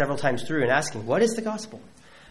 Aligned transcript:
several 0.00 0.16
times 0.16 0.44
through 0.44 0.62
and 0.62 0.70
asking, 0.70 1.04
What 1.04 1.20
is 1.20 1.32
the 1.32 1.42
gospel? 1.42 1.78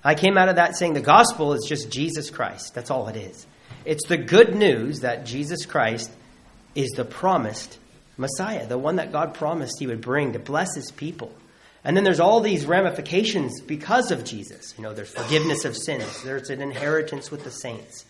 I 0.04 0.16
came 0.16 0.40
out 0.40 0.50
of 0.50 0.56
that 0.56 0.76
saying 0.76 0.94
the 0.94 1.02
gospel 1.02 1.54
is 1.54 1.68
just 1.70 1.92
Jesus 1.92 2.32
Christ. 2.32 2.74
That's 2.74 2.90
all 2.90 3.08
it 3.10 3.16
is. 3.16 3.46
It's 3.86 4.08
the 4.08 4.18
good 4.18 4.56
news 4.56 5.02
that 5.02 5.28
Jesus 5.28 5.68
Christ 5.68 6.10
is 6.74 6.90
the 6.96 7.06
promised 7.06 7.78
Messiah, 8.18 8.66
the 8.66 8.78
one 8.80 8.96
that 8.96 9.12
God 9.12 9.36
promised 9.36 9.78
he 9.78 9.86
would 9.86 10.02
bring 10.02 10.34
to 10.34 10.40
bless 10.40 10.74
his 10.74 10.90
people. 10.90 11.32
And 11.84 11.96
then 11.96 12.04
there's 12.04 12.20
all 12.20 12.42
these 12.42 12.66
ramifications 12.66 13.62
because 13.62 14.10
of 14.10 14.26
Jesus. 14.26 14.74
You 14.78 14.84
know, 14.84 14.94
there's 14.94 15.12
forgiveness 15.12 15.64
of 15.64 15.78
sins, 15.78 16.24
there's 16.24 16.50
an 16.50 16.62
inheritance 16.62 17.30
with 17.30 17.44
the 17.44 17.52
saints. 17.52 18.06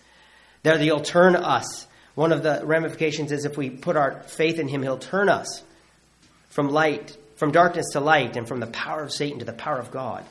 There, 0.63 0.77
he'll 0.77 1.01
turn 1.01 1.35
us. 1.35 1.85
One 2.15 2.31
of 2.31 2.43
the 2.43 2.61
ramifications 2.63 3.33
is 3.33 3.43
if 3.43 3.57
we 3.57 3.69
put 3.69 3.97
our 3.97 4.23
faith 4.23 4.57
in 4.57 4.69
him, 4.69 4.83
he'll 4.83 4.97
turn 4.97 5.27
us 5.27 5.63
from 6.49 6.69
light, 6.69 7.15
from 7.39 7.53
darkness 7.53 7.85
to 7.93 8.01
light, 8.01 8.35
and 8.35 8.45
from 8.45 8.59
the 8.59 8.67
power 8.67 9.01
of 9.01 9.13
Satan 9.13 9.39
to 9.39 9.45
the 9.45 9.53
power 9.53 9.79
of 9.79 9.91
God. 9.91 10.25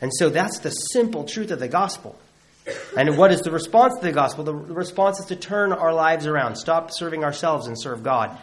And 0.00 0.12
so 0.14 0.30
that's 0.30 0.60
the 0.60 0.70
simple 0.70 1.24
truth 1.24 1.50
of 1.50 1.58
the 1.58 1.66
gospel. 1.66 2.16
And 2.96 3.18
what 3.18 3.32
is 3.32 3.40
the 3.40 3.50
response 3.50 3.96
to 3.96 4.06
the 4.06 4.12
gospel? 4.12 4.44
The 4.44 4.54
response 4.54 5.18
is 5.18 5.26
to 5.26 5.36
turn 5.36 5.72
our 5.72 5.92
lives 5.92 6.26
around, 6.26 6.54
stop 6.54 6.90
serving 6.92 7.24
ourselves 7.24 7.66
and 7.66 7.76
serve 7.78 8.04
God, 8.04 8.38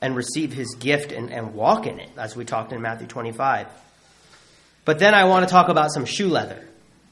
and 0.00 0.16
receive 0.16 0.54
his 0.54 0.74
gift 0.76 1.12
and, 1.12 1.30
and 1.30 1.52
walk 1.52 1.86
in 1.86 2.00
it, 2.00 2.08
as 2.16 2.34
we 2.34 2.46
talked 2.46 2.72
in 2.72 2.80
Matthew 2.80 3.06
25. 3.06 3.66
But 4.86 4.98
then 4.98 5.12
I 5.12 5.24
want 5.24 5.46
to 5.46 5.52
talk 5.52 5.68
about 5.68 5.92
some 5.92 6.06
shoe 6.06 6.28
leather. 6.28 6.66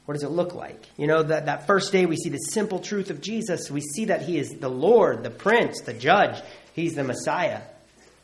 What 0.05 0.15
does 0.15 0.23
it 0.23 0.29
look 0.29 0.55
like? 0.55 0.83
You 0.97 1.05
know, 1.05 1.21
that, 1.21 1.45
that 1.45 1.67
first 1.67 1.91
day 1.91 2.07
we 2.07 2.15
see 2.15 2.29
the 2.29 2.39
simple 2.39 2.79
truth 2.79 3.11
of 3.11 3.21
Jesus. 3.21 3.69
We 3.69 3.81
see 3.81 4.05
that 4.05 4.23
he 4.23 4.39
is 4.39 4.49
the 4.49 4.69
Lord, 4.69 5.21
the 5.21 5.29
Prince, 5.29 5.81
the 5.81 5.93
Judge. 5.93 6.41
He's 6.73 6.95
the 6.95 7.03
Messiah. 7.03 7.61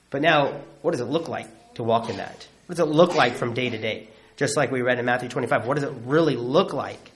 But 0.09 0.23
now, 0.23 0.61
what 0.81 0.91
does 0.91 1.01
it 1.01 1.05
look 1.05 1.27
like 1.27 1.47
to 1.75 1.83
walk 1.83 2.09
in 2.09 2.17
that? 2.17 2.47
What 2.65 2.77
does 2.77 2.79
it 2.79 2.91
look 2.91 3.15
like 3.15 3.35
from 3.35 3.53
day 3.53 3.69
to 3.69 3.77
day? 3.77 4.07
Just 4.37 4.57
like 4.57 4.71
we 4.71 4.81
read 4.81 4.99
in 4.99 5.05
Matthew 5.05 5.29
25. 5.29 5.65
What 5.65 5.75
does 5.75 5.83
it 5.83 5.93
really 6.05 6.35
look 6.35 6.73
like 6.73 7.11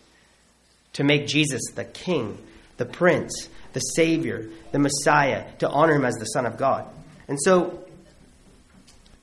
to 0.94 1.04
make 1.04 1.28
Jesus 1.28 1.62
the 1.76 1.84
King, 1.84 2.38
the 2.78 2.86
Prince, 2.86 3.50
the 3.74 3.80
Savior, 3.80 4.50
the 4.72 4.80
Messiah, 4.80 5.46
to 5.60 5.70
honor 5.70 5.96
him 5.96 6.06
as 6.06 6.16
the 6.16 6.26
Son 6.26 6.46
of 6.46 6.58
God? 6.58 6.88
And 7.28 7.38
so, 7.42 7.84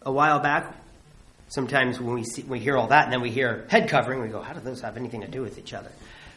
a 0.03 0.13
while 0.13 0.41
back, 0.41 0.75
sometimes 1.49 2.01
when 2.01 2.15
we, 2.15 2.25
see, 2.25 2.43
we 2.43 2.59
hear 2.59 2.77
all 2.77 2.89
that 2.89 3.05
and 3.05 3.13
then 3.13 3.21
we 3.21 3.31
hear 3.31 3.67
head 3.69 3.89
covering, 3.89 4.21
we 4.21 4.29
go, 4.29 4.43
how 4.43 4.53
do 4.53 4.61
those 4.61 4.81
have 4.83 4.97
anything 4.97 5.23
to 5.23 5.29
do 5.29 5.43
with 5.43 5.59
each 5.59 5.73
other? 5.73 5.91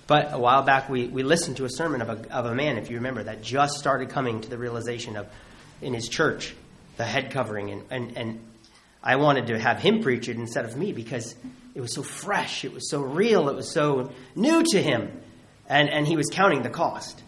But 0.07 0.33
a 0.33 0.39
while 0.39 0.63
back, 0.63 0.89
we, 0.89 1.07
we 1.07 1.21
listened 1.21 1.57
to 1.57 1.65
a 1.65 1.69
sermon 1.69 2.01
of 2.01 2.09
a, 2.09 2.33
of 2.33 2.45
a 2.47 2.55
man, 2.55 2.77
if 2.77 2.89
you 2.89 2.95
remember, 2.95 3.23
that 3.23 3.43
just 3.43 3.77
started 3.77 4.09
coming 4.09 4.41
to 4.41 4.49
the 4.49 4.57
realization 4.57 5.17
of, 5.17 5.27
in 5.81 5.93
his 5.93 6.09
church, 6.09 6.55
the 6.97 7.05
head 7.05 7.29
covering. 7.29 7.69
And, 7.69 7.83
and, 7.91 8.17
and 8.17 8.39
I 9.01 9.15
wanted 9.15 9.47
to 9.47 9.59
have 9.59 9.79
him 9.79 10.01
preach 10.01 10.27
it 10.27 10.37
instead 10.37 10.65
of 10.65 10.75
me 10.75 10.91
because 10.91 11.35
it 11.73 11.81
was 11.81 11.93
so 11.93 12.03
fresh, 12.03 12.65
it 12.65 12.73
was 12.73 12.89
so 12.89 13.01
real, 13.01 13.49
it 13.49 13.55
was 13.55 13.71
so 13.71 14.11
new 14.35 14.63
to 14.71 14.81
him. 14.81 15.21
And, 15.67 15.89
and 15.89 16.07
he 16.07 16.17
was 16.17 16.27
counting 16.31 16.63
the 16.63 16.69
cost. 16.69 17.23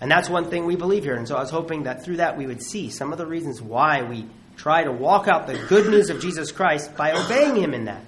And 0.00 0.10
that's 0.10 0.30
one 0.30 0.48
thing 0.48 0.64
we 0.64 0.76
believe 0.76 1.04
here. 1.04 1.16
And 1.16 1.28
so 1.28 1.36
I 1.36 1.40
was 1.40 1.50
hoping 1.50 1.82
that 1.82 2.04
through 2.04 2.18
that 2.18 2.38
we 2.38 2.46
would 2.46 2.62
see 2.62 2.88
some 2.88 3.12
of 3.12 3.18
the 3.18 3.26
reasons 3.26 3.60
why 3.60 4.02
we 4.02 4.26
try 4.56 4.84
to 4.84 4.92
walk 4.92 5.28
out 5.28 5.46
the 5.46 5.58
good 5.68 5.90
news 5.90 6.08
of 6.08 6.20
Jesus 6.20 6.52
Christ 6.52 6.96
by 6.96 7.12
obeying 7.12 7.56
him 7.56 7.74
in 7.74 7.84
that. 7.86 8.04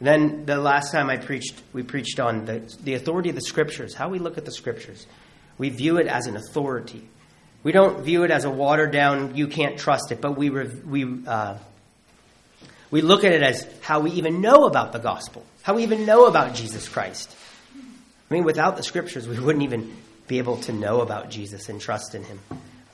then 0.00 0.46
the 0.46 0.56
last 0.56 0.92
time 0.92 1.10
I 1.10 1.16
preached, 1.16 1.62
we 1.72 1.82
preached 1.82 2.20
on 2.20 2.44
the, 2.46 2.60
the 2.82 2.94
authority 2.94 3.28
of 3.28 3.34
the 3.34 3.42
scriptures, 3.42 3.94
how 3.94 4.08
we 4.08 4.18
look 4.18 4.38
at 4.38 4.44
the 4.44 4.52
scriptures. 4.52 5.06
We 5.58 5.70
view 5.70 5.98
it 5.98 6.06
as 6.06 6.26
an 6.26 6.36
authority. 6.36 7.08
We 7.66 7.72
don't 7.72 8.04
view 8.04 8.22
it 8.22 8.30
as 8.30 8.44
a 8.44 8.48
watered 8.48 8.92
down, 8.92 9.34
you 9.34 9.48
can't 9.48 9.76
trust 9.76 10.12
it, 10.12 10.20
but 10.20 10.38
we, 10.38 10.50
we, 10.50 11.26
uh, 11.26 11.56
we 12.92 13.00
look 13.00 13.24
at 13.24 13.32
it 13.32 13.42
as 13.42 13.66
how 13.80 13.98
we 13.98 14.12
even 14.12 14.40
know 14.40 14.66
about 14.66 14.92
the 14.92 15.00
gospel, 15.00 15.44
how 15.62 15.74
we 15.74 15.82
even 15.82 16.06
know 16.06 16.26
about 16.26 16.54
Jesus 16.54 16.88
Christ. 16.88 17.34
I 17.74 18.34
mean, 18.34 18.44
without 18.44 18.76
the 18.76 18.84
scriptures, 18.84 19.26
we 19.26 19.40
wouldn't 19.40 19.64
even 19.64 19.96
be 20.28 20.38
able 20.38 20.58
to 20.58 20.72
know 20.72 21.00
about 21.00 21.28
Jesus 21.28 21.68
and 21.68 21.80
trust 21.80 22.14
in 22.14 22.22
him. 22.22 22.38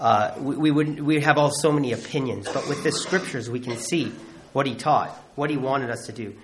Uh, 0.01 0.33
we, 0.39 0.57
we 0.57 0.71
would 0.71 1.01
we 1.03 1.21
have 1.21 1.37
all 1.37 1.51
so 1.51 1.71
many 1.71 1.93
opinions, 1.93 2.49
but 2.51 2.67
with 2.67 2.83
the 2.83 2.93
scriptures, 2.93 3.51
we 3.51 3.61
can 3.61 3.77
see 3.77 4.11
what 4.55 4.67
he 4.67 4.75
taught, 4.75 5.11
what 5.35 5.51
he 5.51 5.59
wanted 5.59 5.91
us 5.91 6.07
to 6.07 6.13
do. 6.13 6.35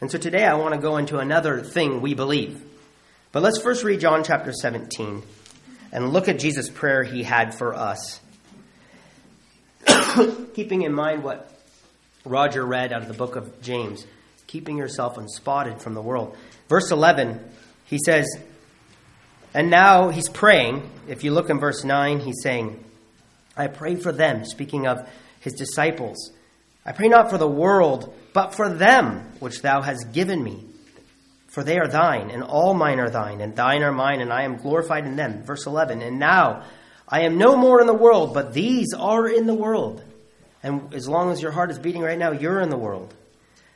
And 0.00 0.08
so 0.08 0.18
today 0.18 0.44
I 0.44 0.54
want 0.54 0.72
to 0.72 0.80
go 0.80 0.98
into 0.98 1.18
another 1.18 1.62
thing 1.62 2.00
we 2.00 2.14
believe. 2.14 2.62
But 3.32 3.42
let's 3.42 3.60
first 3.60 3.82
read 3.82 3.98
John 3.98 4.22
chapter 4.22 4.52
17 4.52 5.24
and 5.92 6.12
look 6.12 6.28
at 6.28 6.38
Jesus' 6.38 6.68
prayer 6.68 7.04
he 7.04 7.22
had 7.22 7.54
for 7.54 7.74
us. 7.74 8.20
Keeping 10.54 10.82
in 10.82 10.92
mind 10.92 11.22
what 11.22 11.52
Roger 12.24 12.64
read 12.64 12.92
out 12.92 13.02
of 13.02 13.08
the 13.08 13.14
book 13.14 13.36
of 13.36 13.60
James, 13.62 14.06
keeping 14.46 14.76
yourself 14.76 15.18
unspotted 15.18 15.80
from 15.80 15.94
the 15.94 16.02
world. 16.02 16.36
Verse 16.68 16.90
11, 16.90 17.40
he 17.86 17.98
says, 18.04 18.26
and 19.54 19.70
now 19.70 20.08
he's 20.08 20.28
praying. 20.28 20.88
If 21.08 21.24
you 21.24 21.32
look 21.32 21.50
in 21.50 21.58
verse 21.58 21.84
9, 21.84 22.20
he's 22.20 22.42
saying, 22.42 22.82
I 23.56 23.66
pray 23.66 23.96
for 23.96 24.12
them, 24.12 24.44
speaking 24.44 24.86
of 24.86 25.06
his 25.40 25.54
disciples. 25.54 26.32
I 26.86 26.92
pray 26.92 27.08
not 27.08 27.30
for 27.30 27.38
the 27.38 27.48
world, 27.48 28.14
but 28.32 28.54
for 28.54 28.68
them 28.68 29.32
which 29.40 29.62
thou 29.62 29.82
hast 29.82 30.12
given 30.12 30.42
me, 30.42 30.64
for 31.52 31.62
they 31.62 31.78
are 31.78 31.86
thine, 31.86 32.30
and 32.30 32.42
all 32.42 32.72
mine 32.72 32.98
are 32.98 33.10
thine, 33.10 33.42
and 33.42 33.54
thine 33.54 33.82
are 33.82 33.92
mine, 33.92 34.22
and 34.22 34.32
I 34.32 34.44
am 34.44 34.56
glorified 34.56 35.04
in 35.04 35.16
them. 35.16 35.42
Verse 35.42 35.66
11, 35.66 36.00
and 36.00 36.18
now 36.18 36.64
I 37.06 37.20
am 37.24 37.36
no 37.36 37.56
more 37.56 37.78
in 37.82 37.86
the 37.86 37.92
world, 37.92 38.32
but 38.32 38.54
these 38.54 38.94
are 38.94 39.28
in 39.28 39.46
the 39.46 39.52
world. 39.52 40.02
And 40.62 40.94
as 40.94 41.06
long 41.06 41.30
as 41.30 41.42
your 41.42 41.50
heart 41.50 41.70
is 41.70 41.78
beating 41.78 42.00
right 42.00 42.18
now, 42.18 42.32
you're 42.32 42.62
in 42.62 42.70
the 42.70 42.78
world. 42.78 43.12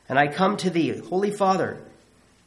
And 0.09 0.17
I 0.17 0.25
come 0.25 0.57
to 0.57 0.71
thee, 0.71 0.97
Holy 0.97 1.29
Father, 1.29 1.77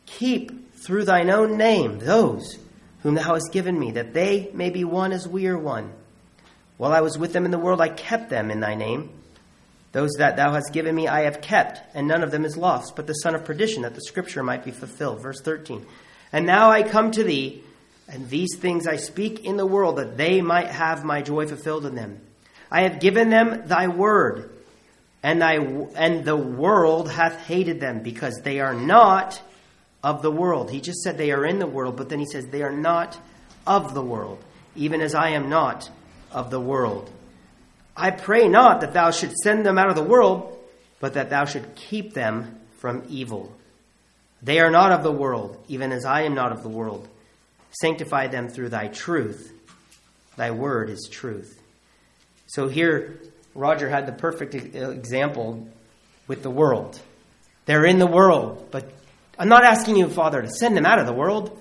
keep 0.05 0.75
through 0.75 1.05
thine 1.05 1.31
own 1.31 1.57
name 1.57 2.01
those 2.01 2.59
whom 3.05 3.15
thou 3.15 3.35
hast 3.35 3.53
given 3.53 3.79
me, 3.79 3.93
that 3.93 4.13
they 4.13 4.51
may 4.53 4.71
be 4.71 4.83
one 4.83 5.13
as 5.13 5.29
we 5.29 5.47
are 5.47 5.57
one. 5.57 5.93
While 6.77 6.93
I 6.93 7.03
was 7.03 7.17
with 7.17 7.33
them 7.33 7.45
in 7.45 7.53
the 7.53 7.59
world, 7.59 7.81
I 7.81 7.89
kept 7.89 8.31
them 8.31 8.51
in 8.51 8.59
thy 8.59 8.75
name. 8.75 9.11
Those 9.93 10.11
that 10.19 10.37
thou 10.37 10.53
hast 10.53 10.73
given 10.73 10.95
me 10.95 11.09
I 11.09 11.23
have 11.23 11.41
kept, 11.41 11.81
and 11.95 12.07
none 12.07 12.23
of 12.23 12.31
them 12.31 12.45
is 12.45 12.57
lost, 12.57 12.95
but 12.95 13.07
the 13.07 13.15
son 13.15 13.35
of 13.35 13.45
perdition, 13.45 13.83
that 13.83 13.95
the 13.95 14.01
scripture 14.03 14.43
might 14.43 14.65
be 14.65 14.71
fulfilled. 14.71 15.21
Verse 15.21 15.41
13. 15.41 15.85
And 16.33 16.47
now 16.47 16.71
I 16.71 16.85
come 16.85 17.11
to 17.13 17.25
thee, 17.25 17.63
and 18.09 18.29
these 18.29 18.57
things 18.57 18.87
I 18.87 18.97
speak 18.97 19.45
in 19.45 19.57
the 19.57 19.67
world, 19.67 19.97
that 19.97 20.17
they 20.17 20.41
might 20.41 20.69
have 20.69 21.05
my 21.05 21.23
joy 21.23 21.47
fulfilled 21.47 21.87
in 21.87 21.97
them. 21.97 22.21
I 22.71 22.83
have 22.83 23.01
given 23.01 23.31
them 23.31 23.67
thy 23.67 23.89
word, 23.89 24.51
and, 25.25 25.43
thy, 25.43 25.55
and 25.55 26.25
the 26.25 26.37
world 26.37 27.11
hath 27.11 27.41
hated 27.47 27.81
them, 27.81 28.03
because 28.03 28.41
they 28.43 28.61
are 28.61 28.75
not 28.75 29.43
of 30.05 30.23
the 30.23 30.31
world. 30.31 30.71
He 30.71 30.81
just 30.81 31.03
said 31.03 31.19
they 31.19 31.33
are 31.33 31.45
in 31.45 31.59
the 31.59 31.67
world, 31.67 31.97
but 31.97 32.09
then 32.09 32.21
he 32.21 32.27
says 32.27 32.47
they 32.47 32.63
are 32.63 32.73
not 32.73 33.19
of 33.67 33.93
the 33.93 34.03
world, 34.03 34.43
even 34.77 35.01
as 35.01 35.17
I 35.17 35.31
am 35.31 35.51
not 35.51 35.91
of 36.31 36.51
the 36.51 36.61
world. 36.61 37.11
I 37.97 38.11
pray 38.11 38.49
not 38.49 38.81
that 38.81 38.93
thou 38.93 39.11
should 39.11 39.33
send 39.33 39.67
them 39.67 39.79
out 39.79 39.91
of 39.91 39.97
the 39.97 40.03
world, 40.03 40.59
but 41.01 41.15
that 41.15 41.31
thou 41.31 41.45
should 41.45 41.75
keep 41.75 42.15
them 42.15 42.61
from 42.79 43.05
evil. 43.09 43.55
They 44.43 44.61
are 44.61 44.71
not 44.71 44.93
of 44.93 45.03
the 45.03 45.13
world, 45.13 45.63
even 45.69 45.93
as 45.93 46.05
I 46.05 46.23
am 46.23 46.35
not 46.35 46.53
of 46.53 46.63
the 46.63 46.69
world. 46.69 47.07
Sanctify 47.81 48.29
them 48.29 48.49
through 48.49 48.71
thy 48.71 48.89
truth. 48.89 49.53
Thy 50.37 50.51
word 50.51 50.89
is 50.91 51.09
truth. 51.11 51.61
So 52.47 52.69
here, 52.69 53.21
Roger 53.55 53.89
had 53.89 54.07
the 54.07 54.13
perfect 54.13 54.55
uh, 54.55 54.91
example 54.91 55.69
with 56.27 56.43
the 56.43 56.51
world. 56.51 57.01
They're 57.67 57.85
in 57.85 57.99
the 57.99 58.07
world, 58.07 58.69
but 58.71 58.91
I'm 59.39 59.49
not 59.49 59.65
asking 59.65 59.97
you, 59.97 60.09
Father, 60.09 60.43
to 60.43 60.49
send 60.49 60.77
them 60.77 60.87
out 60.87 60.99
of 60.99 61.07
the 61.07 61.13
world. 61.13 61.61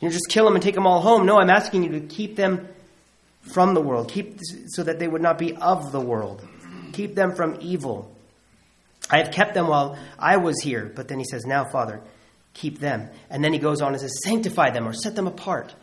You 0.00 0.10
just 0.10 0.28
kill 0.28 0.44
them 0.44 0.54
and 0.54 0.62
take 0.62 0.74
them 0.74 0.86
all 0.86 1.00
home. 1.00 1.26
No, 1.26 1.38
I'm 1.38 1.50
asking 1.50 1.84
you 1.84 1.90
to 1.92 2.00
keep 2.00 2.36
them 2.36 2.68
from 3.42 3.74
the 3.74 3.80
world, 3.80 4.10
keep 4.10 4.38
so 4.68 4.82
that 4.82 4.98
they 4.98 5.08
would 5.08 5.22
not 5.22 5.38
be 5.38 5.54
of 5.56 5.92
the 5.92 6.00
world. 6.00 6.46
Keep 6.92 7.14
them 7.14 7.34
from 7.34 7.56
evil. 7.60 8.14
I 9.10 9.18
have 9.18 9.32
kept 9.32 9.54
them 9.54 9.68
while 9.68 9.98
I 10.18 10.36
was 10.36 10.60
here. 10.60 10.90
But 10.94 11.08
then 11.08 11.18
he 11.18 11.24
says, 11.24 11.44
Now, 11.44 11.64
Father, 11.64 12.00
keep 12.54 12.78
them. 12.78 13.08
And 13.28 13.42
then 13.42 13.52
he 13.52 13.58
goes 13.58 13.80
on 13.80 13.92
and 13.92 14.00
says, 14.00 14.18
Sanctify 14.24 14.70
them 14.70 14.86
or 14.86 14.92
set 14.92 15.16
them 15.16 15.26
apart 15.26 15.74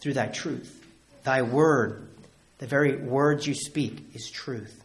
through 0.00 0.14
thy 0.14 0.26
truth. 0.26 0.76
Thy 1.22 1.42
word, 1.42 2.08
the 2.58 2.66
very 2.66 2.96
words 2.96 3.46
you 3.46 3.54
speak, 3.54 4.14
is 4.14 4.30
truth. 4.30 4.82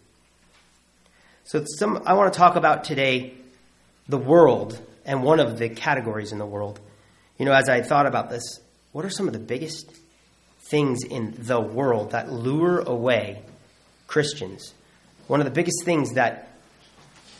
So, 1.45 1.63
some, 1.77 2.03
I 2.06 2.13
want 2.13 2.33
to 2.33 2.38
talk 2.38 2.56
about 2.56 2.83
today 2.83 3.33
the 4.07 4.18
world 4.18 4.79
and 5.06 5.23
one 5.23 5.39
of 5.39 5.57
the 5.57 5.69
categories 5.69 6.31
in 6.31 6.39
the 6.39 6.45
world. 6.45 6.79
You 7.38 7.45
know, 7.45 7.53
as 7.53 7.69
I 7.69 7.81
thought 7.81 8.06
about 8.06 8.29
this, 8.29 8.59
what 8.91 9.06
are 9.06 9.09
some 9.09 9.27
of 9.27 9.33
the 9.33 9.39
biggest 9.39 9.91
things 10.65 11.03
in 11.03 11.35
the 11.38 11.59
world 11.59 12.12
that 12.12 12.31
lure 12.31 12.79
away 12.79 13.41
Christians. 14.07 14.73
One 15.27 15.39
of 15.39 15.45
the 15.45 15.51
biggest 15.51 15.83
things 15.83 16.13
that 16.13 16.50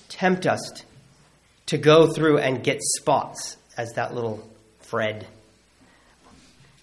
tempt 0.10 0.45
us 0.45 0.83
to 1.68 1.77
go 1.77 2.12
through 2.12 2.38
and 2.38 2.63
get 2.63 2.81
spots, 2.81 3.57
as 3.77 3.92
that 3.94 4.13
little 4.13 4.48
Fred 4.80 5.25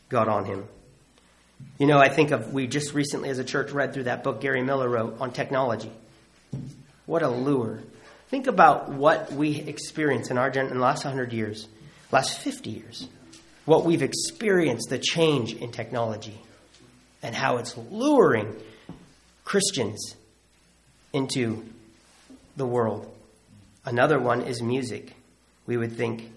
got 0.08 0.28
on 0.28 0.44
him. 0.44 0.66
You 1.78 1.86
know, 1.86 1.98
I 1.98 2.08
think 2.08 2.32
of, 2.32 2.52
we 2.52 2.66
just 2.66 2.92
recently 2.92 3.28
as 3.28 3.38
a 3.38 3.44
church 3.44 3.70
read 3.70 3.94
through 3.94 4.04
that 4.04 4.24
book 4.24 4.40
Gary 4.40 4.62
Miller 4.62 4.88
wrote 4.88 5.20
on 5.20 5.32
technology. 5.32 5.92
What 7.06 7.22
a 7.22 7.28
lure 7.28 7.82
Think 8.32 8.46
about 8.46 8.88
what 8.88 9.30
we 9.30 9.60
experience 9.60 10.30
in 10.30 10.38
our 10.38 10.48
gen- 10.48 10.68
in 10.68 10.76
the 10.76 10.80
last 10.80 11.04
100 11.04 11.34
years, 11.34 11.68
last 12.10 12.38
50 12.38 12.70
years, 12.70 13.06
what 13.64 13.84
we've 13.84 14.02
experienced, 14.02 14.90
the 14.90 14.98
change 14.98 15.54
in 15.54 15.70
technology, 15.70 16.38
and 17.22 17.34
how 17.34 17.58
it's 17.58 17.76
luring 17.76 18.56
Christians 19.44 20.16
into 21.12 21.64
the 22.56 22.66
world. 22.66 23.08
Another 23.84 24.18
one 24.18 24.42
is 24.42 24.62
music. 24.62 25.14
We 25.66 25.76
would 25.76 25.92
think, 25.92 26.30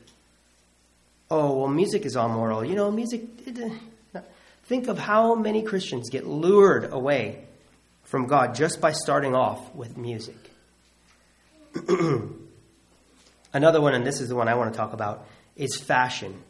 oh, 1.30 1.60
well, 1.60 1.68
music 1.68 2.06
is 2.06 2.16
all 2.16 2.30
moral. 2.30 2.63
You 2.63 2.75
know, 2.75 2.92
music. 2.92 3.24
Uh, 4.13 4.22
think 4.66 4.88
of 4.88 4.98
how 4.98 5.36
many 5.36 5.62
Christians 5.62 6.10
get 6.10 6.25
lured 6.27 6.92
away 6.92 7.44
from 8.04 8.27
God 8.27 8.56
just 8.56 8.81
by 8.81 8.92
starting 8.92 9.36
off 9.36 9.74
with 9.75 9.98
music. 9.98 10.38
Another 13.54 13.81
one, 13.81 13.94
and 13.94 14.06
this 14.06 14.22
is 14.22 14.30
the 14.30 14.36
one 14.36 14.48
I 14.48 14.56
want 14.56 14.74
to 14.74 14.77
talk 14.77 14.94
about, 14.94 15.27
is 15.56 15.75
fashion. 15.77 16.42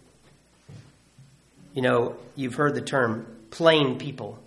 You 1.76 1.82
know, 1.82 2.16
you've 2.36 2.56
heard 2.56 2.74
the 2.74 2.82
term 2.82 3.28
plain 3.52 4.00
people. 4.00 4.40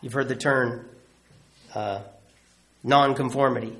You've 0.00 0.12
heard 0.12 0.28
the 0.28 0.36
term 0.36 0.84
uh, 1.72 2.00
nonconformity. 2.82 3.78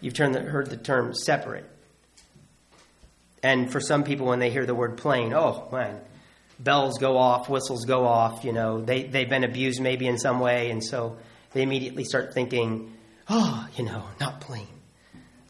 You've 0.00 0.14
the, 0.14 0.40
heard 0.40 0.70
the 0.70 0.78
term 0.78 1.14
separate. 1.14 1.66
And 3.42 3.70
for 3.70 3.80
some 3.80 4.02
people, 4.02 4.26
when 4.26 4.38
they 4.38 4.48
hear 4.50 4.64
the 4.64 4.74
word 4.74 4.96
plain, 4.96 5.34
oh, 5.34 5.68
man, 5.70 6.00
bells 6.58 6.96
go 6.98 7.18
off, 7.18 7.50
whistles 7.50 7.84
go 7.84 8.06
off, 8.06 8.44
you 8.44 8.52
know, 8.52 8.80
they, 8.80 9.02
they've 9.02 9.28
been 9.28 9.44
abused 9.44 9.80
maybe 9.80 10.06
in 10.06 10.18
some 10.18 10.40
way, 10.40 10.70
and 10.70 10.82
so 10.82 11.18
they 11.52 11.62
immediately 11.62 12.04
start 12.04 12.32
thinking, 12.32 12.94
oh, 13.28 13.68
you 13.76 13.84
know, 13.84 14.04
not 14.20 14.40
plain. 14.40 14.66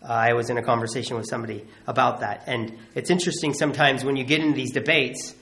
Uh, 0.02 0.12
I 0.12 0.32
was 0.32 0.50
in 0.50 0.58
a 0.58 0.62
conversation 0.64 1.16
with 1.16 1.26
somebody 1.30 1.64
about 1.86 2.20
that. 2.20 2.42
And 2.48 2.76
it's 2.96 3.10
interesting 3.10 3.54
sometimes 3.54 4.04
when 4.04 4.16
you 4.16 4.24
get 4.24 4.40
into 4.40 4.56
these 4.56 4.72
debates, 4.72 5.34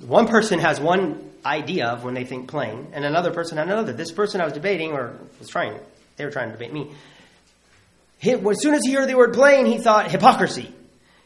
one 0.00 0.26
person 0.26 0.58
has 0.58 0.80
one 0.80 1.30
idea 1.44 1.88
of 1.88 2.04
when 2.04 2.14
they 2.14 2.24
think 2.24 2.48
plain, 2.48 2.88
and 2.92 3.04
another 3.04 3.32
person 3.32 3.58
had 3.58 3.68
another. 3.68 3.92
This 3.92 4.12
person 4.12 4.40
I 4.40 4.44
was 4.44 4.54
debating, 4.54 4.92
or 4.92 5.18
was 5.38 5.48
trying, 5.48 5.78
they 6.16 6.24
were 6.24 6.30
trying 6.30 6.48
to 6.48 6.52
debate 6.52 6.72
me. 6.72 6.92
He, 8.18 8.32
as 8.32 8.62
soon 8.62 8.74
as 8.74 8.82
he 8.84 8.92
heard 8.92 9.08
the 9.08 9.16
word 9.16 9.34
plain, 9.34 9.66
he 9.66 9.78
thought 9.78 10.10
hypocrisy. 10.10 10.72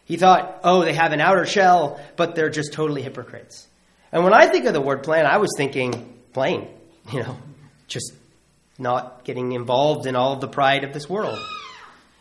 He 0.04 0.16
thought, 0.16 0.60
oh, 0.64 0.84
they 0.84 0.94
have 0.94 1.12
an 1.12 1.20
outer 1.20 1.44
shell, 1.44 2.00
but 2.16 2.34
they're 2.34 2.50
just 2.50 2.72
totally 2.72 3.02
hypocrites. 3.02 3.66
And 4.10 4.24
when 4.24 4.32
I 4.32 4.46
think 4.46 4.64
of 4.64 4.72
the 4.72 4.80
word 4.80 5.02
plain, 5.02 5.26
I 5.26 5.36
was 5.36 5.50
thinking 5.56 6.14
plain, 6.32 6.66
you 7.12 7.22
know, 7.22 7.36
just 7.86 8.12
not 8.78 9.24
getting 9.24 9.52
involved 9.52 10.06
in 10.06 10.16
all 10.16 10.36
the 10.36 10.48
pride 10.48 10.84
of 10.84 10.92
this 10.92 11.08
world. 11.08 11.38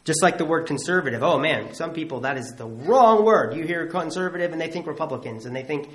Just 0.04 0.24
like 0.24 0.38
the 0.38 0.46
word 0.46 0.68
conservative. 0.68 1.22
Oh 1.22 1.38
man, 1.38 1.74
some 1.74 1.92
people, 1.94 2.22
that 2.22 2.38
is 2.38 2.54
the 2.58 2.66
wrong 2.66 3.26
word. 3.26 3.56
You 3.56 3.64
hear 3.66 3.88
conservative 3.88 4.54
and 4.54 4.62
they 4.62 4.70
think 4.70 4.88
Republicans 4.88 5.46
and 5.46 5.56
they 5.56 5.64
think 5.64 5.90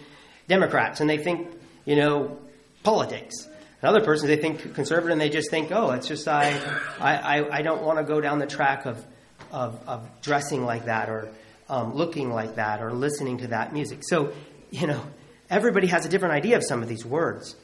Democrats 0.49 1.01
and 1.01 1.09
they 1.09 1.19
think, 1.19 1.49
you 1.85 1.97
know, 1.97 2.39
politics. 2.83 3.49
Another 3.81 4.05
person, 4.05 4.29
they 4.29 4.37
think 4.37 4.75
conservative 4.75 5.11
and 5.11 5.21
they 5.21 5.29
just 5.29 5.51
think, 5.51 5.73
oh, 5.73 5.91
it's 5.91 6.07
just 6.07 6.29
I, 6.29 6.59
I, 7.01 7.59
I 7.59 7.63
don't 7.63 7.83
want 7.83 7.99
to 7.99 8.05
go 8.05 8.21
down 8.21 8.39
the 8.39 8.47
track 8.47 8.87
of, 8.87 9.05
of, 9.51 9.81
of 9.89 10.09
dressing 10.23 10.65
like 10.65 10.85
that 10.85 11.09
or 11.09 11.29
um, 11.69 11.95
looking 11.95 12.31
like 12.31 12.57
that 12.57 12.81
or 12.81 12.93
listening 12.93 13.39
to 13.39 13.49
that 13.49 13.73
music. 13.73 14.01
So, 14.03 14.33
you 14.71 14.87
know, 14.87 15.03
everybody 15.51 15.89
has 15.89 16.07
a 16.07 16.09
different 16.09 16.35
idea 16.35 16.57
of 16.57 16.65
some 16.65 16.83
of 16.83 16.89
these 16.89 17.05
words. 17.05 17.57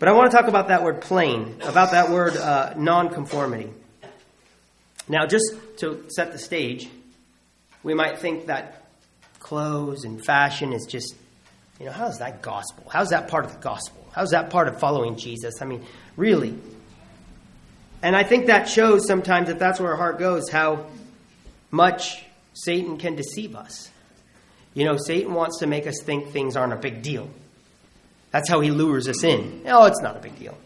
But 0.00 0.08
I 0.08 0.12
want 0.12 0.30
to 0.30 0.36
talk 0.36 0.48
about 0.48 0.68
that 0.68 0.82
word 0.82 1.02
plain, 1.02 1.56
about 1.62 1.90
that 1.92 2.10
word 2.10 2.36
uh, 2.36 2.74
nonconformity. 2.76 3.70
Now, 5.08 5.26
just 5.26 5.52
to 5.78 6.06
set 6.08 6.32
the 6.32 6.38
stage, 6.38 6.88
we 7.82 7.94
might 7.94 8.18
think 8.18 8.46
that 8.46 8.86
clothes 9.38 10.04
and 10.04 10.24
fashion 10.24 10.72
is 10.72 10.86
just, 10.86 11.14
you 11.80 11.86
know, 11.86 11.92
how's 11.92 12.18
that 12.18 12.42
gospel? 12.42 12.84
How's 12.92 13.08
that 13.08 13.28
part 13.28 13.46
of 13.46 13.52
the 13.52 13.58
gospel? 13.58 14.06
How's 14.12 14.30
that 14.30 14.50
part 14.50 14.68
of 14.68 14.78
following 14.78 15.16
Jesus? 15.16 15.62
I 15.62 15.64
mean, 15.64 15.84
really. 16.16 16.54
And 18.02 18.14
I 18.14 18.22
think 18.22 18.46
that 18.46 18.68
shows 18.68 19.06
sometimes 19.06 19.48
that 19.48 19.58
that's 19.58 19.80
where 19.80 19.92
our 19.92 19.96
heart 19.96 20.18
goes, 20.18 20.50
how 20.50 20.86
much 21.70 22.22
Satan 22.52 22.98
can 22.98 23.16
deceive 23.16 23.56
us. 23.56 23.90
You 24.74 24.84
know, 24.84 24.98
Satan 24.98 25.32
wants 25.32 25.60
to 25.60 25.66
make 25.66 25.86
us 25.86 26.00
think 26.02 26.28
things 26.28 26.54
aren't 26.54 26.74
a 26.74 26.76
big 26.76 27.02
deal. 27.02 27.30
That's 28.30 28.48
how 28.48 28.60
he 28.60 28.70
lures 28.70 29.08
us 29.08 29.24
in. 29.24 29.62
Oh, 29.66 29.86
it's 29.86 30.00
not 30.02 30.16
a 30.16 30.20
big 30.20 30.38
deal. 30.38 30.56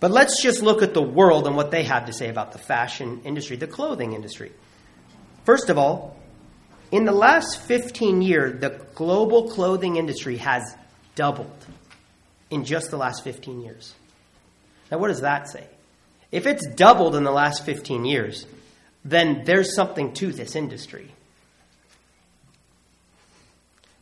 But 0.00 0.10
let's 0.10 0.42
just 0.42 0.62
look 0.62 0.82
at 0.82 0.94
the 0.94 1.02
world 1.02 1.46
and 1.46 1.56
what 1.56 1.70
they 1.70 1.84
have 1.84 2.06
to 2.06 2.12
say 2.12 2.28
about 2.28 2.52
the 2.52 2.58
fashion 2.58 3.20
industry, 3.24 3.56
the 3.56 3.66
clothing 3.66 4.14
industry. 4.14 4.52
First 5.44 5.70
of 5.70 5.78
all, 5.78 6.15
in 6.90 7.04
the 7.04 7.12
last 7.12 7.60
15 7.62 8.22
years, 8.22 8.60
the 8.60 8.80
global 8.94 9.50
clothing 9.50 9.96
industry 9.96 10.36
has 10.38 10.74
doubled 11.14 11.66
in 12.50 12.64
just 12.64 12.90
the 12.90 12.96
last 12.96 13.24
15 13.24 13.60
years. 13.62 13.94
Now, 14.90 14.98
what 14.98 15.08
does 15.08 15.22
that 15.22 15.48
say? 15.48 15.66
If 16.30 16.46
it's 16.46 16.66
doubled 16.66 17.16
in 17.16 17.24
the 17.24 17.32
last 17.32 17.64
15 17.64 18.04
years, 18.04 18.46
then 19.04 19.42
there's 19.44 19.74
something 19.74 20.12
to 20.14 20.32
this 20.32 20.54
industry. 20.54 21.10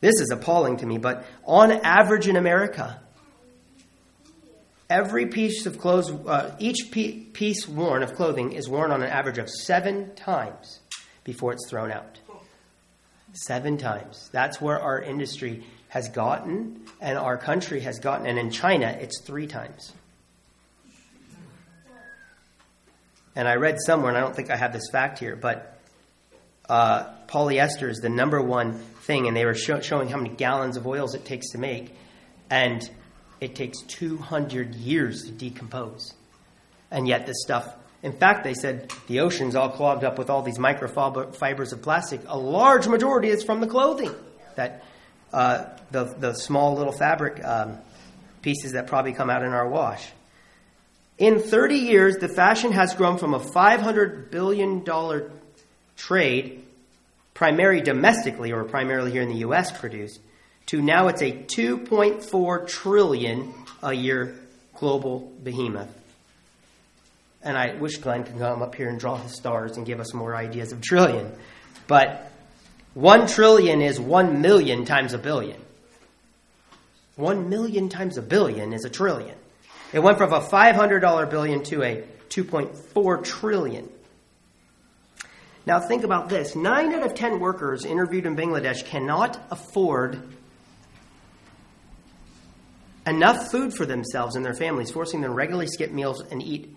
This 0.01 0.19
is 0.19 0.29
appalling 0.31 0.77
to 0.77 0.85
me, 0.85 0.97
but 0.97 1.25
on 1.45 1.71
average 1.71 2.27
in 2.27 2.35
America, 2.35 2.99
every 4.89 5.27
piece 5.27 5.65
of 5.65 5.79
clothes, 5.79 6.11
uh, 6.11 6.55
each 6.59 6.91
piece 6.91 7.67
worn 7.67 8.03
of 8.03 8.13
clothing 8.13 8.51
is 8.51 8.69
worn 8.69 8.91
on 8.91 9.01
an 9.01 9.09
average 9.09 9.37
of 9.37 9.49
seven 9.49 10.13
times 10.15 10.79
before 11.23 11.53
it's 11.53 11.67
thrown 11.67 11.91
out. 11.91 12.19
Seven 13.35 13.77
times. 13.77 14.29
That's 14.31 14.61
where 14.61 14.79
our 14.79 15.01
industry 15.01 15.65
has 15.89 16.07
gotten 16.07 16.85
and 17.01 17.17
our 17.17 17.37
country 17.37 17.81
has 17.81 17.99
gotten. 17.99 18.25
And 18.27 18.39
in 18.39 18.49
China, 18.49 18.97
it's 18.99 19.21
three 19.21 19.45
times. 19.45 19.91
And 23.35 23.45
I 23.45 23.55
read 23.55 23.77
somewhere, 23.85 24.07
and 24.07 24.17
I 24.17 24.21
don't 24.21 24.33
think 24.33 24.49
I 24.49 24.55
have 24.55 24.71
this 24.71 24.89
fact 24.89 25.19
here, 25.19 25.35
but 25.35 25.77
uh, 26.69 27.11
polyester 27.27 27.89
is 27.89 27.97
the 27.97 28.07
number 28.07 28.41
one 28.41 28.73
thing, 28.73 29.27
and 29.27 29.35
they 29.35 29.43
were 29.43 29.53
show, 29.53 29.81
showing 29.81 30.07
how 30.07 30.15
many 30.15 30.29
gallons 30.29 30.77
of 30.77 30.87
oils 30.87 31.13
it 31.13 31.25
takes 31.25 31.49
to 31.51 31.57
make, 31.57 31.93
and 32.49 32.89
it 33.41 33.53
takes 33.53 33.81
200 33.81 34.75
years 34.75 35.23
to 35.23 35.31
decompose. 35.31 36.13
And 36.89 37.05
yet, 37.05 37.25
this 37.25 37.41
stuff, 37.41 37.75
in 38.05 38.13
fact, 38.13 38.43
they 38.43 38.53
said 38.53 38.93
the 39.07 39.21
ocean's 39.21 39.55
all 39.55 39.69
clogged 39.69 40.03
up 40.03 40.19
with 40.19 40.29
all 40.29 40.43
these 40.43 40.59
microfibers 40.59 41.73
of 41.73 41.81
plastic. 41.81 42.21
A 42.27 42.37
large 42.37 42.87
majority 42.87 43.29
is 43.29 43.43
from 43.43 43.61
the 43.61 43.67
clothing, 43.67 44.13
that 44.53 44.83
uh, 45.33 45.65
the, 45.89 46.03
the 46.03 46.33
small 46.35 46.75
little 46.75 46.93
fabric 46.93 47.43
um, 47.43 47.79
pieces 48.43 48.73
that 48.73 48.85
probably 48.85 49.11
come 49.11 49.31
out 49.31 49.41
in 49.41 49.53
our 49.53 49.67
wash. 49.67 50.07
In 51.17 51.39
30 51.39 51.77
years, 51.77 52.17
the 52.17 52.27
fashion 52.27 52.73
has 52.73 52.93
grown 52.93 53.17
from 53.17 53.33
a 53.33 53.39
$500 53.39 54.29
billion 54.29 54.85
trade 55.97 56.63
primarily 57.33 57.81
domestically 57.81 58.51
or 58.51 58.65
primarily 58.65 59.11
here 59.11 59.23
in 59.23 59.29
the 59.29 59.39
US 59.39 59.75
produced 59.75 60.19
to 60.67 60.79
now 60.79 61.07
it's 61.07 61.23
a 61.23 61.31
2.4 61.31 62.67
trillion 62.67 63.51
a 63.81 63.93
year 63.93 64.35
global 64.75 65.31
behemoth. 65.43 66.04
And 67.45 67.55
I 67.55 67.75
wish 67.75 67.97
Glenn 67.97 68.23
could 68.23 68.39
come 68.39 68.63
up 68.63 68.73
here 68.73 68.89
and 68.89 68.99
draw 68.99 69.17
his 69.17 69.35
stars 69.35 69.77
and 69.77 69.85
give 69.85 69.99
us 69.99 70.13
more 70.13 70.35
ideas 70.35 70.71
of 70.71 70.81
trillion. 70.81 71.31
But 71.87 72.31
1 72.95 73.27
trillion 73.27 73.81
is 73.81 73.99
1 73.99 74.41
million 74.41 74.83
times 74.83 75.13
a 75.13 75.19
billion. 75.19 75.61
1 77.17 77.49
million 77.49 77.87
times 77.87 78.17
a 78.17 78.21
billion 78.23 78.73
is 78.73 78.83
a 78.83 78.89
trillion. 78.89 79.37
It 79.93 79.99
went 79.99 80.17
from 80.17 80.33
a 80.33 80.41
$500 80.41 81.29
billion 81.29 81.63
to 81.65 81.83
a 81.83 82.03
2.4 82.29 83.23
trillion. 83.23 83.89
Now 85.67 85.79
think 85.79 86.03
about 86.03 86.29
this. 86.29 86.55
Nine 86.55 86.93
out 86.93 87.05
of 87.05 87.15
ten 87.15 87.39
workers 87.39 87.85
interviewed 87.85 88.25
in 88.25 88.35
Bangladesh 88.35 88.85
cannot 88.85 89.39
afford 89.49 90.21
enough 93.07 93.51
food 93.51 93.73
for 93.73 93.85
themselves 93.85 94.35
and 94.35 94.43
their 94.43 94.53
families, 94.53 94.91
forcing 94.91 95.21
them 95.21 95.31
to 95.31 95.35
regularly 95.35 95.67
skip 95.67 95.91
meals 95.91 96.21
and 96.21 96.41
eat 96.41 96.74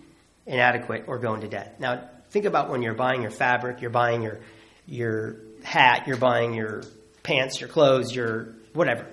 inadequate 0.49 1.05
or 1.07 1.19
go 1.19 1.35
into 1.35 1.47
debt. 1.47 1.79
Now 1.79 2.09
think 2.31 2.45
about 2.45 2.69
when 2.69 2.81
you're 2.81 2.95
buying 2.95 3.21
your 3.21 3.31
fabric, 3.31 3.81
you're 3.81 3.91
buying 3.91 4.21
your 4.21 4.39
your 4.85 5.37
hat, 5.63 6.07
you're 6.07 6.17
buying 6.17 6.53
your 6.53 6.83
pants, 7.23 7.61
your 7.61 7.69
clothes, 7.69 8.13
your 8.13 8.55
whatever. 8.73 9.05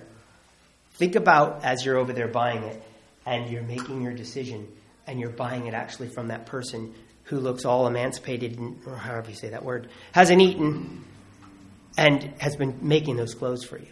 Think 0.93 1.15
about 1.15 1.63
as 1.63 1.85
you're 1.85 1.97
over 1.97 2.11
there 2.11 2.27
buying 2.27 2.63
it 2.63 2.83
and 3.25 3.49
you're 3.49 3.63
making 3.63 4.01
your 4.01 4.13
decision 4.13 4.67
and 5.05 5.19
you're 5.19 5.29
buying 5.29 5.67
it 5.67 5.73
actually 5.73 6.09
from 6.09 6.29
that 6.29 6.47
person 6.47 6.93
who 7.25 7.39
looks 7.39 7.65
all 7.65 7.87
emancipated, 7.87 8.57
or 8.85 8.95
however 8.95 9.29
you 9.29 9.35
say 9.35 9.49
that 9.49 9.63
word, 9.63 9.89
hasn't 10.13 10.41
eaten 10.41 11.03
and 11.97 12.33
has 12.39 12.55
been 12.55 12.79
making 12.81 13.17
those 13.17 13.35
clothes 13.35 13.63
for 13.63 13.77
you. 13.77 13.91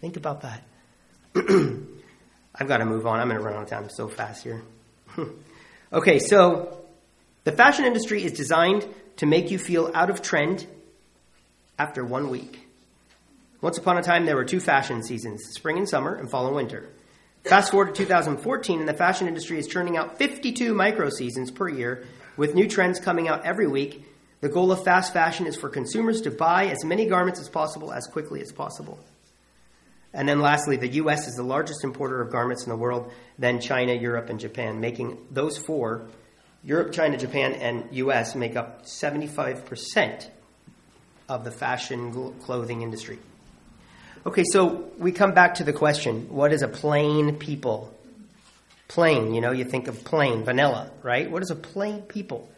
Think 0.00 0.16
about 0.16 0.42
that. 0.42 0.62
I've 2.54 2.68
got 2.68 2.78
to 2.78 2.84
move 2.84 3.06
on. 3.06 3.20
I'm 3.20 3.28
going 3.28 3.40
to 3.40 3.44
run 3.44 3.54
out 3.54 3.62
of 3.62 3.68
time 3.70 3.88
so 3.88 4.08
fast 4.08 4.42
here. 4.42 4.62
okay, 5.92 6.18
so 6.18 6.81
the 7.44 7.52
fashion 7.52 7.84
industry 7.84 8.22
is 8.24 8.32
designed 8.32 8.86
to 9.16 9.26
make 9.26 9.50
you 9.50 9.58
feel 9.58 9.90
out 9.94 10.10
of 10.10 10.22
trend 10.22 10.66
after 11.78 12.04
one 12.04 12.30
week. 12.30 12.68
Once 13.60 13.78
upon 13.78 13.96
a 13.96 14.02
time, 14.02 14.26
there 14.26 14.36
were 14.36 14.44
two 14.44 14.60
fashion 14.60 15.02
seasons 15.02 15.42
spring 15.50 15.78
and 15.78 15.88
summer, 15.88 16.14
and 16.14 16.30
fall 16.30 16.46
and 16.46 16.56
winter. 16.56 16.88
Fast 17.44 17.70
forward 17.70 17.94
to 17.94 18.04
2014, 18.04 18.80
and 18.80 18.88
the 18.88 18.94
fashion 18.94 19.26
industry 19.26 19.58
is 19.58 19.66
churning 19.66 19.96
out 19.96 20.18
52 20.18 20.74
micro 20.74 21.10
seasons 21.10 21.50
per 21.50 21.68
year, 21.68 22.04
with 22.36 22.54
new 22.54 22.68
trends 22.68 23.00
coming 23.00 23.28
out 23.28 23.44
every 23.44 23.66
week. 23.66 24.04
The 24.40 24.48
goal 24.48 24.72
of 24.72 24.84
fast 24.84 25.12
fashion 25.12 25.46
is 25.46 25.56
for 25.56 25.68
consumers 25.68 26.20
to 26.22 26.30
buy 26.30 26.66
as 26.66 26.84
many 26.84 27.06
garments 27.06 27.40
as 27.40 27.48
possible 27.48 27.92
as 27.92 28.06
quickly 28.06 28.40
as 28.40 28.52
possible. 28.52 28.98
And 30.12 30.28
then 30.28 30.40
lastly, 30.40 30.76
the 30.76 30.88
U.S. 30.88 31.26
is 31.26 31.34
the 31.34 31.42
largest 31.42 31.84
importer 31.84 32.20
of 32.20 32.30
garments 32.30 32.64
in 32.64 32.68
the 32.68 32.76
world, 32.76 33.12
then 33.38 33.60
China, 33.60 33.92
Europe, 33.92 34.28
and 34.28 34.38
Japan, 34.38 34.80
making 34.80 35.18
those 35.30 35.56
four, 35.56 36.08
Europe, 36.64 36.92
China, 36.92 37.16
Japan, 37.16 37.54
and 37.54 37.88
U.S., 37.92 38.34
make 38.34 38.56
up 38.56 38.84
75% 38.84 40.28
of 41.28 41.44
the 41.44 41.50
fashion 41.50 42.32
clothing 42.40 42.82
industry. 42.82 43.18
Okay, 44.24 44.44
so 44.52 44.90
we 44.98 45.10
come 45.10 45.32
back 45.32 45.56
to 45.56 45.64
the 45.64 45.72
question 45.72 46.28
what 46.28 46.52
is 46.52 46.62
a 46.62 46.68
plain 46.68 47.36
people? 47.36 47.92
Plain, 48.86 49.34
you 49.34 49.40
know, 49.40 49.52
you 49.52 49.64
think 49.64 49.88
of 49.88 50.04
plain, 50.04 50.44
vanilla, 50.44 50.90
right? 51.02 51.30
What 51.30 51.42
is 51.42 51.50
a 51.50 51.56
plain 51.56 52.02
people? 52.02 52.48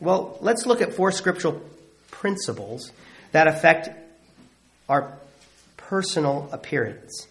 Well, 0.00 0.38
let's 0.40 0.66
look 0.66 0.80
at 0.80 0.94
four 0.94 1.12
scriptural 1.12 1.60
principles 2.10 2.90
that 3.32 3.46
affect 3.46 3.90
our 4.88 5.18
personal 5.76 6.48
appearance. 6.50 7.26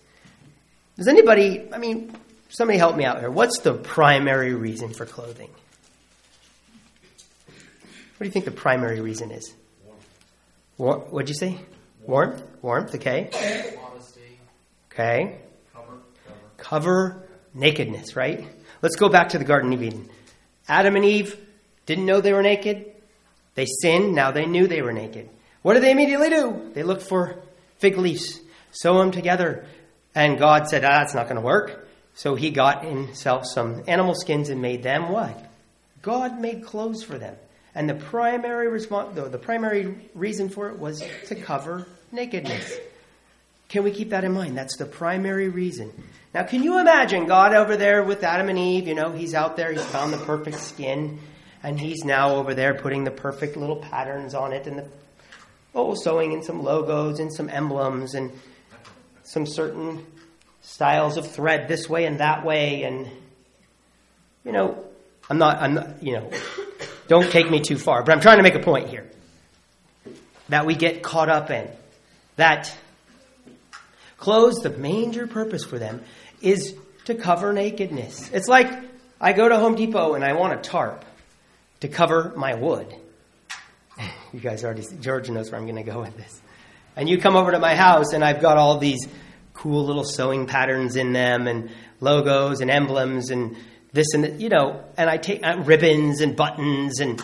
Does 0.95 1.07
anybody, 1.07 1.67
I 1.73 1.77
mean, 1.77 2.15
somebody 2.49 2.77
help 2.77 2.95
me 2.95 3.05
out 3.05 3.19
here. 3.19 3.29
What's 3.29 3.59
the 3.59 3.73
primary 3.73 4.53
reason 4.53 4.93
for 4.93 5.05
clothing? 5.05 5.49
What 7.47 8.23
do 8.23 8.25
you 8.25 8.31
think 8.31 8.45
the 8.45 8.51
primary 8.51 8.99
reason 8.99 9.31
is? 9.31 9.53
War- 10.77 10.99
what'd 10.99 11.29
you 11.29 11.35
say? 11.35 11.59
Warmth? 12.03 12.41
Warmth, 12.61 12.95
okay. 12.95 13.29
Modesty. 13.81 14.21
Okay. 14.91 15.37
Cover. 15.73 15.97
Cover. 16.25 16.39
Cover 16.57 17.27
nakedness, 17.53 18.15
right? 18.15 18.47
Let's 18.81 18.95
go 18.95 19.09
back 19.09 19.29
to 19.29 19.37
the 19.37 19.45
Garden 19.45 19.73
of 19.73 19.83
Eden. 19.83 20.09
Adam 20.67 20.95
and 20.95 21.05
Eve 21.05 21.37
didn't 21.85 22.05
know 22.05 22.21
they 22.21 22.33
were 22.33 22.43
naked. 22.43 22.91
They 23.55 23.65
sinned. 23.65 24.13
Now 24.13 24.31
they 24.31 24.45
knew 24.45 24.67
they 24.67 24.81
were 24.81 24.93
naked. 24.93 25.29
What 25.61 25.73
did 25.73 25.83
they 25.83 25.91
immediately 25.91 26.29
do? 26.29 26.71
They 26.73 26.83
looked 26.83 27.03
for 27.03 27.41
fig 27.79 27.97
leaves 27.97 28.39
sew 28.71 28.99
them 28.99 29.11
together. 29.11 29.65
And 30.15 30.37
God 30.37 30.67
said, 30.67 30.83
ah, 30.83 30.99
that's 30.99 31.13
not 31.13 31.25
going 31.25 31.35
to 31.35 31.41
work. 31.41 31.86
So 32.17 32.33
he 32.33 32.49
got 32.49 32.83
himself 32.83 33.45
some 33.45 33.83
animal 33.85 34.15
skins 34.15 34.49
and 34.49 34.59
made 34.59 34.81
them 34.81 35.09
what? 35.09 35.39
God 36.01 36.41
made 36.41 36.65
clothes 36.65 37.03
for 37.03 37.19
them. 37.19 37.35
And 37.75 37.87
the 37.87 37.93
primary 37.93 38.67
response, 38.69 39.13
the 39.13 39.37
primary 39.37 39.95
reason 40.15 40.49
for 40.49 40.69
it 40.69 40.79
was 40.79 41.03
to 41.27 41.35
cover 41.35 41.85
nakedness. 42.11 42.75
Can 43.69 43.83
we 43.83 43.91
keep 43.91 44.09
that 44.09 44.23
in 44.23 44.31
mind? 44.31 44.57
That's 44.57 44.77
the 44.77 44.87
primary 44.87 45.49
reason. 45.49 45.93
Now, 46.33 46.41
can 46.41 46.63
you 46.63 46.79
imagine 46.79 47.27
God 47.27 47.53
over 47.53 47.77
there 47.77 48.03
with 48.03 48.23
Adam 48.23 48.49
and 48.49 48.57
Eve? 48.57 48.87
You 48.87 48.95
know, 48.95 49.11
he's 49.11 49.35
out 49.35 49.55
there, 49.55 49.71
he's 49.71 49.85
found 49.85 50.11
the 50.11 50.17
perfect 50.17 50.57
skin, 50.57 51.19
and 51.61 51.79
he's 51.79 52.03
now 52.03 52.37
over 52.37 52.55
there 52.55 52.73
putting 52.73 53.03
the 53.03 53.11
perfect 53.11 53.57
little 53.57 53.75
patterns 53.75 54.33
on 54.33 54.53
it 54.53 54.65
and 54.65 54.79
the, 54.79 54.87
oh, 55.75 55.93
sewing 55.93 56.31
in 56.31 56.41
some 56.41 56.63
logos 56.63 57.19
and 57.19 57.31
some 57.31 57.47
emblems 57.47 58.15
and 58.15 58.31
some 59.21 59.45
certain 59.45 60.03
styles 60.67 61.15
of 61.15 61.31
thread 61.31 61.69
this 61.69 61.87
way 61.87 62.03
and 62.03 62.19
that 62.19 62.45
way 62.45 62.83
and 62.83 63.07
you 64.43 64.51
know 64.51 64.83
i'm 65.29 65.37
not 65.37 65.61
i'm 65.61 65.75
not 65.75 66.03
you 66.03 66.11
know 66.11 66.29
don't 67.07 67.31
take 67.31 67.49
me 67.49 67.61
too 67.61 67.77
far 67.77 68.03
but 68.03 68.11
i'm 68.11 68.19
trying 68.19 68.35
to 68.35 68.43
make 68.43 68.53
a 68.53 68.59
point 68.59 68.89
here 68.89 69.09
that 70.49 70.65
we 70.65 70.75
get 70.75 71.01
caught 71.01 71.29
up 71.29 71.49
in 71.51 71.69
that 72.35 72.75
clothes 74.17 74.57
the 74.57 74.69
major 74.69 75.25
purpose 75.25 75.63
for 75.63 75.79
them 75.79 76.03
is 76.41 76.75
to 77.05 77.15
cover 77.15 77.53
nakedness. 77.53 78.29
It's 78.33 78.49
like 78.49 78.69
i 79.21 79.31
go 79.31 79.47
to 79.47 79.57
home 79.57 79.75
depot 79.75 80.15
and 80.15 80.23
i 80.23 80.33
want 80.33 80.53
a 80.53 80.61
tarp 80.61 81.05
to 81.79 81.87
cover 81.87 82.33
my 82.35 82.55
wood. 82.55 82.93
You 84.33 84.41
guys 84.41 84.65
already 84.65 84.85
george 84.99 85.29
knows 85.29 85.49
where 85.49 85.59
i'm 85.59 85.65
going 85.65 85.77
to 85.83 85.89
go 85.89 86.01
with 86.01 86.17
this. 86.17 86.41
And 86.97 87.07
you 87.07 87.17
come 87.17 87.37
over 87.37 87.51
to 87.51 87.59
my 87.59 87.75
house 87.75 88.11
and 88.11 88.23
I've 88.25 88.41
got 88.41 88.57
all 88.57 88.77
these 88.79 89.07
cool 89.57 89.85
little 89.85 90.03
sewing 90.03 90.45
patterns 90.45 90.95
in 90.95 91.13
them 91.13 91.47
and 91.47 91.71
logos 91.99 92.61
and 92.61 92.69
emblems 92.69 93.31
and 93.31 93.57
this 93.91 94.13
and 94.13 94.23
that, 94.23 94.39
you 94.39 94.49
know, 94.49 94.83
and 94.97 95.09
I 95.09 95.17
take 95.17 95.45
uh, 95.45 95.57
ribbons 95.65 96.21
and 96.21 96.35
buttons 96.35 96.99
and 96.99 97.21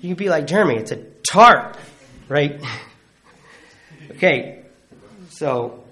you'd 0.00 0.18
be 0.18 0.28
like, 0.28 0.46
Jeremy, 0.46 0.76
it's 0.76 0.90
a 0.90 1.04
tarp, 1.30 1.76
right? 2.28 2.60
okay, 4.12 4.64
so 5.30 5.84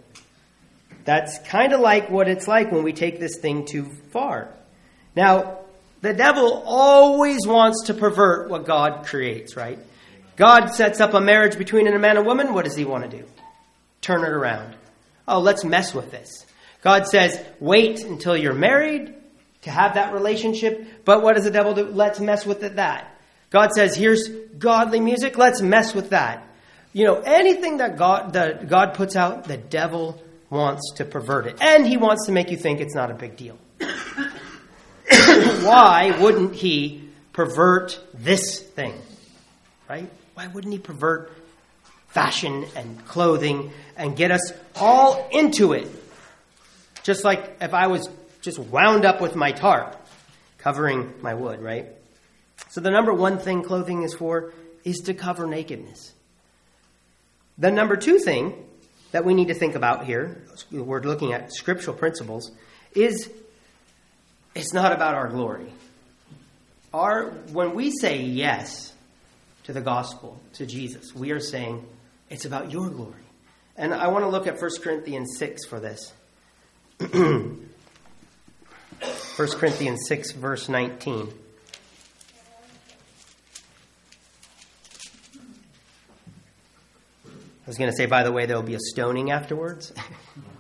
that's 1.05 1.38
kind 1.49 1.73
of 1.73 1.81
like 1.81 2.11
what 2.11 2.28
it's 2.28 2.49
like 2.49 2.73
when 2.73 2.83
we 2.83 2.93
take 2.93 3.21
this 3.21 3.37
thing 3.38 3.64
too 3.64 3.85
far. 4.11 4.52
Now, 5.14 5.61
the 6.02 6.12
devil 6.12 6.62
always 6.66 7.47
wants 7.47 7.85
to 7.85 7.95
pervert 7.95 8.50
what 8.50 8.66
God 8.66 9.07
creates, 9.07 9.57
right? 9.57 9.78
God 10.35 10.69
sets 10.75 11.00
up 11.00 11.14
a 11.14 11.21
marriage 11.21 11.57
between 11.57 11.87
a 11.87 11.99
man 11.99 12.16
and 12.16 12.19
a 12.19 12.23
woman. 12.23 12.52
What 12.52 12.64
does 12.64 12.76
he 12.76 12.85
want 12.85 13.11
to 13.11 13.19
do? 13.19 13.25
Turn 14.00 14.23
it 14.23 14.31
around. 14.31 14.75
Oh, 15.28 15.40
let's 15.40 15.64
mess 15.64 15.95
with 15.95 16.11
this. 16.11 16.47
God 16.83 17.06
says, 17.06 17.42
wait 17.59 18.04
until 18.04 18.37
you're 18.37 18.54
married 18.54 19.14
to 19.62 19.71
have 19.71 19.95
that 19.95 20.12
relationship. 20.12 21.04
But 21.04 21.23
what 21.23 21.35
does 21.35 21.45
the 21.45 21.50
devil 21.50 21.75
do? 21.75 21.87
Let's 21.87 22.21
mess 22.21 22.47
with 22.47 22.62
it, 22.62 22.76
that. 22.76 23.12
God 23.50 23.73
says, 23.73 23.97
here's 23.97 24.28
godly 24.28 25.00
music. 25.00 25.37
Let's 25.38 25.61
mess 25.61 25.95
with 25.95 26.11
that. 26.11 26.47
You 26.92 27.04
know, 27.04 27.16
anything 27.16 27.78
that 27.78 27.97
God, 27.97 28.35
that 28.35 28.68
God 28.68 28.95
puts 28.95 29.16
out, 29.16 29.45
the 29.45 29.56
devil 29.56 30.23
wants 30.49 30.92
to 30.97 31.04
pervert 31.04 31.47
it. 31.47 31.56
And 31.61 31.87
he 31.87 31.97
wants 31.97 32.26
to 32.26 32.33
make 32.33 32.50
you 32.50 32.56
think 32.56 32.80
it's 32.80 32.95
not 32.95 33.11
a 33.11 33.14
big 33.14 33.37
deal. 33.37 33.59
Why 35.09 36.16
wouldn't 36.21 36.54
he 36.54 37.09
pervert 37.33 38.00
this 38.14 38.61
thing? 38.61 38.95
Right? 39.88 40.09
Why 40.35 40.47
wouldn't 40.47 40.73
he 40.73 40.78
pervert 40.78 41.33
fashion 42.09 42.64
and 42.75 43.04
clothing 43.06 43.73
and 43.97 44.17
get 44.17 44.31
us 44.31 44.53
all 44.75 45.29
into 45.31 45.73
it? 45.73 45.88
Just 47.03 47.25
like 47.25 47.57
if 47.61 47.75
I 47.75 47.87
was 47.87 48.09
just 48.43 48.59
wound 48.59 49.05
up 49.05 49.21
with 49.21 49.35
my 49.35 49.53
tarp 49.53 49.97
covering 50.59 51.15
my 51.23 51.35
wood, 51.35 51.61
right? 51.61 51.87
So 52.71 52.81
the 52.81 52.91
number 52.91 53.12
one 53.12 53.38
thing 53.38 53.62
clothing 53.62 54.03
is 54.03 54.15
for 54.15 54.53
is 54.85 54.99
to 55.07 55.15
cover 55.15 55.47
nakedness. 55.47 56.12
The 57.59 57.71
number 57.71 57.97
two 57.97 58.19
thing 58.19 58.65
that 59.12 59.25
we 59.25 59.35
need 59.35 59.49
to 59.49 59.55
think 59.55 59.75
about 59.75 60.05
here, 60.05 60.43
we're 60.71 61.00
looking 61.00 61.33
at 61.33 61.53
scriptural 61.53 61.97
principles, 61.97 62.50
is 62.95 63.31
it's 64.55 64.73
not 64.73 64.93
about 64.93 65.15
our 65.15 65.29
glory. 65.29 65.73
Our, 66.93 67.31
when 67.53 67.75
we 67.75 67.91
say 67.91 68.23
yes 68.23 68.93
to 69.67 69.73
the 69.73 69.81
gospel, 69.81 70.41
to 70.55 70.65
Jesus. 70.65 71.12
We 71.12 71.33
are 71.33 71.41
saying 71.41 71.85
it's 72.31 72.45
about 72.45 72.71
your 72.71 72.88
glory. 72.88 73.25
And 73.78 73.92
I 73.92 74.09
want 74.09 74.25
to 74.25 74.28
look 74.28 74.47
at 74.47 74.61
1 74.61 74.71
Corinthians 74.83 75.37
6 75.38 75.66
for 75.66 75.78
this. 75.80 76.12
1 76.99 77.68
Corinthians 79.37 80.06
6, 80.09 80.33
verse 80.33 80.68
19. 80.68 81.28
I 87.26 87.30
was 87.66 87.76
going 87.76 87.90
to 87.90 87.97
say, 87.97 88.06
by 88.06 88.23
the 88.23 88.33
way, 88.33 88.47
there 88.47 88.56
will 88.56 88.62
be 88.62 88.76
a 88.76 88.80
stoning 88.80 89.30
afterwards. 89.30 89.92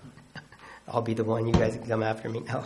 I'll 0.88 1.02
be 1.02 1.14
the 1.14 1.24
one. 1.24 1.46
You 1.46 1.54
guys 1.54 1.76
can 1.76 1.86
come 1.86 2.02
after 2.02 2.28
me. 2.28 2.42
No. 2.52 2.64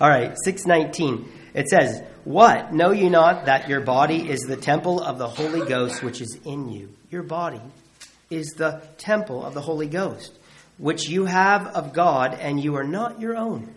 All 0.00 0.08
right, 0.08 0.32
619. 0.44 1.28
It 1.54 1.66
says, 1.66 2.00
What? 2.22 2.72
Know 2.72 2.92
you 2.92 3.10
not 3.10 3.46
that 3.46 3.68
your 3.68 3.80
body 3.80 4.30
is 4.30 4.38
the 4.42 4.56
temple 4.56 5.02
of 5.02 5.18
the 5.18 5.26
Holy 5.26 5.68
Ghost 5.68 6.04
which 6.04 6.20
is 6.20 6.38
in 6.44 6.68
you? 6.68 6.94
Your 7.10 7.24
body 7.24 7.60
is 8.30 8.48
the 8.50 8.82
temple 8.98 9.44
of 9.44 9.54
the 9.54 9.60
Holy 9.60 9.86
Ghost, 9.86 10.32
which 10.76 11.08
you 11.08 11.24
have 11.26 11.66
of 11.68 11.92
God, 11.92 12.34
and 12.34 12.62
you 12.62 12.76
are 12.76 12.84
not 12.84 13.20
your 13.20 13.36
own. 13.36 13.74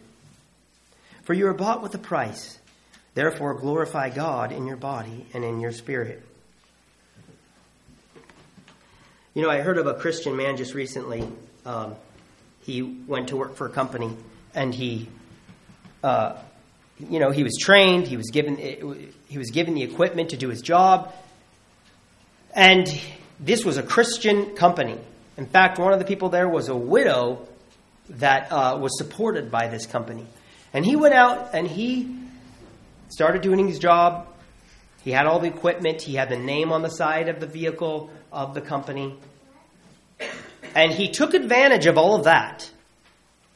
For 1.23 1.33
you 1.33 1.47
are 1.47 1.53
bought 1.53 1.81
with 1.81 1.95
a 1.95 1.99
price. 1.99 2.59
Therefore, 3.13 3.53
glorify 3.53 4.09
God 4.09 4.51
in 4.51 4.65
your 4.65 4.77
body 4.77 5.25
and 5.33 5.43
in 5.43 5.59
your 5.59 5.71
spirit. 5.71 6.23
You 9.33 9.41
know, 9.41 9.49
I 9.49 9.61
heard 9.61 9.77
of 9.77 9.87
a 9.87 9.93
Christian 9.93 10.35
man 10.35 10.57
just 10.57 10.73
recently. 10.73 11.27
Um, 11.65 11.95
he 12.61 12.81
went 12.81 13.29
to 13.29 13.37
work 13.37 13.55
for 13.55 13.67
a 13.67 13.69
company 13.69 14.15
and 14.53 14.73
he 14.73 15.07
uh, 16.03 16.37
you 17.09 17.19
know, 17.19 17.31
he 17.31 17.43
was 17.43 17.57
trained, 17.57 18.07
he 18.07 18.17
was 18.17 18.29
given 18.31 18.57
he 19.27 19.37
was 19.37 19.51
given 19.51 19.73
the 19.73 19.83
equipment 19.83 20.31
to 20.31 20.37
do 20.37 20.49
his 20.49 20.61
job, 20.61 21.13
and 22.53 22.87
this 23.41 23.65
was 23.65 23.77
a 23.77 23.83
Christian 23.83 24.55
company. 24.55 24.97
In 25.35 25.47
fact, 25.47 25.79
one 25.79 25.91
of 25.91 25.99
the 25.99 26.05
people 26.05 26.29
there 26.29 26.47
was 26.47 26.69
a 26.69 26.75
widow 26.75 27.47
that 28.09 28.51
uh, 28.51 28.77
was 28.79 28.97
supported 28.97 29.51
by 29.51 29.67
this 29.67 29.85
company, 29.85 30.25
and 30.73 30.85
he 30.85 30.95
went 30.95 31.13
out 31.13 31.49
and 31.53 31.67
he 31.67 32.21
started 33.09 33.41
doing 33.41 33.67
his 33.67 33.79
job, 33.79 34.27
He 35.03 35.11
had 35.11 35.25
all 35.25 35.39
the 35.39 35.47
equipment, 35.47 36.01
he 36.01 36.15
had 36.15 36.29
the 36.29 36.37
name 36.37 36.71
on 36.71 36.81
the 36.81 36.89
side 36.89 37.27
of 37.27 37.39
the 37.39 37.47
vehicle 37.47 38.09
of 38.31 38.53
the 38.53 38.61
company. 38.61 39.17
And 40.75 40.91
he 40.91 41.09
took 41.09 41.33
advantage 41.33 41.87
of 41.87 41.97
all 41.97 42.15
of 42.15 42.25
that 42.25 42.69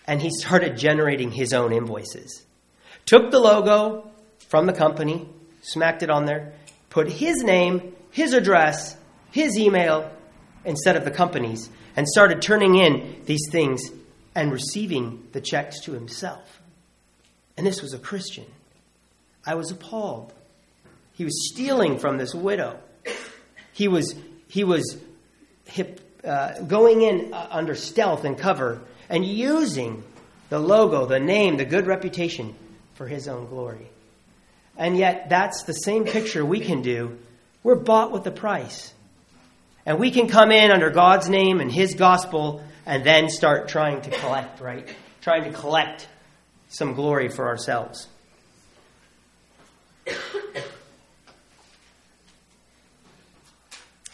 and 0.08 0.22
he 0.22 0.30
started 0.30 0.78
generating 0.78 1.32
his 1.32 1.54
own 1.54 1.72
invoices. 1.72 2.44
Took 3.06 3.32
the 3.32 3.40
logo 3.40 4.10
from 4.50 4.66
the 4.66 4.74
company, 4.74 5.28
smacked 5.62 6.04
it 6.04 6.10
on 6.10 6.26
there, 6.26 6.54
put 6.90 7.10
his 7.10 7.44
name, 7.44 7.96
his 8.12 8.34
address, 8.34 8.98
his 9.36 9.60
email 9.60 10.10
instead 10.64 10.96
of 10.96 11.04
the 11.04 11.12
company's, 11.12 11.70
and 11.98 12.08
started 12.08 12.42
turning 12.42 12.78
in 12.78 13.22
these 13.26 13.50
things 13.52 13.92
and 14.34 14.50
receiving 14.50 15.28
the 15.34 15.42
checks 15.42 15.82
to 15.82 15.92
himself. 15.92 16.62
And 17.58 17.68
this 17.68 17.82
was 17.82 17.94
a 17.94 18.00
Christian. 18.00 18.46
I 19.46 19.56
was 19.56 19.72
appalled. 19.72 20.32
He 21.16 21.26
was 21.26 21.52
stealing 21.52 22.00
from 22.00 22.18
this 22.18 22.34
widow. 22.34 22.80
He 23.74 23.90
was, 23.90 24.16
he 24.48 24.64
was 24.64 24.98
hip, 25.66 26.00
uh, 26.24 26.62
going 26.62 27.02
in 27.02 27.34
uh, 27.34 27.50
under 27.52 27.76
stealth 27.76 28.24
and 28.24 28.38
cover 28.38 28.80
and 29.10 29.26
using 29.26 30.02
the 30.48 30.60
logo, 30.60 31.06
the 31.06 31.20
name, 31.20 31.58
the 31.58 31.66
good 31.66 31.88
reputation 31.88 32.56
for 32.94 33.06
his 33.06 33.28
own 33.28 33.48
glory. 33.48 33.90
And 34.78 34.98
yet, 34.98 35.28
that's 35.28 35.64
the 35.64 35.74
same 35.74 36.06
picture 36.06 36.46
we 36.46 36.62
can 36.62 36.82
do. 36.82 37.18
We're 37.64 37.76
bought 37.76 38.14
with 38.14 38.26
a 38.28 38.32
price. 38.32 38.94
And 39.86 40.00
we 40.00 40.12
can 40.12 40.28
come 40.28 40.52
in 40.52 40.72
under 40.72 40.90
God's 40.90 41.30
name 41.30 41.60
and 41.60 41.72
his 41.72 41.94
gospel 41.94 42.64
and 42.86 43.04
then 43.04 43.30
start 43.30 43.68
trying 43.68 44.02
to 44.02 44.10
collect, 44.10 44.60
right? 44.60 44.88
Trying 45.22 45.44
to 45.44 45.52
collect 45.52 46.08
some 46.70 46.94
glory 46.94 47.30
for 47.30 47.48
ourselves. 47.48 48.08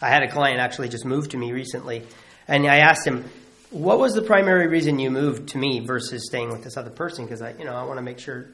I 0.00 0.08
had 0.08 0.24
a 0.24 0.28
client 0.28 0.58
actually 0.58 0.88
just 0.88 1.04
move 1.04 1.28
to 1.28 1.36
me 1.36 1.52
recently, 1.52 2.02
and 2.48 2.66
I 2.66 2.78
asked 2.78 3.06
him, 3.06 3.24
"What 3.70 4.00
was 4.00 4.14
the 4.14 4.22
primary 4.22 4.66
reason 4.66 4.98
you 4.98 5.12
moved 5.12 5.50
to 5.50 5.58
me 5.58 5.78
versus 5.78 6.26
staying 6.26 6.50
with 6.50 6.64
this 6.64 6.76
other 6.76 6.90
person?" 6.90 7.24
Because 7.24 7.40
I, 7.40 7.52
you 7.52 7.64
know, 7.64 7.74
I 7.74 7.84
want 7.84 7.98
to 7.98 8.02
make 8.02 8.18
sure. 8.18 8.46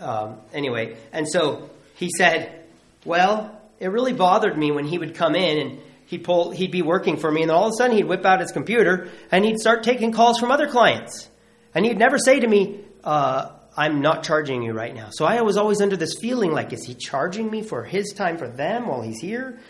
Um, 0.00 0.38
anyway, 0.52 0.96
and 1.12 1.28
so 1.28 1.70
he 1.94 2.10
said, 2.16 2.64
"Well, 3.04 3.56
it 3.78 3.88
really 3.88 4.12
bothered 4.12 4.58
me 4.58 4.72
when 4.72 4.84
he 4.84 4.98
would 4.98 5.14
come 5.14 5.36
in 5.36 5.58
and 5.58 5.80
he'd 6.08 6.24
pull, 6.24 6.50
he'd 6.50 6.72
be 6.72 6.82
working 6.82 7.16
for 7.16 7.30
me, 7.30 7.42
and 7.42 7.50
all 7.50 7.66
of 7.66 7.70
a 7.70 7.76
sudden 7.78 7.96
he'd 7.96 8.04
whip 8.06 8.26
out 8.26 8.40
his 8.40 8.52
computer 8.52 9.08
and 9.30 9.44
he'd 9.44 9.58
start 9.58 9.82
taking 9.82 10.12
calls 10.12 10.38
from 10.38 10.50
other 10.50 10.66
clients, 10.66 11.28
and 11.74 11.84
he'd 11.84 11.98
never 11.98 12.18
say 12.18 12.40
to 12.40 12.46
me." 12.46 12.80
Uh, 13.04 13.52
I'm 13.78 14.00
not 14.00 14.24
charging 14.24 14.64
you 14.64 14.72
right 14.72 14.92
now. 14.92 15.10
So 15.12 15.24
I 15.24 15.40
was 15.42 15.56
always 15.56 15.80
under 15.80 15.96
this 15.96 16.16
feeling 16.20 16.50
like, 16.50 16.72
is 16.72 16.84
he 16.84 16.94
charging 16.94 17.48
me 17.48 17.62
for 17.62 17.84
his 17.84 18.12
time 18.12 18.36
for 18.36 18.48
them 18.48 18.88
while 18.88 19.02
he's 19.02 19.20
here? 19.20 19.60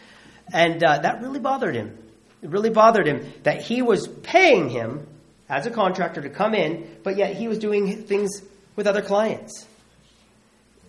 And 0.50 0.82
uh, 0.82 1.00
that 1.00 1.20
really 1.20 1.40
bothered 1.40 1.74
him. 1.74 1.98
It 2.40 2.48
really 2.48 2.70
bothered 2.70 3.06
him 3.06 3.30
that 3.42 3.60
he 3.60 3.82
was 3.82 4.08
paying 4.08 4.70
him 4.70 5.06
as 5.46 5.66
a 5.66 5.70
contractor 5.70 6.22
to 6.22 6.30
come 6.30 6.54
in, 6.54 6.88
but 7.02 7.18
yet 7.18 7.36
he 7.36 7.48
was 7.48 7.58
doing 7.58 8.04
things 8.04 8.40
with 8.76 8.86
other 8.86 9.02
clients. 9.02 9.66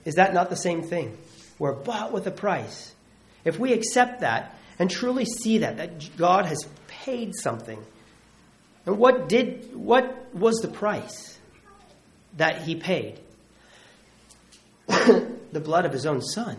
Is 0.06 0.16
that 0.16 0.34
not 0.34 0.50
the 0.50 0.56
same 0.56 0.84
thing? 0.84 1.18
We're 1.58 1.74
bought 1.74 2.14
with 2.14 2.26
a 2.26 2.32
price. 2.32 2.94
If 3.44 3.60
we 3.60 3.74
accept 3.74 4.22
that 4.22 4.56
and 4.80 4.90
truly 4.90 5.26
see 5.26 5.60
that, 5.60 5.78
that 5.78 6.18
God 6.18 6.46
has 6.46 6.66
paid 6.88 7.36
something, 7.36 7.84
and 8.86 8.98
what 8.98 9.30
did 9.30 9.76
what 9.76 10.34
was 10.34 10.56
the 10.62 10.70
price? 10.70 11.40
that 12.38 12.62
he 12.62 12.76
paid 12.76 13.20
the 14.88 15.60
blood 15.64 15.86
of 15.86 15.94
his 15.94 16.06
own 16.06 16.22
son. 16.22 16.58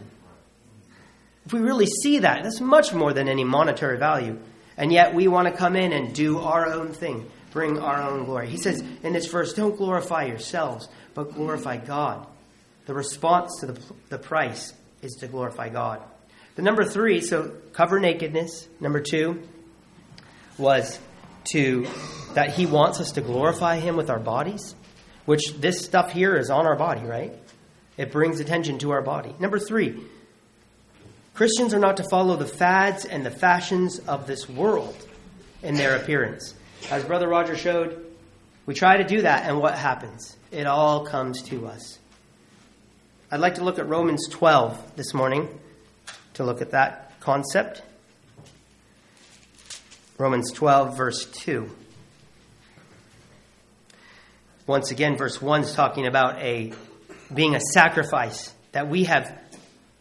If 1.46 1.52
we 1.52 1.60
really 1.60 1.86
see 1.86 2.18
that, 2.20 2.42
that's 2.42 2.60
much 2.60 2.92
more 2.92 3.12
than 3.12 3.28
any 3.28 3.44
monetary 3.44 3.98
value. 3.98 4.38
And 4.76 4.92
yet 4.92 5.14
we 5.14 5.28
want 5.28 5.48
to 5.48 5.54
come 5.56 5.76
in 5.76 5.92
and 5.92 6.14
do 6.14 6.38
our 6.38 6.66
own 6.66 6.92
thing, 6.92 7.30
bring 7.52 7.78
our 7.78 8.02
own 8.02 8.24
glory. 8.24 8.48
He 8.48 8.56
says 8.56 8.82
in 9.02 9.12
this 9.12 9.26
verse, 9.26 9.52
don't 9.52 9.76
glorify 9.76 10.24
yourselves, 10.24 10.88
but 11.14 11.34
glorify 11.34 11.78
God. 11.78 12.26
The 12.86 12.94
response 12.94 13.60
to 13.60 13.66
the, 13.66 13.80
the 14.08 14.18
price 14.18 14.72
is 15.02 15.12
to 15.20 15.26
glorify 15.26 15.68
God. 15.68 16.02
The 16.60 16.64
number 16.64 16.84
three, 16.84 17.22
so 17.22 17.52
cover 17.72 17.98
nakedness. 17.98 18.68
Number 18.80 19.00
two 19.00 19.40
was 20.58 21.00
to 21.52 21.86
that 22.34 22.50
he 22.50 22.66
wants 22.66 23.00
us 23.00 23.12
to 23.12 23.22
glorify 23.22 23.76
him 23.76 23.96
with 23.96 24.10
our 24.10 24.18
bodies 24.18 24.74
which 25.24 25.54
this 25.56 25.82
stuff 25.82 26.12
here 26.12 26.36
is 26.36 26.50
on 26.50 26.66
our 26.66 26.76
body, 26.76 27.00
right? 27.00 27.32
It 27.96 28.12
brings 28.12 28.40
attention 28.40 28.78
to 28.80 28.90
our 28.90 29.00
body. 29.00 29.34
Number 29.38 29.58
three, 29.58 30.02
Christians 31.32 31.72
are 31.72 31.78
not 31.78 31.96
to 31.96 32.04
follow 32.10 32.36
the 32.36 32.46
fads 32.46 33.06
and 33.06 33.24
the 33.24 33.30
fashions 33.30 33.98
of 34.00 34.26
this 34.26 34.46
world 34.46 35.08
in 35.62 35.76
their 35.76 35.96
appearance. 35.96 36.52
As 36.90 37.02
Brother 37.04 37.26
Roger 37.26 37.56
showed, 37.56 38.04
we 38.66 38.74
try 38.74 38.98
to 38.98 39.04
do 39.04 39.22
that, 39.22 39.44
and 39.48 39.58
what 39.60 39.78
happens? 39.78 40.36
It 40.50 40.66
all 40.66 41.06
comes 41.06 41.40
to 41.44 41.68
us. 41.68 41.98
I'd 43.30 43.40
like 43.40 43.54
to 43.54 43.64
look 43.64 43.78
at 43.78 43.88
Romans 43.88 44.28
12 44.28 44.96
this 44.96 45.14
morning 45.14 45.48
to 46.34 46.44
look 46.44 46.60
at 46.62 46.70
that 46.70 47.18
concept. 47.20 47.82
Romans 50.18 50.52
12, 50.52 50.96
verse 50.96 51.24
2. 51.26 51.70
Once 54.66 54.90
again, 54.90 55.16
verse 55.16 55.40
1 55.40 55.62
is 55.62 55.74
talking 55.74 56.06
about 56.06 56.38
a 56.38 56.72
being 57.32 57.54
a 57.54 57.60
sacrifice 57.72 58.52
that 58.72 58.88
we 58.88 59.04
have 59.04 59.36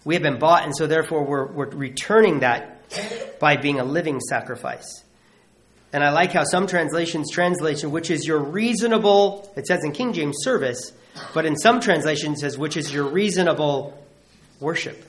we 0.05 0.15
have 0.15 0.23
been 0.23 0.39
bought, 0.39 0.63
and 0.63 0.75
so 0.75 0.87
therefore 0.87 1.25
we're, 1.25 1.45
we're 1.45 1.69
returning 1.69 2.39
that 2.39 2.79
by 3.39 3.57
being 3.57 3.79
a 3.79 3.83
living 3.83 4.19
sacrifice. 4.19 5.03
And 5.91 6.03
I 6.03 6.11
like 6.11 6.31
how 6.31 6.43
some 6.43 6.67
translations 6.67 7.31
translate 7.31 7.83
which 7.83 8.11
is 8.11 8.25
your 8.25 8.39
reasonable, 8.39 9.51
it 9.55 9.65
says 9.65 9.83
in 9.83 9.91
King 9.91 10.13
James 10.13 10.37
service, 10.41 10.93
but 11.33 11.45
in 11.45 11.57
some 11.57 11.79
translations 11.79 12.37
it 12.37 12.41
says, 12.41 12.57
which 12.57 12.77
is 12.77 12.93
your 12.93 13.05
reasonable 13.05 13.97
worship. 14.59 15.03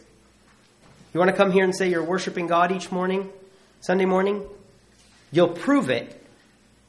You 1.12 1.20
want 1.20 1.30
to 1.30 1.36
come 1.36 1.50
here 1.50 1.64
and 1.64 1.74
say 1.74 1.88
you're 1.88 2.04
worshiping 2.04 2.46
God 2.46 2.72
each 2.72 2.92
morning, 2.92 3.30
Sunday 3.80 4.06
morning? 4.06 4.44
You'll 5.32 5.48
prove 5.48 5.90
it 5.90 6.22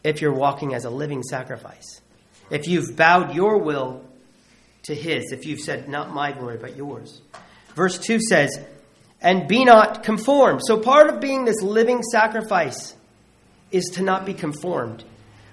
if 0.04 0.22
you're 0.22 0.34
walking 0.34 0.74
as 0.74 0.86
a 0.86 0.90
living 0.90 1.24
sacrifice 1.24 2.02
if 2.52 2.68
you've 2.68 2.96
bowed 2.96 3.34
your 3.34 3.58
will 3.58 4.04
to 4.84 4.94
his, 4.94 5.32
if 5.32 5.46
you've 5.46 5.62
said, 5.62 5.88
Not 5.90 6.14
my 6.14 6.32
glory, 6.34 6.58
but 6.58 6.76
yours. 6.76 7.22
Verse 7.76 7.98
2 7.98 8.20
says, 8.20 8.60
And 9.22 9.48
be 9.48 9.64
not 9.64 10.04
conformed. 10.04 10.62
So 10.64 10.78
part 10.78 11.10
of 11.10 11.22
being 11.22 11.46
this 11.46 11.62
living 11.62 12.04
sacrifice 12.04 12.94
is 13.72 13.86
to 13.94 14.04
not 14.04 14.26
be 14.26 14.34
conformed, 14.34 15.06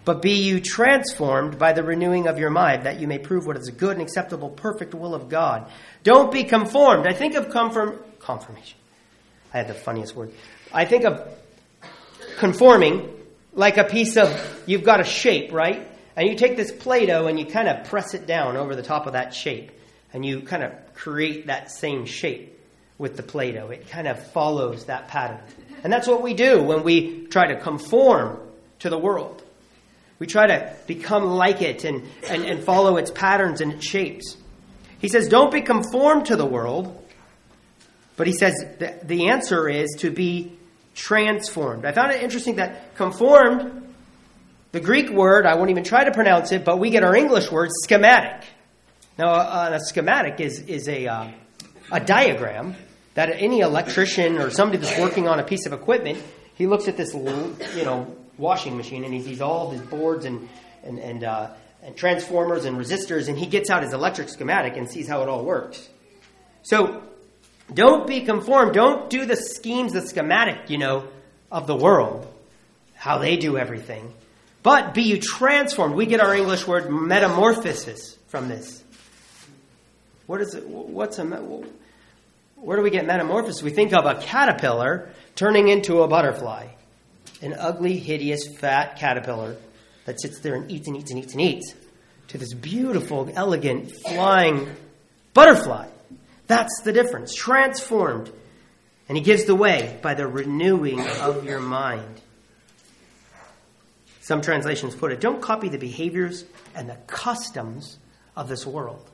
but 0.04 0.20
be 0.20 0.42
you 0.42 0.60
transformed 0.60 1.58
by 1.58 1.72
the 1.72 1.84
renewing 1.84 2.26
of 2.26 2.38
your 2.38 2.50
mind, 2.50 2.84
that 2.84 2.98
you 2.98 3.06
may 3.06 3.18
prove 3.18 3.46
what 3.46 3.56
is 3.56 3.68
a 3.68 3.72
good 3.72 3.92
and 3.92 4.02
acceptable, 4.02 4.50
perfect 4.50 4.92
will 4.92 5.14
of 5.14 5.28
God. 5.28 5.70
Don't 6.02 6.32
be 6.32 6.42
conformed. 6.42 7.06
I 7.06 7.12
think 7.12 7.36
of 7.36 7.48
confirm, 7.50 8.02
confirmation. 8.20 8.78
I 9.52 9.58
had 9.58 9.68
the 9.68 9.74
funniest 9.74 10.14
word. 10.14 10.32
I 10.72 10.84
think 10.84 11.04
of 11.04 11.26
conforming 12.38 13.08
like 13.52 13.76
a 13.76 13.84
piece 13.84 14.16
of, 14.16 14.62
you've 14.66 14.84
got 14.84 15.00
a 15.00 15.04
shape, 15.04 15.52
right? 15.52 15.88
And 16.16 16.28
you 16.28 16.36
take 16.36 16.56
this 16.56 16.72
Play 16.72 17.06
Doh 17.06 17.26
and 17.26 17.38
you 17.38 17.46
kind 17.46 17.68
of 17.68 17.86
press 17.88 18.14
it 18.14 18.26
down 18.26 18.56
over 18.56 18.74
the 18.74 18.82
top 18.82 19.06
of 19.06 19.12
that 19.14 19.34
shape. 19.34 19.72
And 20.12 20.24
you 20.24 20.40
kind 20.40 20.62
of 20.62 20.72
create 20.94 21.46
that 21.46 21.70
same 21.70 22.06
shape 22.06 22.58
with 22.98 23.16
the 23.16 23.22
Play 23.22 23.52
Doh. 23.52 23.68
It 23.68 23.88
kind 23.88 24.08
of 24.08 24.30
follows 24.32 24.86
that 24.86 25.08
pattern. 25.08 25.40
And 25.84 25.92
that's 25.92 26.08
what 26.08 26.22
we 26.22 26.34
do 26.34 26.62
when 26.62 26.82
we 26.82 27.26
try 27.26 27.48
to 27.48 27.60
conform 27.60 28.40
to 28.80 28.90
the 28.90 28.98
world. 28.98 29.42
We 30.18 30.26
try 30.26 30.48
to 30.48 30.74
become 30.86 31.24
like 31.24 31.62
it 31.62 31.84
and, 31.84 32.04
and, 32.28 32.44
and 32.44 32.64
follow 32.64 32.96
its 32.96 33.10
patterns 33.10 33.60
and 33.60 33.74
its 33.74 33.86
shapes. 33.86 34.36
He 34.98 35.08
says, 35.08 35.28
Don't 35.28 35.52
be 35.52 35.62
conformed 35.62 36.26
to 36.26 36.36
the 36.36 36.46
world. 36.46 37.04
But 38.18 38.26
he 38.26 38.32
says 38.32 38.52
the, 39.04 39.28
answer 39.28 39.68
is 39.68 39.94
to 40.00 40.10
be 40.10 40.52
transformed. 40.96 41.84
I 41.84 41.92
found 41.92 42.10
it 42.10 42.20
interesting 42.20 42.56
that 42.56 42.96
conformed 42.96 43.94
the 44.72 44.80
Greek 44.80 45.08
word, 45.08 45.46
I 45.46 45.54
won't 45.54 45.70
even 45.70 45.84
try 45.84 46.02
to 46.02 46.10
pronounce 46.10 46.50
it, 46.50 46.64
but 46.64 46.80
we 46.80 46.90
get 46.90 47.04
our 47.04 47.14
English 47.14 47.50
word 47.52 47.70
schematic. 47.84 48.44
Now, 49.16 49.30
uh, 49.30 49.70
a 49.74 49.80
schematic 49.80 50.40
is, 50.40 50.58
is 50.62 50.88
a, 50.88 51.06
uh, 51.06 51.28
a 51.92 52.00
diagram 52.00 52.74
that 53.14 53.30
any 53.30 53.60
electrician 53.60 54.38
or 54.38 54.50
somebody 54.50 54.78
that's 54.78 54.98
working 54.98 55.28
on 55.28 55.38
a 55.38 55.44
piece 55.44 55.64
of 55.66 55.72
equipment, 55.72 56.20
he 56.56 56.66
looks 56.66 56.88
at 56.88 56.96
this, 56.96 57.14
you 57.14 57.84
know, 57.84 58.16
washing 58.36 58.76
machine 58.76 59.04
and 59.04 59.14
he 59.14 59.22
sees 59.22 59.40
all 59.40 59.70
his 59.70 59.80
boards 59.82 60.24
and, 60.24 60.48
and, 60.82 60.98
and, 60.98 61.22
uh, 61.22 61.50
and 61.84 61.96
transformers 61.96 62.64
and 62.64 62.76
resistors, 62.76 63.28
and 63.28 63.38
he 63.38 63.46
gets 63.46 63.70
out 63.70 63.84
his 63.84 63.92
electric 63.92 64.28
schematic 64.28 64.76
and 64.76 64.90
sees 64.90 65.08
how 65.08 65.22
it 65.22 65.28
all 65.28 65.44
works. 65.44 65.88
So, 66.64 67.07
don't 67.72 68.06
be 68.06 68.22
conformed. 68.22 68.74
Don't 68.74 69.10
do 69.10 69.26
the 69.26 69.36
schemes, 69.36 69.92
the 69.92 70.06
schematic, 70.06 70.70
you 70.70 70.78
know, 70.78 71.08
of 71.50 71.66
the 71.66 71.76
world, 71.76 72.26
how 72.94 73.18
they 73.18 73.36
do 73.36 73.56
everything. 73.58 74.12
But 74.62 74.94
be 74.94 75.02
you 75.02 75.20
transformed. 75.20 75.94
We 75.94 76.06
get 76.06 76.20
our 76.20 76.34
English 76.34 76.66
word 76.66 76.90
metamorphosis 76.90 78.16
from 78.28 78.48
this. 78.48 78.82
What 80.26 80.40
is 80.40 80.54
it? 80.54 80.66
What's 80.66 81.18
a 81.18 81.24
where 82.56 82.76
do 82.76 82.82
we 82.82 82.90
get 82.90 83.06
metamorphosis? 83.06 83.62
We 83.62 83.70
think 83.70 83.92
of 83.92 84.04
a 84.04 84.16
caterpillar 84.16 85.10
turning 85.36 85.68
into 85.68 86.02
a 86.02 86.08
butterfly, 86.08 86.66
an 87.40 87.54
ugly, 87.56 87.98
hideous, 87.98 88.48
fat 88.58 88.98
caterpillar 88.98 89.56
that 90.06 90.20
sits 90.20 90.40
there 90.40 90.56
and 90.56 90.70
eats 90.70 90.88
and 90.88 90.96
eats 90.96 91.10
and 91.12 91.20
eats 91.20 91.32
and 91.32 91.40
eats, 91.40 91.74
to 92.28 92.38
this 92.38 92.52
beautiful, 92.54 93.30
elegant, 93.32 93.92
flying 94.06 94.68
butterfly. 95.34 95.88
That's 96.48 96.80
the 96.82 96.92
difference. 96.92 97.34
Transformed. 97.34 98.32
And 99.08 99.16
he 99.16 99.22
gives 99.22 99.44
the 99.44 99.54
way 99.54 99.98
by 100.02 100.14
the 100.14 100.26
renewing 100.26 101.00
of 101.00 101.44
your 101.44 101.60
mind. 101.60 102.20
Some 104.20 104.42
translations 104.42 104.94
put 104.94 105.12
it 105.12 105.20
don't 105.20 105.40
copy 105.40 105.68
the 105.70 105.78
behaviors 105.78 106.44
and 106.74 106.90
the 106.90 106.96
customs 107.06 107.98
of 108.36 108.48
this 108.48 108.66
world. 108.66 109.08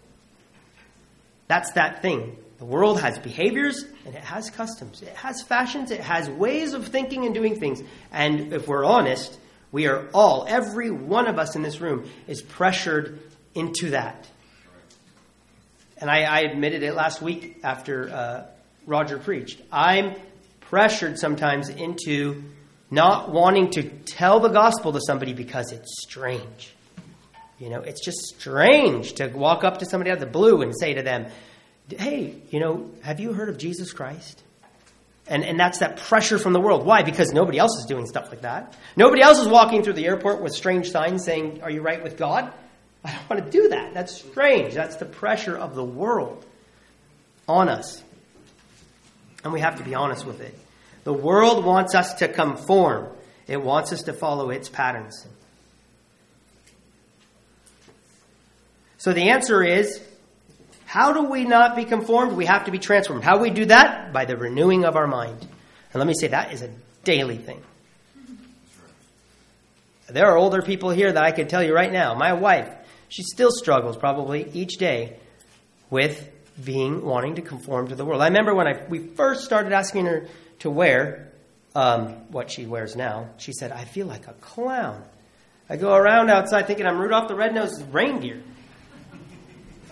That's 1.46 1.70
that 1.72 2.02
thing. 2.02 2.36
The 2.58 2.64
world 2.64 3.00
has 3.00 3.18
behaviors 3.18 3.84
and 4.06 4.14
it 4.14 4.22
has 4.22 4.50
customs. 4.50 5.02
It 5.02 5.14
has 5.14 5.42
fashions. 5.42 5.90
It 5.90 6.00
has 6.00 6.28
ways 6.28 6.72
of 6.72 6.88
thinking 6.88 7.26
and 7.26 7.34
doing 7.34 7.60
things. 7.60 7.82
And 8.10 8.52
if 8.52 8.66
we're 8.66 8.84
honest, 8.84 9.38
we 9.70 9.86
are 9.86 10.08
all, 10.14 10.46
every 10.48 10.90
one 10.90 11.26
of 11.26 11.38
us 11.38 11.54
in 11.56 11.62
this 11.62 11.80
room, 11.80 12.08
is 12.26 12.42
pressured 12.42 13.20
into 13.54 13.90
that. 13.90 14.28
And 16.04 16.10
I, 16.10 16.24
I 16.24 16.40
admitted 16.40 16.82
it 16.82 16.94
last 16.94 17.22
week 17.22 17.60
after 17.64 18.10
uh, 18.10 18.46
Roger 18.86 19.16
preached. 19.16 19.58
I'm 19.72 20.14
pressured 20.60 21.18
sometimes 21.18 21.70
into 21.70 22.44
not 22.90 23.30
wanting 23.30 23.70
to 23.70 23.84
tell 23.84 24.38
the 24.38 24.50
gospel 24.50 24.92
to 24.92 25.00
somebody 25.00 25.32
because 25.32 25.72
it's 25.72 26.02
strange. 26.02 26.74
You 27.58 27.70
know, 27.70 27.80
it's 27.80 28.04
just 28.04 28.18
strange 28.38 29.14
to 29.14 29.28
walk 29.28 29.64
up 29.64 29.78
to 29.78 29.86
somebody 29.86 30.10
out 30.10 30.18
of 30.18 30.20
the 30.20 30.26
blue 30.26 30.60
and 30.60 30.74
say 30.78 30.92
to 30.92 31.02
them, 31.02 31.24
Hey, 31.88 32.34
you 32.50 32.60
know, 32.60 32.90
have 33.00 33.18
you 33.18 33.32
heard 33.32 33.48
of 33.48 33.56
Jesus 33.56 33.94
Christ? 33.94 34.42
And, 35.26 35.42
and 35.42 35.58
that's 35.58 35.78
that 35.78 35.96
pressure 35.96 36.38
from 36.38 36.52
the 36.52 36.60
world. 36.60 36.84
Why? 36.84 37.02
Because 37.02 37.32
nobody 37.32 37.56
else 37.56 37.78
is 37.78 37.86
doing 37.86 38.04
stuff 38.04 38.28
like 38.28 38.42
that. 38.42 38.76
Nobody 38.94 39.22
else 39.22 39.38
is 39.38 39.48
walking 39.48 39.82
through 39.82 39.94
the 39.94 40.04
airport 40.04 40.42
with 40.42 40.52
strange 40.52 40.90
signs 40.90 41.24
saying, 41.24 41.62
Are 41.62 41.70
you 41.70 41.80
right 41.80 42.02
with 42.02 42.18
God? 42.18 42.52
I 43.04 43.12
don't 43.12 43.30
want 43.30 43.44
to 43.44 43.50
do 43.50 43.68
that. 43.68 43.92
That's 43.94 44.14
strange. 44.14 44.74
That's 44.74 44.96
the 44.96 45.04
pressure 45.04 45.56
of 45.56 45.74
the 45.74 45.84
world 45.84 46.44
on 47.46 47.68
us. 47.68 48.02
And 49.42 49.52
we 49.52 49.60
have 49.60 49.76
to 49.76 49.84
be 49.84 49.94
honest 49.94 50.24
with 50.24 50.40
it. 50.40 50.58
The 51.04 51.12
world 51.12 51.64
wants 51.64 51.94
us 51.94 52.14
to 52.14 52.28
conform, 52.28 53.08
it 53.46 53.62
wants 53.62 53.92
us 53.92 54.04
to 54.04 54.14
follow 54.14 54.50
its 54.50 54.70
patterns. 54.70 55.26
So 58.96 59.12
the 59.12 59.28
answer 59.28 59.62
is 59.62 60.00
how 60.86 61.12
do 61.12 61.24
we 61.24 61.44
not 61.44 61.76
be 61.76 61.84
conformed? 61.84 62.32
We 62.36 62.46
have 62.46 62.64
to 62.64 62.70
be 62.70 62.78
transformed. 62.78 63.22
How 63.22 63.34
do 63.34 63.42
we 63.42 63.50
do 63.50 63.66
that? 63.66 64.14
By 64.14 64.24
the 64.24 64.36
renewing 64.36 64.84
of 64.84 64.96
our 64.96 65.06
mind. 65.06 65.40
And 65.40 66.00
let 66.00 66.06
me 66.06 66.14
say 66.14 66.28
that 66.28 66.52
is 66.54 66.62
a 66.62 66.70
daily 67.02 67.36
thing. 67.36 67.60
There 70.08 70.26
are 70.26 70.36
older 70.36 70.62
people 70.62 70.90
here 70.90 71.12
that 71.12 71.22
I 71.22 71.32
can 71.32 71.48
tell 71.48 71.62
you 71.62 71.74
right 71.74 71.92
now. 71.92 72.14
My 72.14 72.32
wife, 72.32 72.72
she 73.14 73.22
still 73.22 73.52
struggles 73.52 73.96
probably 73.96 74.50
each 74.54 74.76
day 74.76 75.16
with 75.88 76.32
being 76.64 77.04
wanting 77.04 77.36
to 77.36 77.42
conform 77.42 77.86
to 77.86 77.94
the 77.94 78.04
world. 78.04 78.20
I 78.20 78.26
remember 78.26 78.52
when 78.56 78.66
I, 78.66 78.84
we 78.88 78.98
first 78.98 79.44
started 79.44 79.72
asking 79.72 80.06
her 80.06 80.26
to 80.58 80.70
wear 80.70 81.30
um, 81.76 82.08
what 82.32 82.50
she 82.50 82.66
wears 82.66 82.96
now, 82.96 83.28
she 83.36 83.52
said, 83.52 83.70
I 83.70 83.84
feel 83.84 84.08
like 84.08 84.26
a 84.26 84.32
clown. 84.32 85.04
I 85.70 85.76
go 85.76 85.94
around 85.94 86.28
outside 86.28 86.66
thinking 86.66 86.86
I'm 86.86 86.98
Rudolph 86.98 87.28
the 87.28 87.36
Red-Nosed 87.36 87.84
Reindeer. 87.92 88.42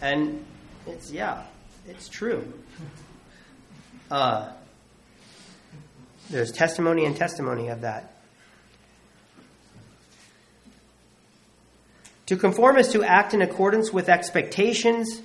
And 0.00 0.44
it's, 0.88 1.12
yeah, 1.12 1.44
it's 1.88 2.08
true. 2.08 2.52
Uh, 4.10 4.50
there's 6.28 6.50
testimony 6.50 7.04
and 7.04 7.16
testimony 7.16 7.68
of 7.68 7.82
that. 7.82 8.11
To 12.26 12.36
conform 12.36 12.76
is 12.76 12.88
to 12.92 13.02
act 13.02 13.34
in 13.34 13.42
accordance 13.42 13.92
with 13.92 14.08
expectations, 14.08 15.20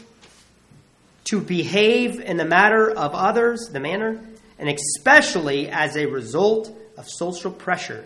to 1.25 1.39
behave 1.39 2.19
in 2.19 2.37
the 2.37 2.45
matter 2.45 2.89
of 2.89 3.13
others, 3.13 3.69
the 3.71 3.79
manner, 3.79 4.19
and 4.57 4.69
especially 4.69 5.69
as 5.69 5.95
a 5.95 6.05
result 6.07 6.75
of 6.97 7.07
social 7.07 7.51
pressure. 7.51 8.05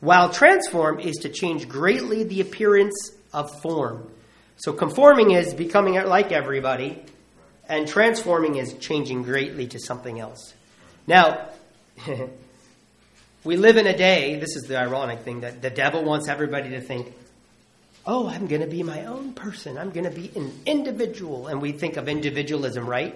While 0.00 0.30
transform 0.30 1.00
is 1.00 1.16
to 1.18 1.28
change 1.28 1.68
greatly 1.68 2.22
the 2.22 2.40
appearance 2.40 3.12
of 3.32 3.50
form. 3.62 4.08
So 4.56 4.72
conforming 4.72 5.32
is 5.32 5.54
becoming 5.54 5.94
like 5.94 6.30
everybody, 6.30 7.02
and 7.68 7.86
transforming 7.86 8.56
is 8.56 8.74
changing 8.74 9.22
greatly 9.22 9.66
to 9.68 9.78
something 9.78 10.20
else. 10.20 10.54
Now, 11.06 11.48
we 13.44 13.56
live 13.56 13.76
in 13.76 13.86
a 13.86 13.96
day, 13.96 14.38
this 14.38 14.56
is 14.56 14.64
the 14.64 14.78
ironic 14.78 15.20
thing, 15.20 15.40
that 15.40 15.62
the 15.62 15.70
devil 15.70 16.04
wants 16.04 16.28
everybody 16.28 16.70
to 16.70 16.80
think, 16.80 17.12
oh, 18.08 18.26
I'm 18.26 18.46
going 18.46 18.62
to 18.62 18.66
be 18.66 18.82
my 18.82 19.04
own 19.04 19.34
person. 19.34 19.76
I'm 19.76 19.90
going 19.90 20.04
to 20.04 20.10
be 20.10 20.32
an 20.34 20.50
individual. 20.64 21.46
And 21.46 21.60
we 21.60 21.72
think 21.72 21.98
of 21.98 22.08
individualism, 22.08 22.88
right? 22.88 23.14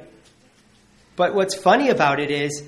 But 1.17 1.35
what's 1.35 1.57
funny 1.57 1.89
about 1.89 2.21
it 2.21 2.31
is 2.31 2.63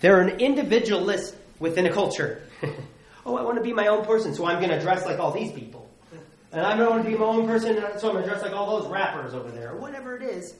they're 0.00 0.20
an 0.20 0.38
individualist 0.38 1.34
within 1.58 1.86
a 1.86 1.92
culture. 1.92 2.42
oh, 3.26 3.36
I 3.36 3.42
want 3.42 3.56
to 3.56 3.62
be 3.62 3.72
my 3.72 3.86
own 3.86 4.04
person, 4.04 4.34
so 4.34 4.44
I'm 4.44 4.58
going 4.58 4.70
to 4.70 4.80
dress 4.80 5.06
like 5.06 5.18
all 5.18 5.32
these 5.32 5.50
people. 5.50 5.88
And 6.52 6.60
I'm 6.60 6.76
going 6.76 7.02
to 7.02 7.08
be 7.08 7.16
my 7.16 7.24
own 7.24 7.46
person, 7.46 7.74
so 7.98 8.08
I'm 8.08 8.14
going 8.16 8.24
to 8.24 8.30
dress 8.30 8.42
like 8.42 8.52
all 8.52 8.78
those 8.78 8.90
rappers 8.90 9.32
over 9.32 9.50
there, 9.50 9.72
or 9.72 9.78
whatever 9.78 10.14
it 10.14 10.22
is. 10.22 10.54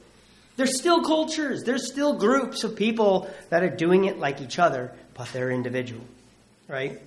There's 0.57 0.79
still 0.79 1.03
cultures, 1.03 1.65
there's 1.65 1.91
still 1.91 2.15
groups 2.15 2.65
of 2.65 2.77
people 2.77 3.29
that 3.51 3.63
are 3.63 3.71
doing 3.71 4.07
it 4.07 4.19
like 4.19 4.41
each 4.41 4.59
other, 4.59 4.93
but 5.13 5.29
they're 5.33 5.51
individual, 5.51 6.05
right? 6.69 7.01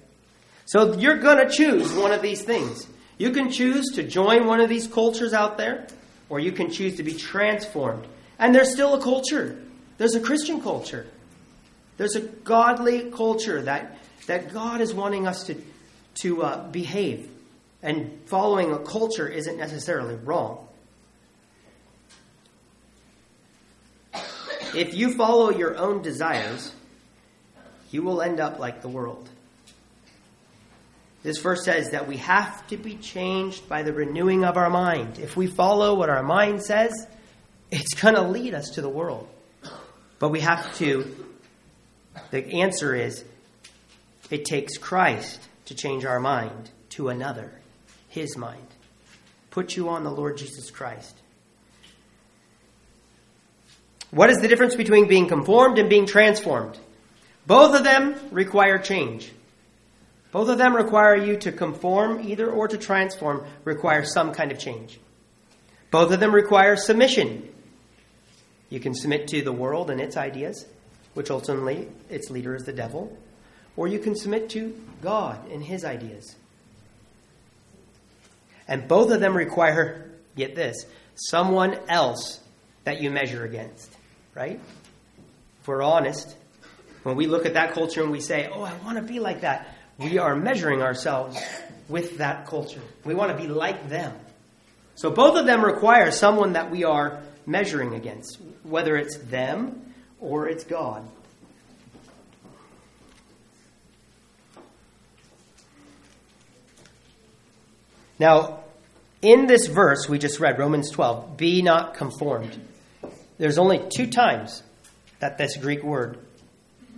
So 0.66 0.94
you're 0.94 1.18
going 1.18 1.48
to 1.48 1.52
choose 1.52 1.92
one 1.94 2.12
of 2.12 2.22
these 2.22 2.44
things. 2.44 2.88
You 3.18 3.32
can 3.32 3.52
choose 3.52 3.86
to 3.96 4.04
join 4.04 4.46
one 4.46 4.60
of 4.60 4.70
these 4.70 4.88
cultures 4.88 5.34
out 5.34 5.58
there, 5.58 5.88
or 6.30 6.40
you 6.40 6.52
can 6.52 6.72
choose 6.72 6.98
to 6.98 7.04
be 7.04 7.14
transformed. 7.14 8.06
And 8.38 8.54
there's 8.54 8.72
still 8.72 8.94
a 8.94 9.02
culture. 9.02 9.62
There's 9.98 10.16
a 10.16 10.20
Christian 10.20 10.62
culture. 10.62 11.08
There's 11.98 12.16
a 12.16 12.22
godly 12.22 13.12
culture 13.12 13.62
that, 13.62 13.98
that 14.28 14.54
God 14.54 14.82
is 14.82 14.94
wanting 14.94 15.28
us 15.28 15.46
to, 15.46 15.56
to 16.16 16.44
uh, 16.44 16.68
behave. 16.68 17.30
And 17.82 18.20
following 18.26 18.74
a 18.74 18.80
culture 18.80 19.28
isn't 19.28 19.58
necessarily 19.58 20.16
wrong. 20.16 20.68
If 24.76 24.94
you 24.94 25.14
follow 25.14 25.52
your 25.52 25.78
own 25.78 26.02
desires, 26.02 26.74
you 27.92 28.02
will 28.02 28.22
end 28.22 28.42
up 28.42 28.60
like 28.60 28.82
the 28.82 28.90
world. 28.90 29.30
This 31.26 31.40
verse 31.40 31.66
says 31.66 31.90
that 31.90 32.08
we 32.08 32.18
have 32.18 32.68
to 32.68 32.78
be 32.78 32.98
changed 32.98 33.68
by 33.68 33.82
the 33.82 33.92
renewing 33.92 34.46
of 34.46 34.58
our 34.58 34.70
mind. 34.70 35.18
If 35.18 35.36
we 35.36 35.48
follow 35.48 35.96
what 35.96 36.08
our 36.08 36.22
mind 36.22 36.62
says, 36.62 36.94
it's 37.72 37.96
going 37.96 38.14
to 38.14 38.22
lead 38.22 38.54
us 38.54 38.70
to 38.76 38.82
the 38.84 38.90
world. 38.90 39.28
But 40.20 40.30
we 40.30 40.42
have 40.42 40.78
to, 40.78 41.26
the 42.30 42.62
answer 42.62 42.94
is, 42.94 43.26
it 44.30 44.46
takes 44.46 44.78
Christ 44.78 45.40
to 45.66 45.74
change 45.74 46.06
our 46.06 46.20
mind 46.20 46.70
to 46.90 47.10
another, 47.10 47.52
his 48.08 48.38
mind. 48.38 48.68
Put 49.50 49.76
you 49.76 49.90
on 49.90 50.04
the 50.04 50.12
Lord 50.12 50.38
Jesus 50.38 50.70
Christ. 50.70 51.16
What 54.12 54.30
is 54.30 54.38
the 54.38 54.48
difference 54.48 54.76
between 54.76 55.08
being 55.08 55.28
conformed 55.28 55.80
and 55.80 55.90
being 55.90 56.06
transformed? 56.06 56.78
Both 57.48 57.76
of 57.76 57.84
them 57.84 58.14
require 58.30 58.78
change. 58.78 59.32
Both 60.36 60.50
of 60.50 60.58
them 60.58 60.76
require 60.76 61.16
you 61.16 61.38
to 61.38 61.54
conform, 61.54 62.28
either 62.28 62.52
or 62.52 62.68
to 62.68 62.78
transform, 62.78 63.46
require 63.64 64.04
some 64.04 64.34
kind 64.34 64.52
of 64.52 64.60
change. 64.60 65.00
Both 65.92 66.12
of 66.12 66.20
them 66.20 66.36
require 66.36 66.76
submission. 66.76 67.48
You 68.70 68.82
can 68.82 68.94
submit 68.94 69.30
to 69.30 69.42
the 69.42 69.54
world 69.54 69.90
and 69.90 70.02
its 70.02 70.18
ideas, 70.18 70.66
which 71.14 71.32
ultimately 71.32 71.88
its 72.10 72.30
leader 72.30 72.54
is 72.54 72.64
the 72.64 72.74
devil, 72.74 73.18
or 73.78 73.88
you 73.88 73.98
can 73.98 74.14
submit 74.14 74.50
to 74.50 74.78
God 75.02 75.40
and 75.52 75.64
his 75.64 75.86
ideas. 75.86 76.36
And 78.68 78.90
both 78.90 79.12
of 79.12 79.22
them 79.22 79.38
require, 79.38 80.12
get 80.36 80.54
this, 80.54 80.86
someone 81.16 81.80
else 81.88 82.42
that 82.84 83.02
you 83.02 83.10
measure 83.10 83.46
against, 83.46 83.90
right? 84.34 84.60
If 85.62 85.68
we're 85.70 85.82
honest, 85.82 86.36
when 87.04 87.16
we 87.16 87.26
look 87.26 87.46
at 87.46 87.54
that 87.54 87.72
culture 87.72 88.02
and 88.02 88.12
we 88.12 88.20
say, 88.20 88.50
oh, 88.52 88.64
I 88.64 88.74
want 88.84 88.98
to 88.98 89.02
be 89.02 89.20
like 89.20 89.40
that, 89.42 89.75
we 89.98 90.18
are 90.18 90.36
measuring 90.36 90.82
ourselves 90.82 91.42
with 91.88 92.18
that 92.18 92.48
culture. 92.48 92.82
We 93.04 93.14
want 93.14 93.36
to 93.36 93.42
be 93.42 93.48
like 93.48 93.90
them. 93.90 94.14
So 94.96 95.12
both 95.12 95.38
of 95.38 95.46
them 95.46 95.64
require 95.64 96.12
someone 96.12 96.54
that 96.54 96.72
we 96.72 96.84
are 96.84 97.22
measuring 97.46 97.94
against, 97.94 98.40
whether 98.64 98.96
it's 98.96 99.18
them 99.18 99.94
or 100.20 100.48
it's 100.48 100.64
God. 100.64 101.08
Now, 108.18 108.62
in 109.22 109.48
this 109.48 109.68
verse 109.68 110.08
we 110.08 110.18
just 110.18 110.40
read, 110.40 110.58
Romans 110.58 110.90
12, 110.92 111.36
be 111.36 111.62
not 111.62 111.96
conformed. 111.96 112.58
There's 113.38 113.58
only 113.58 113.82
two 113.94 114.08
times 114.08 114.64
that 115.20 115.38
this 115.38 115.58
Greek 115.58 115.84
word, 115.84 116.18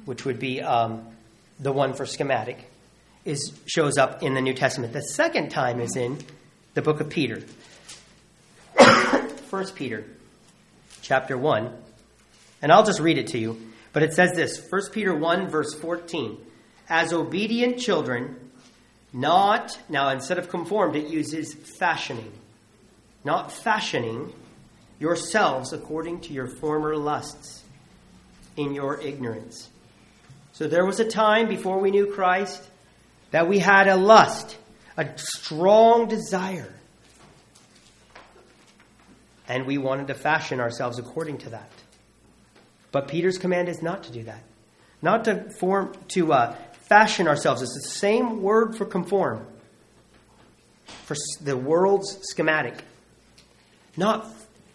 which 0.05 0.25
would 0.25 0.39
be 0.39 0.61
um, 0.61 1.07
the 1.59 1.71
one 1.71 1.93
for 1.93 2.05
schematic, 2.05 2.69
is 3.27 3.51
shows 3.65 3.97
up 3.97 4.23
in 4.23 4.33
the 4.33 4.41
New 4.41 4.53
Testament. 4.53 4.93
The 4.93 5.01
second 5.01 5.49
time 5.49 5.81
is 5.81 5.97
in 5.97 6.17
the 6.73 6.81
book 6.81 7.01
of 7.01 7.09
Peter. 7.09 7.43
First 9.49 9.75
Peter, 9.75 10.05
chapter 11.01 11.37
1. 11.37 11.73
And 12.61 12.71
I'll 12.71 12.85
just 12.85 13.01
read 13.01 13.17
it 13.17 13.27
to 13.27 13.37
you. 13.37 13.61
But 13.91 14.03
it 14.03 14.13
says 14.13 14.31
this 14.33 14.65
1 14.69 14.91
Peter 14.93 15.13
1, 15.13 15.49
verse 15.49 15.73
14. 15.73 16.37
As 16.87 17.11
obedient 17.11 17.79
children, 17.79 18.51
not, 19.11 19.77
now 19.89 20.09
instead 20.09 20.37
of 20.37 20.49
conformed, 20.49 20.95
it 20.95 21.07
uses 21.07 21.53
fashioning. 21.53 22.31
Not 23.25 23.51
fashioning 23.51 24.31
yourselves 24.99 25.73
according 25.73 26.21
to 26.21 26.33
your 26.33 26.47
former 26.47 26.95
lusts 26.95 27.63
in 28.55 28.73
your 28.73 29.01
ignorance. 29.01 29.69
So 30.53 30.67
there 30.67 30.85
was 30.85 31.01
a 31.01 31.05
time 31.05 31.49
before 31.49 31.79
we 31.79 31.91
knew 31.91 32.13
Christ 32.13 32.63
that 33.31 33.47
we 33.47 33.59
had 33.59 33.87
a 33.87 33.95
lust, 33.95 34.57
a 34.95 35.07
strong 35.17 36.07
desire. 36.07 36.73
And 39.47 39.65
we 39.65 39.77
wanted 39.77 40.07
to 40.07 40.13
fashion 40.13 40.59
ourselves 40.59 40.99
according 40.99 41.39
to 41.39 41.51
that. 41.51 41.69
But 42.91 43.07
Peter's 43.07 43.37
command 43.37 43.69
is 43.69 43.81
not 43.81 44.03
to 44.03 44.11
do 44.11 44.23
that. 44.23 44.43
Not 45.01 45.25
to 45.25 45.49
form 45.59 45.93
to 46.09 46.33
uh, 46.33 46.55
fashion 46.87 47.27
ourselves. 47.27 47.61
It's 47.61 47.73
the 47.73 47.89
same 47.89 48.41
word 48.41 48.75
for 48.75 48.85
conform. 48.85 49.45
For 51.05 51.15
the 51.41 51.55
world's 51.55 52.17
schematic. 52.23 52.83
Not 53.95 54.27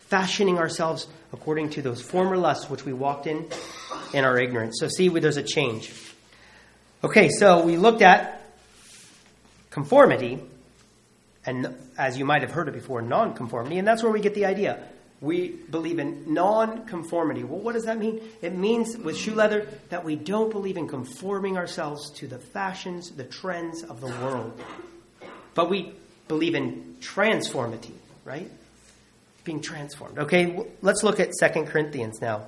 fashioning 0.08 0.58
ourselves 0.58 1.06
according 1.32 1.70
to 1.70 1.82
those 1.82 2.02
former 2.02 2.36
lusts 2.36 2.68
which 2.68 2.84
we 2.84 2.92
walked 2.92 3.26
in 3.26 3.48
in 4.12 4.24
our 4.24 4.38
ignorance. 4.38 4.76
So 4.78 4.88
see 4.88 5.08
there's 5.08 5.38
a 5.38 5.42
change. 5.42 5.92
Okay, 7.02 7.30
so 7.30 7.64
we 7.64 7.76
looked 7.76 8.02
at 8.02 8.41
conformity, 9.72 10.40
and 11.44 11.74
as 11.98 12.16
you 12.16 12.24
might 12.24 12.42
have 12.42 12.52
heard 12.52 12.68
it 12.68 12.74
before, 12.74 13.02
non-conformity, 13.02 13.78
and 13.78 13.87
that's 13.87 14.02
where 14.02 14.12
we 14.12 14.20
get 14.20 14.35
the 14.35 14.46
idea. 14.46 14.82
We 15.20 15.48
believe 15.48 15.98
in 15.98 16.32
non-conformity. 16.32 17.44
Well, 17.44 17.61
what 17.61 17.74
does 17.74 17.85
that 17.85 17.98
mean? 17.98 18.20
It 18.40 18.54
means 18.54 18.96
with 18.96 19.16
shoe 19.16 19.35
leather 19.35 19.68
that 19.88 20.04
we 20.04 20.16
don't 20.16 20.50
believe 20.50 20.76
in 20.76 20.87
conforming 20.87 21.56
ourselves 21.56 22.11
to 22.18 22.26
the 22.26 22.38
fashions, 22.38 23.11
the 23.11 23.24
trends 23.24 23.82
of 23.82 24.00
the 24.00 24.08
world. 24.08 24.61
But 25.54 25.68
we 25.68 25.92
believe 26.28 26.54
in 26.54 26.96
transformity, 27.00 27.94
right? 28.24 28.50
being 29.44 29.61
transformed. 29.61 30.18
Okay, 30.18 30.64
let's 30.82 31.02
look 31.02 31.20
at 31.20 31.35
Second 31.35 31.66
Corinthians 31.66 32.20
now. 32.20 32.46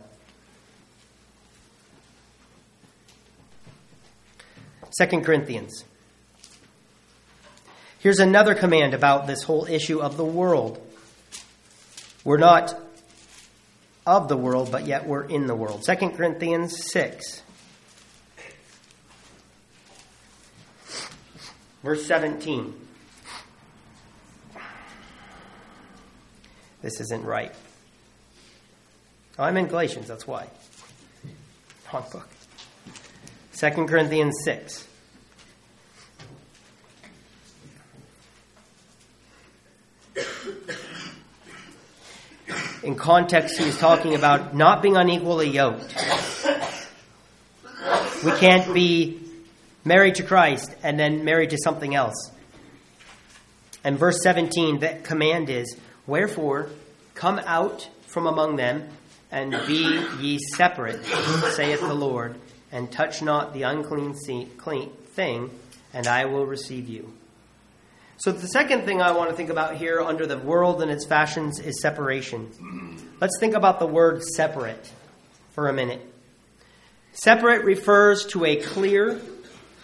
Second 4.97 5.25
Corinthians. 5.25 5.85
Here's 8.05 8.19
another 8.19 8.55
command 8.55 8.93
about 8.93 9.27
this 9.27 9.45
whole 9.45 9.65
issue 9.65 10.03
of 10.03 10.19
the 10.19 10.27
world. 10.27 10.79
We're 12.23 12.37
not 12.37 12.79
of 14.07 14.29
the 14.29 14.37
world, 14.37 14.71
but 14.71 14.87
yet 14.87 15.07
we're 15.07 15.25
in 15.25 15.47
the 15.47 15.55
world. 15.55 15.87
Second 15.87 16.11
Corinthians 16.11 16.93
6. 16.93 17.41
Verse 21.83 22.05
17. 22.05 22.75
This 26.83 27.01
isn't 27.01 27.25
right. 27.25 27.55
I'm 29.39 29.57
in 29.57 29.67
Galatians, 29.67 30.09
that's 30.09 30.27
why. 30.27 30.49
Wrong 31.91 32.05
book. 32.13 32.29
2 33.57 33.71
Corinthians 33.87 34.35
6. 34.45 34.89
In 42.83 42.97
context, 42.97 43.59
he 43.59 43.65
is 43.65 43.79
talking 43.79 44.15
about 44.15 44.55
not 44.55 44.83
being 44.83 44.97
unequally 44.97 45.49
yoked. 45.49 45.95
We 48.25 48.33
can't 48.33 48.73
be 48.75 49.21
married 49.85 50.17
to 50.17 50.23
Christ 50.23 50.75
and 50.83 50.99
then 50.99 51.25
married 51.25 51.51
to 51.51 51.59
something 51.63 51.95
else. 51.95 52.31
And 53.83 53.99
verse 53.99 54.23
17, 54.23 54.81
the 54.81 55.01
command 55.03 55.51
is 55.51 55.77
Wherefore, 56.07 56.69
come 57.15 57.39
out 57.47 57.89
from 58.07 58.27
among 58.27 58.57
them, 58.57 58.89
and 59.31 59.51
be 59.67 60.05
ye 60.21 60.39
separate, 60.55 61.05
saith 61.55 61.81
the 61.81 61.95
Lord, 61.95 62.37
and 62.71 62.91
touch 62.93 63.23
not 63.23 63.53
the 63.53 63.63
unclean 63.63 64.15
thing, 64.15 65.51
and 65.93 66.07
I 66.07 66.27
will 66.27 66.47
receive 66.47 66.89
you. 66.89 67.13
So, 68.17 68.31
the 68.31 68.47
second 68.47 68.85
thing 68.85 69.03
I 69.03 69.13
want 69.13 69.31
to 69.31 69.37
think 69.37 69.51
about 69.51 69.77
here 69.77 70.01
under 70.01 70.27
the 70.27 70.39
world 70.39 70.83
and 70.83 70.91
its 70.91 71.05
fashions 71.05 71.59
is 71.59 71.81
separation. 71.83 72.99
Let's 73.21 73.39
think 73.41 73.55
about 73.55 73.81
the 73.81 73.87
word 73.87 74.23
separate 74.23 74.93
for 75.51 75.69
a 75.69 75.73
minute. 75.73 76.01
Separate 77.13 77.65
refers 77.65 78.27
to 78.27 78.45
a 78.45 78.57
clear 78.57 79.21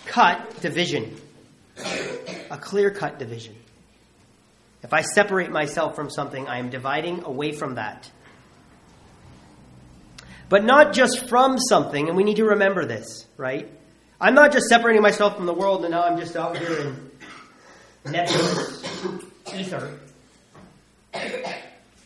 cut 0.07 0.61
division. 0.61 1.17
A 2.51 2.59
clear 2.59 2.91
cut 2.91 3.19
division. 3.19 3.57
If 4.83 4.93
I 4.93 5.03
separate 5.03 5.51
myself 5.51 5.95
from 5.95 6.09
something, 6.09 6.47
I 6.49 6.59
am 6.59 6.71
dividing 6.71 7.25
away 7.25 7.53
from 7.53 7.75
that. 7.75 8.11
But 10.49 10.65
not 10.65 10.93
just 10.93 11.29
from 11.29 11.59
something, 11.59 12.09
and 12.09 12.17
we 12.17 12.25
need 12.25 12.37
to 12.37 12.47
remember 12.47 12.85
this, 12.85 13.27
right? 13.37 13.71
I'm 14.21 14.35
not 14.35 14.53
just 14.53 14.67
separating 14.67 15.01
myself 15.01 15.37
from 15.37 15.47
the 15.47 15.55
world 15.55 15.85
and 15.85 15.93
now 15.93 16.03
I'm 16.03 16.19
just 16.19 16.37
out 16.37 16.59
here 16.59 16.77
in 16.79 17.11
Netflix 18.05 19.25
ether. 19.55 19.99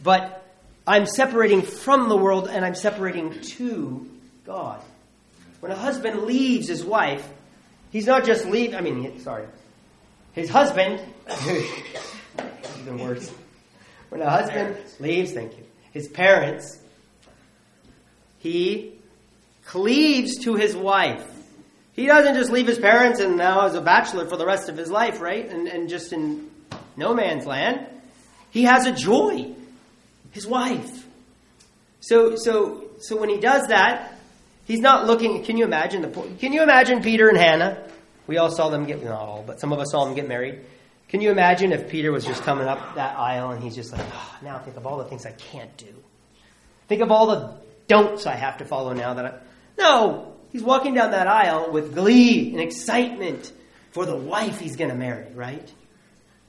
But 0.02 0.44
I'm 0.86 1.06
separating 1.06 1.62
from 1.62 2.08
the 2.08 2.16
world 2.16 2.48
and 2.48 2.64
I'm 2.64 2.74
separating 2.74 3.40
to 3.40 4.08
God. 4.46 4.82
When 5.60 5.72
a 5.72 5.76
husband 5.76 6.24
leaves 6.24 6.68
his 6.68 6.84
wife, 6.84 7.26
he's 7.90 8.06
not 8.06 8.24
just 8.24 8.44
leaving, 8.44 8.76
I 8.76 8.82
mean, 8.82 9.18
sorry, 9.20 9.46
his 10.32 10.50
husband 10.50 11.00
even 12.80 12.98
worse. 12.98 13.32
When 14.10 14.20
a 14.20 14.28
husband 14.28 14.76
leaves, 15.00 15.32
thank 15.32 15.56
you, 15.56 15.64
his 15.92 16.08
parents, 16.08 16.78
he 18.38 18.92
cleaves 19.64 20.38
to 20.44 20.54
his 20.54 20.76
wife. 20.76 21.26
He 21.94 22.06
doesn't 22.06 22.34
just 22.34 22.50
leave 22.50 22.66
his 22.66 22.78
parents 22.78 23.20
and 23.20 23.36
now 23.36 23.66
is 23.66 23.74
a 23.74 23.80
bachelor 23.80 24.26
for 24.26 24.36
the 24.36 24.44
rest 24.44 24.68
of 24.68 24.76
his 24.76 24.90
life, 24.90 25.20
right? 25.20 25.48
And, 25.48 25.68
and 25.68 25.88
just 25.88 26.12
in 26.12 26.50
no 26.96 27.14
man's 27.14 27.46
land. 27.46 27.86
He 28.50 28.64
has 28.64 28.86
a 28.86 28.92
joy, 28.92 29.52
his 30.32 30.46
wife. 30.46 31.06
So, 32.00 32.36
so, 32.36 32.84
so 32.98 33.16
when 33.16 33.28
he 33.28 33.38
does 33.38 33.68
that, 33.68 34.18
he's 34.64 34.80
not 34.80 35.06
looking. 35.06 35.44
Can 35.44 35.56
you 35.56 35.64
imagine 35.64 36.02
the? 36.02 36.08
Can 36.38 36.52
you 36.52 36.62
imagine 36.62 37.02
Peter 37.02 37.28
and 37.28 37.38
Hannah? 37.38 37.88
We 38.26 38.38
all 38.38 38.50
saw 38.50 38.70
them 38.70 38.86
get 38.86 39.02
not 39.02 39.12
all, 39.12 39.44
but 39.46 39.60
some 39.60 39.72
of 39.72 39.78
us 39.78 39.90
saw 39.90 40.04
them 40.04 40.14
get 40.14 40.28
married. 40.28 40.60
Can 41.08 41.20
you 41.20 41.30
imagine 41.30 41.72
if 41.72 41.88
Peter 41.88 42.10
was 42.10 42.24
just 42.24 42.42
coming 42.42 42.66
up 42.66 42.96
that 42.96 43.16
aisle 43.16 43.50
and 43.50 43.62
he's 43.62 43.74
just 43.74 43.92
like, 43.92 44.04
oh, 44.12 44.36
now 44.42 44.58
think 44.58 44.76
of 44.76 44.86
all 44.86 44.98
the 44.98 45.04
things 45.04 45.26
I 45.26 45.32
can't 45.32 45.76
do. 45.76 45.94
Think 46.88 47.02
of 47.02 47.10
all 47.10 47.26
the 47.26 47.56
don'ts 47.86 48.26
I 48.26 48.34
have 48.34 48.58
to 48.58 48.64
follow 48.64 48.92
now 48.94 49.14
that 49.14 49.24
I. 49.24 49.38
No! 49.78 50.33
He's 50.54 50.62
walking 50.62 50.94
down 50.94 51.10
that 51.10 51.26
aisle 51.26 51.70
with 51.70 51.94
glee 51.94 52.50
and 52.52 52.60
excitement 52.60 53.52
for 53.90 54.06
the 54.06 54.16
wife 54.16 54.58
he's 54.58 54.76
going 54.76 54.88
to 54.88 54.96
marry, 54.96 55.30
right? 55.34 55.70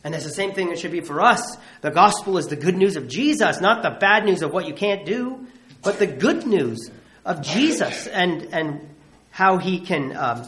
And 0.06 0.13
that's 0.13 0.24
the 0.24 0.30
same 0.30 0.54
thing 0.54 0.72
it 0.72 0.80
should 0.80 0.94
be 0.94 1.02
for 1.02 1.20
us. 1.20 1.58
The 1.82 1.91
gospel 1.91 2.38
is 2.38 2.48
the 2.48 2.56
good 2.56 2.78
news 2.78 2.96
of 2.96 3.10
Jesus, 3.10 3.60
not 3.60 3.84
the 3.84 3.89
bad 3.89 4.24
news 4.24 4.41
of 4.41 4.54
what 4.54 4.65
you 4.65 4.74
can't 4.74 5.06
do, 5.06 5.46
but 5.84 6.00
the 6.00 6.08
good 6.08 6.48
news 6.48 6.89
of 7.26 7.41
Jesus 7.41 8.08
and, 8.08 8.54
and 8.54 8.88
how 9.32 9.58
he 9.58 9.82
can, 9.82 10.15
um, 10.15 10.48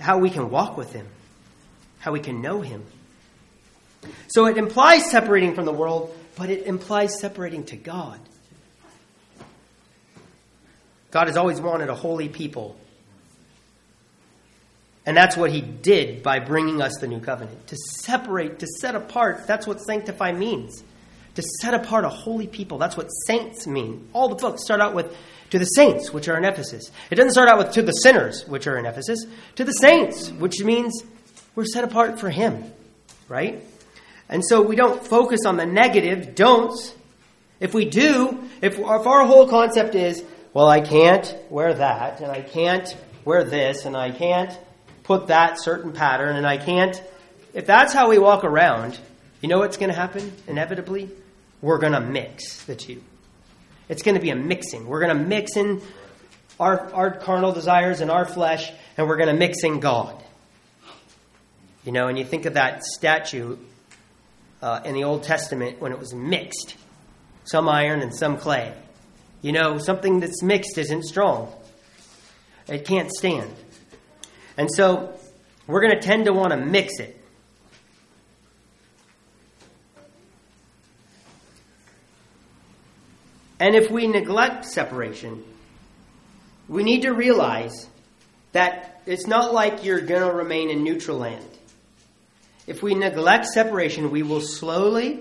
how 0.00 0.16
we 0.18 0.30
can 0.30 0.48
walk 0.48 0.78
with 0.78 0.94
him 0.94 1.06
how 2.00 2.12
we 2.12 2.20
can 2.20 2.40
know 2.42 2.60
Him. 2.60 2.84
So 4.28 4.46
it 4.46 4.56
implies 4.56 5.10
separating 5.10 5.54
from 5.54 5.66
the 5.66 5.72
world, 5.72 6.16
but 6.36 6.50
it 6.50 6.66
implies 6.66 7.20
separating 7.20 7.64
to 7.66 7.76
God. 7.76 8.18
God 11.10 11.26
has 11.26 11.36
always 11.36 11.60
wanted 11.60 11.88
a 11.88 11.94
holy 11.94 12.28
people. 12.28 12.76
And 15.06 15.16
that's 15.16 15.36
what 15.36 15.50
he 15.50 15.60
did 15.60 16.22
by 16.22 16.38
bringing 16.40 16.82
us 16.82 16.96
the 17.00 17.08
new 17.08 17.20
covenant. 17.20 17.66
To 17.68 17.76
separate, 17.76 18.58
to 18.60 18.66
set 18.80 18.94
apart, 18.94 19.46
that's 19.46 19.66
what 19.66 19.80
sanctify 19.80 20.32
means. 20.32 20.84
To 21.36 21.42
set 21.60 21.74
apart 21.74 22.04
a 22.04 22.08
holy 22.08 22.46
people, 22.46 22.78
that's 22.78 22.96
what 22.96 23.08
saints 23.26 23.66
mean. 23.66 24.08
All 24.12 24.28
the 24.28 24.34
books 24.34 24.62
start 24.62 24.80
out 24.80 24.94
with 24.94 25.16
to 25.50 25.58
the 25.58 25.64
saints, 25.64 26.12
which 26.12 26.28
are 26.28 26.36
in 26.36 26.44
Ephesus. 26.44 26.90
It 27.10 27.16
doesn't 27.16 27.32
start 27.32 27.48
out 27.48 27.58
with 27.58 27.72
to 27.72 27.82
the 27.82 27.92
sinners, 27.92 28.46
which 28.46 28.66
are 28.66 28.76
in 28.76 28.86
Ephesus, 28.86 29.24
to 29.56 29.64
the 29.64 29.72
saints, 29.72 30.30
which 30.30 30.62
means 30.62 31.02
we're 31.54 31.64
set 31.64 31.82
apart 31.82 32.20
for 32.20 32.30
Him, 32.30 32.72
right? 33.28 33.64
And 34.28 34.44
so 34.44 34.62
we 34.62 34.76
don't 34.76 35.04
focus 35.04 35.40
on 35.44 35.56
the 35.56 35.66
negative 35.66 36.34
don'ts. 36.34 36.94
If 37.58 37.74
we 37.74 37.84
do, 37.84 38.48
if, 38.62 38.78
if 38.78 38.84
our 38.86 39.26
whole 39.26 39.48
concept 39.48 39.94
is 39.94 40.22
well, 40.52 40.68
I 40.68 40.80
can't 40.80 41.36
wear 41.48 41.74
that, 41.74 42.20
and 42.20 42.30
I 42.30 42.42
can't 42.42 42.96
wear 43.24 43.44
this, 43.44 43.84
and 43.84 43.96
I 43.96 44.10
can't 44.10 44.56
put 45.04 45.28
that 45.28 45.62
certain 45.62 45.92
pattern, 45.92 46.36
and 46.36 46.46
I 46.46 46.56
can't. 46.56 47.00
If 47.54 47.66
that's 47.66 47.92
how 47.92 48.08
we 48.08 48.18
walk 48.18 48.42
around, 48.42 48.98
you 49.40 49.48
know 49.48 49.58
what's 49.58 49.76
going 49.76 49.90
to 49.90 49.96
happen 49.96 50.32
inevitably? 50.48 51.08
We're 51.62 51.78
going 51.78 51.92
to 51.92 52.00
mix 52.00 52.64
the 52.64 52.74
two. 52.74 53.02
It's 53.88 54.02
going 54.02 54.16
to 54.16 54.20
be 54.20 54.30
a 54.30 54.36
mixing. 54.36 54.86
We're 54.86 55.00
going 55.00 55.16
to 55.16 55.24
mix 55.24 55.56
in 55.56 55.82
our, 56.58 56.92
our 56.94 57.10
carnal 57.12 57.52
desires 57.52 58.00
and 58.00 58.10
our 58.10 58.24
flesh, 58.24 58.72
and 58.96 59.06
we're 59.06 59.16
going 59.16 59.28
to 59.28 59.38
mix 59.38 59.62
in 59.62 59.80
God. 59.80 60.20
You 61.84 61.92
know, 61.92 62.08
and 62.08 62.18
you 62.18 62.24
think 62.24 62.44
of 62.46 62.54
that 62.54 62.82
statue 62.84 63.56
uh, 64.62 64.80
in 64.84 64.94
the 64.94 65.04
Old 65.04 65.22
Testament 65.22 65.80
when 65.80 65.92
it 65.92 65.98
was 65.98 66.12
mixed 66.12 66.76
some 67.44 67.68
iron 67.68 68.00
and 68.00 68.14
some 68.14 68.36
clay. 68.36 68.74
You 69.42 69.52
know, 69.52 69.78
something 69.78 70.20
that's 70.20 70.42
mixed 70.42 70.76
isn't 70.76 71.04
strong, 71.04 71.52
it 72.68 72.84
can't 72.84 73.10
stand. 73.10 73.54
And 74.56 74.68
so 74.70 75.14
we're 75.66 75.80
going 75.80 75.98
to 75.98 76.00
tend 76.00 76.26
to 76.26 76.32
want 76.32 76.52
to 76.52 76.58
mix 76.58 76.98
it. 76.98 77.16
And 83.58 83.74
if 83.74 83.90
we 83.90 84.06
neglect 84.06 84.64
separation, 84.64 85.44
we 86.66 86.82
need 86.82 87.02
to 87.02 87.12
realize 87.12 87.88
that 88.52 89.02
it's 89.06 89.26
not 89.26 89.52
like 89.52 89.84
you're 89.84 90.00
going 90.00 90.22
to 90.22 90.32
remain 90.32 90.70
in 90.70 90.82
neutral 90.82 91.18
land. 91.18 91.46
If 92.66 92.82
we 92.82 92.94
neglect 92.94 93.46
separation, 93.46 94.10
we 94.10 94.22
will 94.22 94.40
slowly 94.40 95.20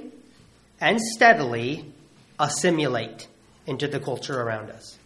and 0.79 0.99
steadily 1.01 1.91
assimilate 2.39 3.27
into 3.69 3.87
the 3.87 3.99
culture 3.99 4.41
around 4.41 4.71
us. 4.71 4.97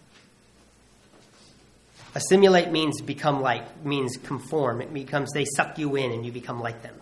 Assimilate 2.15 2.71
means 2.71 3.01
become 3.01 3.41
like, 3.41 3.83
means 3.83 4.17
conform. 4.17 4.81
It 4.81 4.93
becomes 4.93 5.31
they 5.33 5.45
suck 5.45 5.77
you 5.77 5.95
in 5.95 6.11
and 6.11 6.25
you 6.25 6.31
become 6.31 6.61
like 6.61 6.81
them. 6.81 6.95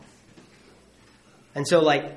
And 1.54 1.67
so, 1.67 1.82
like, 1.82 2.13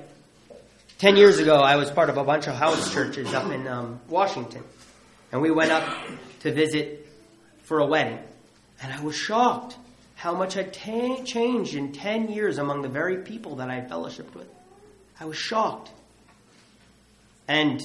10 0.97 1.17
years 1.17 1.39
ago, 1.39 1.57
I 1.57 1.75
was 1.75 1.91
part 1.91 2.09
of 2.09 2.17
a 2.17 2.23
bunch 2.23 2.47
of 2.47 2.55
house 2.55 2.93
churches 2.93 3.33
up 3.33 3.51
in 3.51 3.67
um, 3.67 3.99
Washington. 4.07 4.63
And 5.31 5.41
we 5.41 5.51
went 5.51 5.71
up 5.71 5.83
to 6.41 6.53
visit 6.53 7.07
for 7.63 7.79
a 7.79 7.85
wedding. 7.85 8.19
And 8.81 8.93
I 8.93 9.01
was 9.01 9.15
shocked 9.15 9.75
how 10.15 10.33
much 10.33 10.53
had 10.53 10.71
changed 10.73 11.75
in 11.75 11.91
10 11.91 12.29
years 12.29 12.57
among 12.57 12.81
the 12.81 12.89
very 12.89 13.17
people 13.17 13.57
that 13.57 13.69
I 13.69 13.81
fellowshipped 13.81 14.33
with. 14.33 14.47
I 15.19 15.25
was 15.25 15.37
shocked. 15.37 15.91
And 17.47 17.81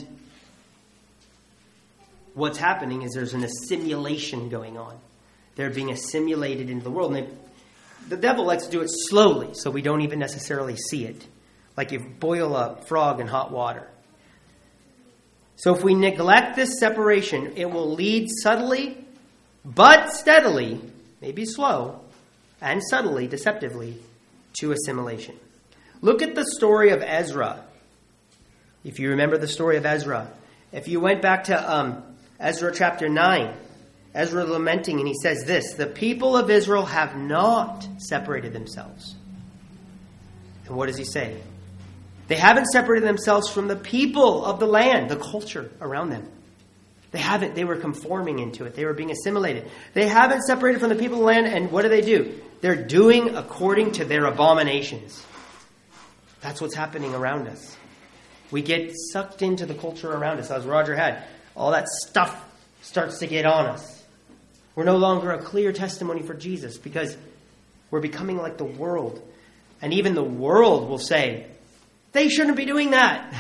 what's 2.35 2.59
happening 2.59 3.03
is 3.03 3.13
there's 3.13 3.35
an 3.35 3.45
assimilation 3.45 4.49
going 4.49 4.79
on. 4.79 4.99
They're 5.57 5.71
being 5.71 5.91
assimilated 5.91 6.71
into 6.71 6.85
the 6.85 6.91
world. 6.91 7.15
And 7.15 7.27
they, 7.27 7.33
the 8.09 8.17
devil 8.17 8.45
likes 8.45 8.65
to 8.65 8.71
do 8.71 8.81
it 8.81 8.89
slowly, 8.91 9.51
so 9.53 9.71
we 9.71 9.83
don't 9.83 10.03
even 10.03 10.19
necessarily 10.19 10.77
see 10.77 11.05
it. 11.05 11.27
Like 11.77 11.93
you 11.93 12.01
boil 12.01 12.57
a 12.57 12.77
frog 12.83 13.21
in 13.21 13.27
hot 13.27 13.51
water. 13.51 13.87
So 15.57 15.75
if 15.75 15.85
we 15.85 15.95
neglect 15.95 16.57
this 16.57 16.79
separation, 16.79 17.53
it 17.57 17.71
will 17.71 17.93
lead 17.93 18.29
subtly, 18.43 19.05
but 19.65 20.11
steadily, 20.11 20.81
maybe 21.21 21.45
slow, 21.45 22.01
and 22.63 22.81
subtly, 22.83 23.27
deceptively, 23.27 23.99
to 24.61 24.73
assimilation. 24.73 25.37
Look 26.01 26.23
at 26.23 26.35
the 26.35 26.47
story 26.47 26.91
of 26.91 27.03
Ezra. 27.03 27.63
If 28.85 28.99
you 28.99 29.11
remember 29.11 29.37
the 29.37 29.49
story 29.49 29.77
of 29.77 29.85
Ezra, 29.85 30.33
if 30.73 30.89
you 30.89 31.01
went 31.01 31.21
back 31.21 31.45
to 31.45 31.71
um, 31.71 32.03
Ezra 32.41 32.73
chapter 32.75 33.09
9, 33.09 33.55
Ezra 34.15 34.45
lamenting, 34.45 34.99
and 34.99 35.07
he 35.07 35.15
says 35.23 35.45
this 35.45 35.75
The 35.75 35.87
people 35.87 36.37
of 36.37 36.51
Israel 36.51 36.87
have 36.87 37.17
not 37.17 37.87
separated 37.99 38.53
themselves. 38.53 39.15
And 40.67 40.75
what 40.75 40.87
does 40.87 40.97
he 40.97 41.05
say? 41.05 41.41
They 42.29 42.37
haven't 42.37 42.67
separated 42.67 43.07
themselves 43.07 43.51
from 43.51 43.69
the 43.69 43.77
people 43.77 44.45
of 44.45 44.61
the 44.61 44.67
land, 44.67 45.11
the 45.11 45.17
culture 45.17 45.71
around 45.81 46.11
them. 46.11 46.29
They 47.11 47.19
haven't. 47.19 47.57
They 47.57 47.65
were 47.65 47.77
conforming 47.77 48.39
into 48.39 48.65
it. 48.65 48.75
They 48.75 48.85
were 48.85 48.95
being 48.95 49.11
assimilated. 49.11 49.69
They 49.95 50.07
haven't 50.07 50.43
separated 50.43 50.79
from 50.79 50.91
the 50.91 50.95
people 50.95 51.17
of 51.17 51.21
the 51.21 51.27
land, 51.27 51.47
and 51.47 51.73
what 51.73 51.83
do 51.83 51.89
they 51.89 52.03
do? 52.03 52.41
They're 52.61 52.87
doing 52.87 53.37
according 53.37 53.93
to 53.93 54.05
their 54.05 54.27
abominations. 54.27 55.25
That's 56.41 56.61
what's 56.61 56.75
happening 56.75 57.15
around 57.15 57.49
us. 57.49 57.77
We 58.51 58.63
get 58.63 58.93
sucked 59.13 59.43
into 59.43 59.67
the 59.67 59.75
culture 59.75 60.11
around 60.11 60.39
us, 60.39 60.51
as 60.51 60.65
Roger 60.65 60.95
had. 60.95 61.25
All 61.57 61.73
that 61.73 61.89
stuff 61.89 62.45
starts 62.83 63.19
to 63.19 63.27
get 63.27 63.47
on 63.47 63.67
us. 63.67 64.03
We're 64.75 64.85
no 64.85 64.97
longer 64.97 65.33
a 65.33 65.43
clear 65.43 65.73
testimony 65.73 66.23
for 66.23 66.35
Jesus 66.35 66.79
because 66.79 67.17
we're 67.91 68.01
becoming 68.01 68.39
like 68.39 68.57
the 68.57 68.65
world. 68.65 69.21
And 69.83 69.93
even 69.95 70.15
the 70.15 70.23
world 70.23 70.89
will 70.89 70.99
say, 70.99 71.47
they 72.13 72.29
shouldn't 72.29 72.57
be 72.57 72.67
doing 72.67 72.91
that. 72.91 73.35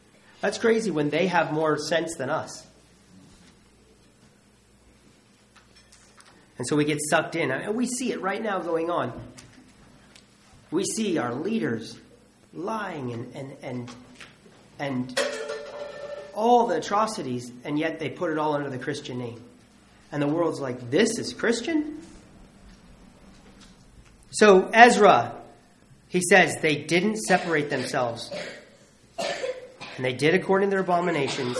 That's 0.40 0.58
crazy 0.58 0.90
when 0.90 1.10
they 1.10 1.26
have 1.26 1.52
more 1.52 1.78
sense 1.78 2.14
than 2.16 2.30
us. 2.30 2.64
And 6.58 6.66
so 6.66 6.76
we 6.76 6.84
get 6.84 6.98
sucked 7.08 7.36
in. 7.36 7.50
And 7.50 7.76
we 7.76 7.86
see 7.86 8.12
it 8.12 8.20
right 8.20 8.42
now 8.42 8.58
going 8.58 8.90
on. 8.90 9.12
We 10.70 10.84
see 10.84 11.18
our 11.18 11.34
leaders 11.34 11.98
lying 12.52 13.12
and, 13.12 13.34
and, 13.34 13.56
and, 13.62 13.90
and 14.78 15.20
all 16.38 16.68
the 16.68 16.76
atrocities, 16.76 17.50
and 17.64 17.76
yet 17.76 17.98
they 17.98 18.08
put 18.08 18.30
it 18.30 18.38
all 18.38 18.54
under 18.54 18.70
the 18.70 18.78
Christian 18.78 19.18
name. 19.18 19.42
And 20.12 20.22
the 20.22 20.28
world's 20.28 20.60
like, 20.60 20.88
this 20.88 21.18
is 21.18 21.32
Christian? 21.32 22.00
So, 24.30 24.70
Ezra, 24.72 25.34
he 26.08 26.20
says 26.20 26.56
they 26.62 26.76
didn't 26.76 27.16
separate 27.16 27.70
themselves. 27.70 28.30
And 29.18 30.04
they 30.04 30.12
did 30.12 30.34
according 30.34 30.70
to 30.70 30.76
their 30.76 30.84
abominations. 30.84 31.58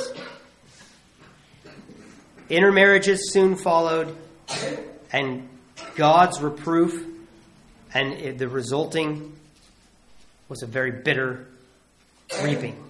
Intermarriages 2.48 3.32
soon 3.32 3.56
followed 3.56 4.16
and 5.12 5.48
God's 5.96 6.40
reproof 6.40 7.04
and 7.92 8.38
the 8.38 8.48
resulting 8.48 9.36
was 10.48 10.62
a 10.62 10.66
very 10.66 10.92
bitter 10.92 11.48
reaping. 12.44 12.87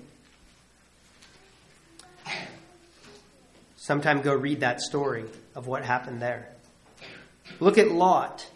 Sometime 3.89 4.21
go 4.21 4.35
read 4.35 4.61
that 4.61 4.83
story 4.83 5.25
of 5.55 5.67
what 5.67 5.83
happened 5.83 6.21
there. 6.21 6.51
Look 7.59 7.79
at 7.79 7.91
Lot. 7.91 8.47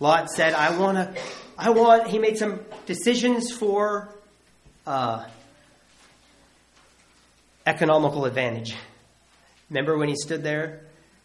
Lot 0.00 0.30
said, 0.30 0.54
I 0.54 0.78
want 0.78 0.96
to, 0.96 1.22
I 1.58 1.68
want, 1.68 2.06
he 2.06 2.18
made 2.18 2.38
some 2.38 2.60
decisions 2.86 3.52
for 3.52 4.08
uh, 4.86 5.26
economical 7.66 8.24
advantage. 8.24 8.74
Remember 9.68 9.98
when 9.98 10.08
he 10.08 10.16
stood 10.16 10.42
there 10.42 10.80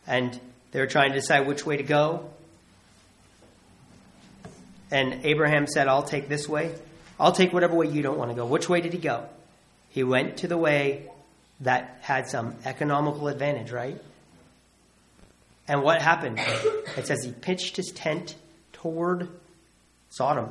and 0.06 0.38
they 0.72 0.82
were 0.82 0.86
trying 0.86 1.13
to 1.13 1.15
decide 1.15 1.48
which 1.48 1.65
way 1.65 1.78
to 1.78 1.84
go. 1.84 2.30
And 4.91 5.24
Abraham 5.24 5.65
said, 5.65 5.88
I'll 5.88 6.04
take 6.04 6.28
this 6.28 6.50
way. 6.50 6.76
I'll 7.17 7.32
take 7.32 7.54
whatever 7.54 7.74
way 7.74 7.88
you 7.88 8.02
don't 8.02 8.17
want 8.17 8.32
to 8.32 8.36
go. 8.36 8.46
Which 8.46 8.67
way 8.67 8.82
did 8.82 8.91
he 8.91 9.00
go? 9.00 9.30
He 9.91 10.04
went 10.04 10.36
to 10.39 10.50
the 10.50 10.58
way 10.58 11.10
that 11.62 11.98
had 12.02 12.30
some 12.30 12.56
economical 12.65 13.28
advantage, 13.28 13.72
right? 13.72 14.00
And 15.67 15.84
what 15.84 16.02
happened? 16.02 16.39
It 16.96 17.08
says 17.08 17.24
he 17.24 17.32
pitched 17.32 17.76
his 17.76 17.91
tent 17.93 18.36
toward 18.74 19.28
Sodom, 20.10 20.50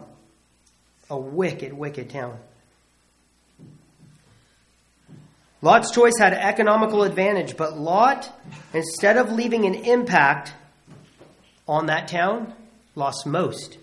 a 1.08 1.16
wicked, 1.16 1.72
wicked 1.72 2.10
town. 2.10 2.38
Lot's 5.62 5.90
choice 5.90 6.12
had 6.18 6.34
economical 6.34 7.02
advantage, 7.02 7.56
but 7.56 7.78
Lot, 7.78 8.30
instead 8.74 9.16
of 9.16 9.32
leaving 9.32 9.64
an 9.64 9.74
impact 9.74 10.52
on 11.66 11.86
that 11.86 12.08
town, 12.08 12.52
lost 12.94 13.26
most 13.26 13.78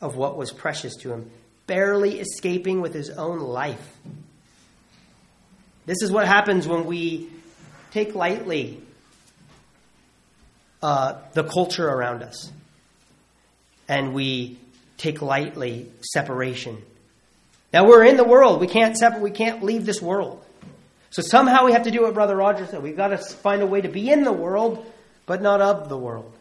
of 0.00 0.16
what 0.16 0.36
was 0.36 0.52
precious 0.52 0.96
to 0.96 1.12
him, 1.12 1.30
barely 1.66 2.18
escaping 2.18 2.80
with 2.80 2.92
his 2.92 3.10
own 3.10 3.38
life. 3.38 3.96
This 5.90 6.02
is 6.02 6.12
what 6.12 6.24
happens 6.28 6.68
when 6.68 6.86
we 6.86 7.28
take 7.90 8.14
lightly 8.14 8.80
uh, 10.80 11.18
the 11.32 11.42
culture 11.42 11.84
around 11.84 12.22
us 12.22 12.52
and 13.88 14.14
we 14.14 14.56
take 14.98 15.20
lightly 15.20 15.90
separation. 16.00 16.80
Now 17.72 17.88
we're 17.88 18.04
in 18.04 18.16
the 18.16 18.22
world. 18.22 18.60
We 18.60 18.68
can't 18.68 18.96
separate. 18.96 19.20
We 19.20 19.32
can't 19.32 19.64
leave 19.64 19.84
this 19.84 20.00
world. 20.00 20.44
So 21.10 21.22
somehow 21.22 21.64
we 21.64 21.72
have 21.72 21.82
to 21.82 21.90
do 21.90 22.02
what 22.02 22.14
Brother 22.14 22.36
Roger 22.36 22.66
said. 22.66 22.84
We've 22.84 22.96
got 22.96 23.08
to 23.08 23.18
find 23.18 23.60
a 23.60 23.66
way 23.66 23.80
to 23.80 23.88
be 23.88 24.12
in 24.12 24.22
the 24.22 24.32
world, 24.32 24.86
but 25.26 25.42
not 25.42 25.60
of 25.60 25.88
the 25.88 25.98
world. 25.98 26.32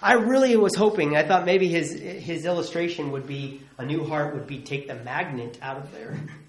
I 0.00 0.12
really 0.12 0.56
was 0.56 0.76
hoping, 0.76 1.16
I 1.16 1.26
thought 1.26 1.44
maybe 1.44 1.66
his, 1.66 1.92
his 1.92 2.46
illustration 2.46 3.10
would 3.10 3.26
be 3.26 3.62
a 3.78 3.84
new 3.84 4.04
heart 4.04 4.34
would 4.34 4.46
be 4.46 4.60
take 4.60 4.86
the 4.86 4.94
magnet 4.94 5.58
out 5.60 5.78
of 5.78 5.90
there. 5.90 6.20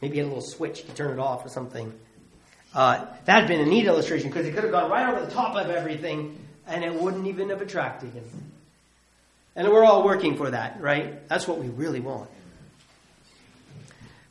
maybe 0.00 0.20
a 0.20 0.24
little 0.24 0.42
switch 0.42 0.84
to 0.84 0.92
turn 0.92 1.12
it 1.12 1.18
off 1.18 1.44
or 1.44 1.48
something. 1.48 1.92
Uh, 2.74 3.06
that 3.24 3.40
had 3.40 3.48
been 3.48 3.60
a 3.60 3.66
neat 3.66 3.86
illustration 3.86 4.28
because 4.28 4.46
it 4.46 4.54
could 4.54 4.64
have 4.64 4.72
gone 4.72 4.90
right 4.90 5.08
over 5.08 5.24
the 5.24 5.32
top 5.32 5.56
of 5.56 5.70
everything 5.70 6.38
and 6.66 6.84
it 6.84 6.94
wouldn't 6.94 7.26
even 7.26 7.48
have 7.50 7.62
attracted 7.62 8.12
him. 8.12 8.24
And 9.54 9.68
we're 9.70 9.84
all 9.84 10.04
working 10.04 10.36
for 10.36 10.50
that, 10.50 10.80
right? 10.80 11.26
That's 11.28 11.48
what 11.48 11.58
we 11.58 11.68
really 11.68 12.00
want. 12.00 12.28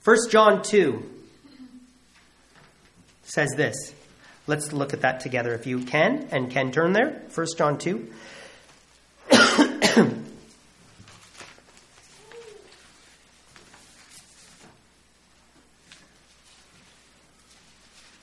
1 0.03 0.17
John 0.29 0.61
2 0.61 1.03
says 3.23 3.49
this. 3.57 3.93
Let's 4.45 4.71
look 4.71 4.93
at 4.93 5.01
that 5.01 5.21
together 5.21 5.53
if 5.55 5.65
you 5.65 5.79
can 5.79 6.27
and 6.31 6.51
can 6.51 6.71
turn 6.71 6.93
there. 6.93 7.23
1 7.33 7.47
John 7.57 7.79
2. 7.79 8.13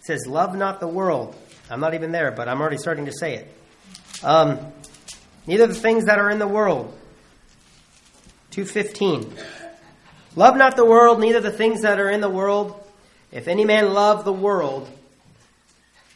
It 0.03 0.07
says, 0.07 0.27
Love 0.27 0.57
not 0.57 0.81
the 0.81 0.89
world. 0.89 1.37
I'm 1.71 1.79
not 1.79 1.95
even 1.95 2.11
there, 2.11 2.33
but 2.33 2.49
I'm 2.49 2.61
already 2.61 2.77
starting 2.77 3.07
to 3.07 3.13
say 3.13 3.37
it. 3.37 3.57
Um, 4.25 4.59
neither 5.47 5.69
the 5.69 5.75
things 5.75 6.07
that 6.07 6.19
are 6.19 6.29
in 6.29 6.41
the 6.41 6.49
world. 6.49 6.93
215. 8.51 9.33
Love 10.35 10.57
not 10.57 10.75
the 10.75 10.85
world, 10.85 11.21
neither 11.21 11.39
the 11.39 11.53
things 11.53 11.83
that 11.83 12.01
are 12.01 12.11
in 12.11 12.21
the 12.21 12.29
world. 12.29 12.83
If 13.31 13.47
any 13.47 13.65
man 13.65 13.95
love 13.95 14.25
the 14.25 14.33
world, 14.33 14.91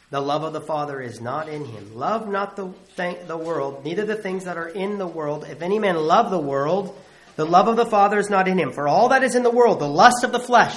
the 0.09 0.19
love 0.19 0.43
of 0.43 0.51
the 0.51 0.61
Father 0.61 0.99
is 1.01 1.21
not 1.21 1.47
in 1.47 1.63
him. 1.63 1.95
Love 1.95 2.27
not 2.27 2.57
the, 2.57 2.73
th- 2.97 3.25
the 3.25 3.37
world, 3.37 3.85
neither 3.85 4.05
the 4.05 4.15
things 4.17 4.43
that 4.43 4.57
are 4.57 4.67
in 4.67 4.97
the 4.97 5.07
world. 5.07 5.45
If 5.49 5.61
any 5.61 5.79
man 5.79 5.95
love 5.95 6.29
the 6.29 6.39
world, 6.39 6.93
the 7.37 7.45
love 7.45 7.69
of 7.69 7.77
the 7.77 7.85
Father 7.85 8.19
is 8.19 8.29
not 8.29 8.49
in 8.49 8.59
him. 8.59 8.73
For 8.73 8.89
all 8.89 9.09
that 9.09 9.23
is 9.23 9.33
in 9.33 9.43
the 9.43 9.49
world, 9.49 9.79
the 9.79 9.87
lust 9.87 10.25
of 10.25 10.33
the 10.33 10.39
flesh, 10.39 10.75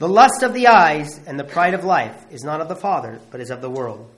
the 0.00 0.08
lust 0.08 0.42
of 0.42 0.52
the 0.52 0.66
eyes, 0.66 1.20
and 1.26 1.38
the 1.38 1.44
pride 1.44 1.74
of 1.74 1.84
life, 1.84 2.16
is 2.32 2.42
not 2.42 2.60
of 2.60 2.68
the 2.68 2.74
Father, 2.74 3.20
but 3.30 3.40
is 3.40 3.50
of 3.50 3.60
the 3.60 3.70
world. 3.70 4.10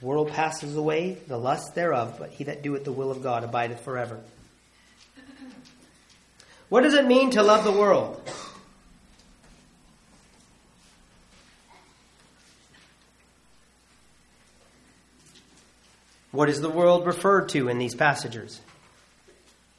The 0.00 0.06
world 0.06 0.30
passes 0.30 0.74
away, 0.74 1.18
the 1.28 1.36
lust 1.36 1.74
thereof, 1.74 2.16
but 2.18 2.30
he 2.30 2.44
that 2.44 2.62
doeth 2.62 2.84
the 2.84 2.90
will 2.90 3.10
of 3.10 3.22
God 3.22 3.44
abideth 3.44 3.80
forever. 3.80 4.18
What 6.70 6.82
does 6.82 6.94
it 6.94 7.06
mean 7.06 7.30
to 7.32 7.42
love 7.42 7.64
the 7.64 7.72
world? 7.72 8.20
What 16.30 16.48
is 16.48 16.60
the 16.60 16.70
world 16.70 17.06
referred 17.06 17.48
to 17.50 17.68
in 17.68 17.78
these 17.78 17.94
passages? 17.94 18.60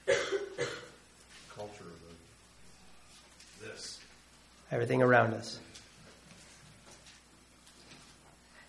Culture 0.05 1.85
of 1.85 1.97
the, 3.59 3.65
this. 3.65 3.99
Everything 4.91 5.07
around 5.07 5.33
us. 5.35 5.57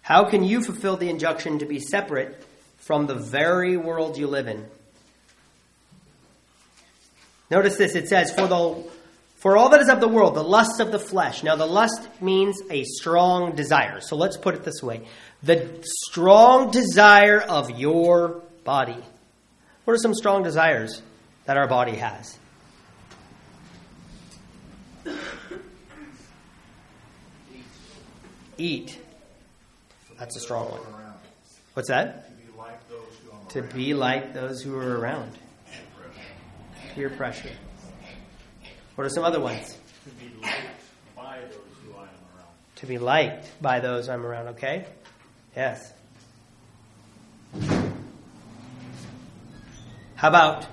How 0.03 0.31
can 0.31 0.45
you 0.45 0.63
fulfill 0.63 0.97
the 0.97 1.09
injunction 1.09 1.59
to 1.59 1.67
be 1.67 1.81
separate 1.81 2.41
from 2.79 3.09
the 3.09 3.17
very 3.17 3.77
world 3.77 4.17
you 4.17 4.29
live 4.29 4.47
in? 4.47 4.65
Notice 7.51 7.77
this 7.77 7.97
it 7.97 8.09
says, 8.09 8.33
For, 8.33 8.47
the, 8.47 8.85
for 9.39 9.57
all 9.57 9.71
that 9.71 9.81
is 9.81 9.89
of 9.89 10.01
the 10.01 10.07
world, 10.07 10.37
the 10.37 10.45
lust 10.45 10.79
of 10.79 10.93
the 10.93 11.01
flesh. 11.01 11.43
Now, 11.43 11.57
the 11.57 11.67
lust 11.67 12.09
means 12.21 12.57
a 12.71 12.85
strong 12.85 13.57
desire. 13.57 14.01
So 14.01 14.15
let's 14.15 14.37
put 14.37 14.55
it 14.55 14.63
this 14.63 14.81
way 14.81 15.03
the 15.43 15.83
strong 16.05 16.71
desire 16.71 17.41
of 17.41 17.81
your 17.81 18.43
body. 18.63 19.03
What 19.87 19.95
are 19.95 19.99
some 19.99 20.15
strong 20.15 20.45
desires 20.45 21.03
that 21.47 21.57
our 21.57 21.67
body 21.67 21.97
has? 21.97 22.39
Eat. 28.63 28.97
That's 30.21 30.37
a 30.37 30.41
strong 30.41 30.71
one. 30.71 30.81
What's 31.75 31.89
that? 31.89 32.29
To 32.29 32.33
be 32.37 32.53
like 32.57 32.89
those 32.89 33.19
who 33.25 33.33
I'm 33.33 33.47
To 33.49 33.59
around. 33.59 33.75
be 33.75 33.95
like 33.95 34.35
those 34.35 34.63
who 34.63 34.77
are 34.79 34.99
around. 35.01 35.33
Peer 36.95 37.11
pressure. 37.11 37.51
What 38.95 39.05
are 39.05 39.11
some 39.11 39.25
other 39.25 39.41
ones? 39.41 39.77
To 40.05 40.11
be 40.11 40.31
liked 40.41 40.57
by 41.17 41.39
those 41.41 41.57
who 41.85 41.93
I 41.99 42.03
am 42.03 42.09
around. 42.37 42.49
To 42.77 42.87
be 42.87 42.99
liked 42.99 43.51
by 43.61 43.81
those 43.81 44.09
I'm 44.09 44.25
around, 44.25 44.47
okay? 44.49 44.85
Yes. 45.57 45.93
How 50.15 50.29
about 50.29 50.67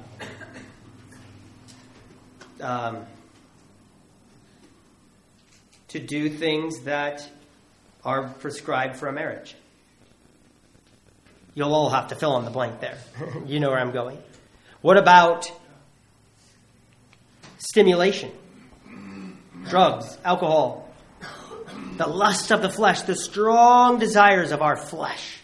um, 2.61 3.05
to 5.87 5.99
do 5.99 6.29
things 6.29 6.81
that 6.81 7.27
are 8.03 8.29
prescribed 8.39 8.97
for 8.97 9.07
a 9.07 9.13
marriage? 9.13 9.55
You'll 11.55 11.73
all 11.73 11.89
have 11.89 12.09
to 12.09 12.15
fill 12.15 12.37
in 12.37 12.45
the 12.45 12.51
blank 12.51 12.79
there. 12.79 12.97
you 13.45 13.59
know 13.59 13.69
where 13.69 13.79
I'm 13.79 13.91
going. 13.91 14.17
What 14.81 14.97
about 14.97 15.51
stimulation? 17.57 18.31
Drugs, 19.67 20.17
alcohol, 20.23 20.89
the 21.97 22.07
lust 22.07 22.51
of 22.51 22.61
the 22.61 22.69
flesh, 22.69 23.01
the 23.01 23.15
strong 23.15 23.99
desires 23.99 24.51
of 24.51 24.61
our 24.61 24.77
flesh. 24.77 25.37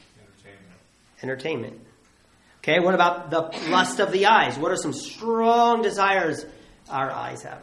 Entertainment. 1.22 1.74
Entertainment. 1.74 1.82
Okay, 2.60 2.80
what 2.80 2.96
about 2.96 3.30
the 3.30 3.42
lust 3.70 4.00
of 4.00 4.12
the 4.12 4.28
eyes? 4.28 4.58
What 4.58 4.72
are 4.72 4.78
some 4.78 4.94
strong 4.94 5.82
desires 5.82 6.46
our 6.90 7.12
eyes 7.12 7.44
have? 7.44 7.62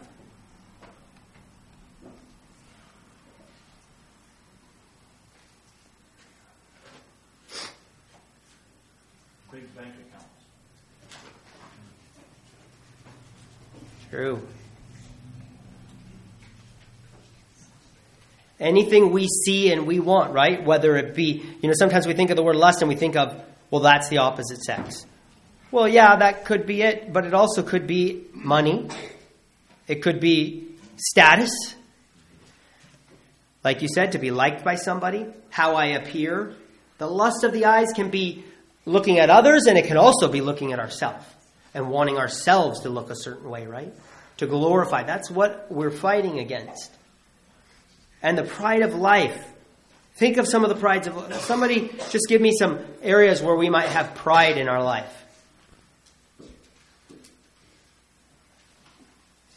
True. 14.13 14.43
Anything 18.61 19.11
we 19.11 19.27
see 19.27 19.73
and 19.73 19.87
we 19.87 20.01
want, 20.01 20.35
right? 20.35 20.63
Whether 20.63 20.97
it 20.97 21.15
be, 21.15 21.43
you 21.63 21.67
know, 21.67 21.73
sometimes 21.75 22.07
we 22.07 22.13
think 22.13 22.29
of 22.29 22.37
the 22.37 22.43
word 22.43 22.57
lust 22.57 22.83
and 22.83 22.91
we 22.91 22.95
think 22.95 23.17
of, 23.17 23.35
well, 23.71 23.81
that's 23.81 24.11
the 24.11 24.19
opposite 24.19 24.61
sex. 24.61 25.07
Well, 25.71 25.89
yeah, 25.89 26.17
that 26.17 26.45
could 26.45 26.67
be 26.67 26.83
it, 26.83 27.11
but 27.11 27.25
it 27.25 27.33
also 27.33 27.63
could 27.63 27.87
be 27.87 28.27
money. 28.35 28.87
It 29.89 30.03
could 30.03 30.21
be 30.21 30.69
status. 30.97 31.75
Like 33.65 33.81
you 33.81 33.89
said, 33.89 34.13
to 34.13 34.19
be 34.19 34.31
liked 34.31 34.63
by 34.63 34.75
somebody, 34.75 35.25
how 35.49 35.75
I 35.75 35.87
appear. 35.87 36.55
The 36.99 37.07
lust 37.07 37.45
of 37.45 37.55
the 37.55 37.65
eyes 37.65 37.89
can 37.95 38.11
be 38.11 38.45
looking 38.85 39.19
at 39.19 39.31
others, 39.31 39.65
and 39.65 39.79
it 39.79 39.87
can 39.87 39.97
also 39.97 40.29
be 40.29 40.43
looking 40.43 40.75
at 40.75 40.81
ourselves 40.81 41.25
and 41.75 41.91
wanting 41.91 42.19
ourselves 42.19 42.81
to 42.81 42.89
look 42.89 43.11
a 43.11 43.17
certain 43.17 43.49
way, 43.49 43.67
right? 43.67 43.93
To 44.39 44.47
glorify. 44.47 45.03
That's 45.05 45.31
what 45.31 45.67
we're 45.71 45.91
fighting 45.91 46.39
against. 46.39 46.91
And 48.23 48.37
the 48.37 48.45
pride 48.45 48.83
of 48.83 48.95
life. 48.95 49.49
Think 50.15 50.37
of 50.37 50.47
some 50.47 50.63
of 50.63 50.69
the 50.69 50.77
prides 50.77 51.07
of 51.09 51.35
somebody 51.37 51.91
just 52.11 52.27
give 52.29 52.41
me 52.41 52.53
some 52.57 52.81
areas 53.03 53.43
where 53.43 53.57
we 53.57 53.71
might 53.71 53.89
have 53.89 54.15
pride 54.15 54.59
in 54.59 54.69
our 54.69 54.83
life. 54.83 55.11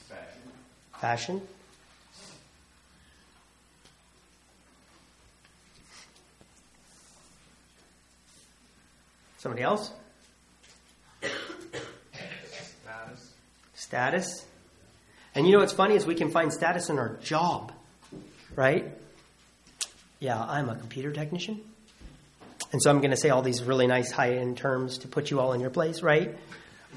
Fashion. 0.07 1.41
Fashion. 1.41 1.41
Somebody 9.37 9.61
else? 9.61 9.91
Status. 12.81 13.33
Status. 13.85 14.43
And 15.35 15.45
you 15.45 15.53
know 15.53 15.59
what's 15.59 15.73
funny 15.73 15.95
is 15.95 16.07
we 16.07 16.15
can 16.15 16.31
find 16.31 16.51
status 16.51 16.89
in 16.89 16.97
our 16.97 17.17
job, 17.17 17.71
right? 18.55 18.91
Yeah, 20.19 20.41
I'm 20.41 20.69
a 20.69 20.75
computer 20.75 21.11
technician. 21.11 21.61
And 22.71 22.81
so 22.81 22.89
I'm 22.89 22.97
going 22.97 23.11
to 23.11 23.17
say 23.17 23.29
all 23.29 23.43
these 23.43 23.61
really 23.61 23.85
nice 23.85 24.09
high 24.09 24.37
end 24.37 24.57
terms 24.57 24.97
to 24.99 25.07
put 25.07 25.29
you 25.29 25.39
all 25.39 25.53
in 25.53 25.61
your 25.61 25.69
place, 25.69 26.01
right? 26.01 26.35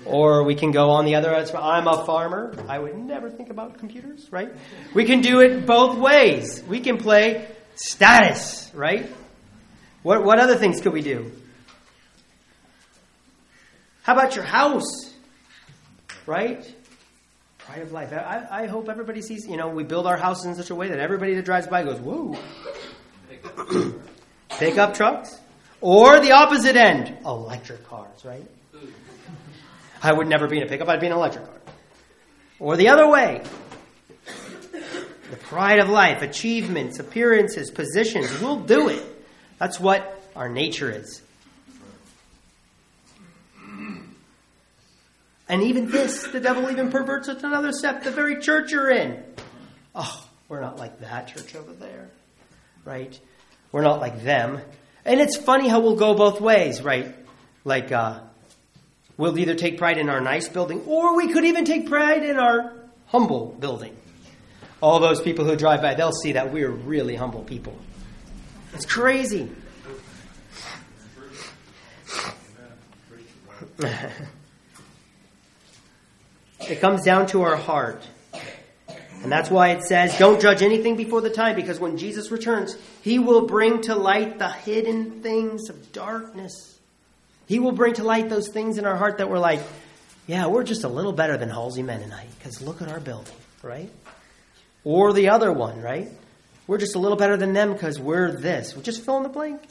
Or 0.07 0.45
we 0.45 0.55
can 0.55 0.71
go 0.71 0.91
on 0.91 1.05
the 1.05 1.17
other 1.17 1.35
end. 1.35 1.51
I'm 1.55 1.87
a 1.87 2.07
farmer. 2.07 2.55
I 2.69 2.79
would 2.79 2.97
never 2.97 3.29
think 3.29 3.51
about 3.51 3.77
computers, 3.79 4.27
right? 4.33 4.51
We 4.95 5.05
can 5.05 5.21
do 5.21 5.41
it 5.41 5.67
both 5.67 5.99
ways. 5.99 6.63
We 6.67 6.81
can 6.81 6.97
play 6.97 7.49
status, 7.75 8.71
right? 8.73 9.13
What, 10.03 10.25
what 10.25 10.39
other 10.39 10.57
things 10.57 10.81
could 10.81 10.95
we 10.95 11.03
do? 11.03 11.33
How 14.05 14.15
about 14.15 14.37
your 14.37 14.45
house? 14.45 15.13
Right? 16.25 16.65
Pride 17.79 17.87
of 17.87 17.93
life. 17.93 18.13
I, 18.13 18.65
I 18.65 18.67
hope 18.67 18.89
everybody 18.89 19.23
sees, 19.23 19.47
you 19.47 19.57
know, 19.57 19.69
we 19.69 19.85
build 19.85 20.05
our 20.09 20.17
houses 20.17 20.47
in 20.47 20.57
such 20.57 20.71
a 20.71 20.75
way 20.75 20.89
that 20.89 20.99
everybody 20.99 21.35
that 21.35 21.45
drives 21.45 21.69
by 21.69 21.85
goes, 21.85 22.01
whoa. 22.01 22.37
Pickup 24.59 24.95
trucks. 24.95 25.39
Or 25.81 26.19
the 26.19 26.33
opposite 26.33 26.75
end, 26.75 27.17
electric 27.25 27.87
cars, 27.87 28.25
right? 28.25 28.45
I 30.03 30.13
would 30.13 30.27
never 30.27 30.49
be 30.49 30.57
in 30.57 30.65
a 30.65 30.67
pickup, 30.67 30.89
I'd 30.89 30.99
be 30.99 31.07
in 31.07 31.13
an 31.13 31.19
electric 31.19 31.45
car. 31.45 31.55
Or 32.59 32.77
the 32.77 32.89
other 32.89 33.09
way. 33.09 33.45
The 35.31 35.37
pride 35.37 35.79
of 35.79 35.89
life, 35.89 36.23
achievements, 36.23 36.99
appearances, 36.99 37.71
positions. 37.71 38.41
We'll 38.41 38.59
do 38.59 38.89
it. 38.89 39.05
That's 39.59 39.79
what 39.79 40.21
our 40.35 40.49
nature 40.49 40.91
is. 40.91 41.23
And 45.49 45.63
even 45.63 45.91
this, 45.91 46.25
the 46.25 46.41
devil 46.41 46.71
even 46.71 46.91
perverts 46.91 47.29
it 47.29 47.43
another 47.43 47.73
step. 47.73 48.05
The 48.05 48.11
very 48.11 48.41
church 48.41 48.71
you're 48.71 48.91
in. 48.91 49.23
Oh, 49.95 50.29
we're 50.49 50.61
not 50.61 50.79
like 50.79 51.01
that 51.01 51.29
church 51.29 51.55
over 51.55 51.73
there, 51.73 52.11
right? 52.85 53.19
We're 53.73 53.83
not 53.83 54.01
like 54.01 54.23
them. 54.23 54.61
And 55.07 55.21
it's 55.21 55.37
funny 55.37 55.69
how 55.69 55.81
we'll 55.81 55.97
go 55.97 56.15
both 56.15 56.41
ways, 56.41 56.83
right? 56.83 57.15
Like, 57.65 57.91
uh, 57.93 58.21
we'll 59.17 59.39
either 59.39 59.55
take 59.55 59.79
pride 59.79 59.97
in 59.97 60.11
our 60.11 60.21
nice 60.21 60.49
building, 60.49 60.83
or 60.87 61.17
we 61.17 61.33
could 61.33 61.47
even 61.47 61.65
take 61.65 61.89
pride 61.89 62.25
in 62.25 62.39
our 62.39 62.75
humble 63.07 63.57
building. 63.59 63.97
All 64.83 65.01
those 65.01 65.23
people 65.23 65.47
who 65.47 65.57
drive 65.57 65.81
by, 65.81 65.95
they'll 65.95 66.13
see 66.13 66.33
that 66.33 66.53
we're 66.53 66.71
really 66.71 67.17
humble 67.17 67.43
people. 67.43 67.77
It's 68.75 68.85
crazy. 68.85 69.51
it 76.71 76.81
comes 76.81 77.05
down 77.05 77.27
to 77.29 77.43
our 77.43 77.57
heart. 77.57 78.03
And 79.23 79.33
that's 79.33 79.51
why 79.51 79.71
it 79.71 79.83
says, 79.83 80.17
don't 80.17 80.41
judge 80.41 80.63
anything 80.63 80.97
before 80.97 81.21
the 81.21 81.31
time, 81.31 81.57
because 81.57 81.81
when 81.81 81.97
Jesus 81.97 82.31
returns, 82.31 82.77
he 83.03 83.19
will 83.19 83.47
bring 83.47 83.83
to 83.83 83.97
light 83.97 84.39
the 84.39 84.49
hidden 84.49 85.23
things 85.23 85.69
of 85.69 85.93
darkness. 85.93 86.79
He 87.49 87.59
will 87.59 87.73
bring 87.73 87.95
to 87.95 88.05
light 88.05 88.29
those 88.29 88.49
things 88.49 88.79
in 88.79 88.85
our 88.85 88.97
heart 88.97 89.19
that 89.19 89.29
we're 89.29 89.41
like, 89.41 89.61
yeah, 90.29 90.47
we're 90.47 90.63
just 90.63 90.85
a 90.85 90.89
little 90.89 91.13
better 91.13 91.37
than 91.37 91.49
Halsey 91.49 91.83
Mennonite, 91.83 92.29
because 92.39 92.63
look 92.63 92.81
at 92.81 92.89
our 92.89 93.01
building, 93.01 93.35
right? 93.63 93.91
Or 94.85 95.13
the 95.13 95.31
other 95.31 95.53
one, 95.53 95.81
right? 95.81 96.09
We're 96.69 96.79
just 96.79 96.95
a 96.95 96.99
little 96.99 97.17
better 97.17 97.37
than 97.37 97.55
them 97.55 97.73
because 97.73 97.99
we're 97.99 98.31
this. 98.31 98.77
We're 98.77 98.83
just 98.83 99.05
fill 99.05 99.17
in 99.17 99.23
the 99.25 99.31
blank. 99.31 99.63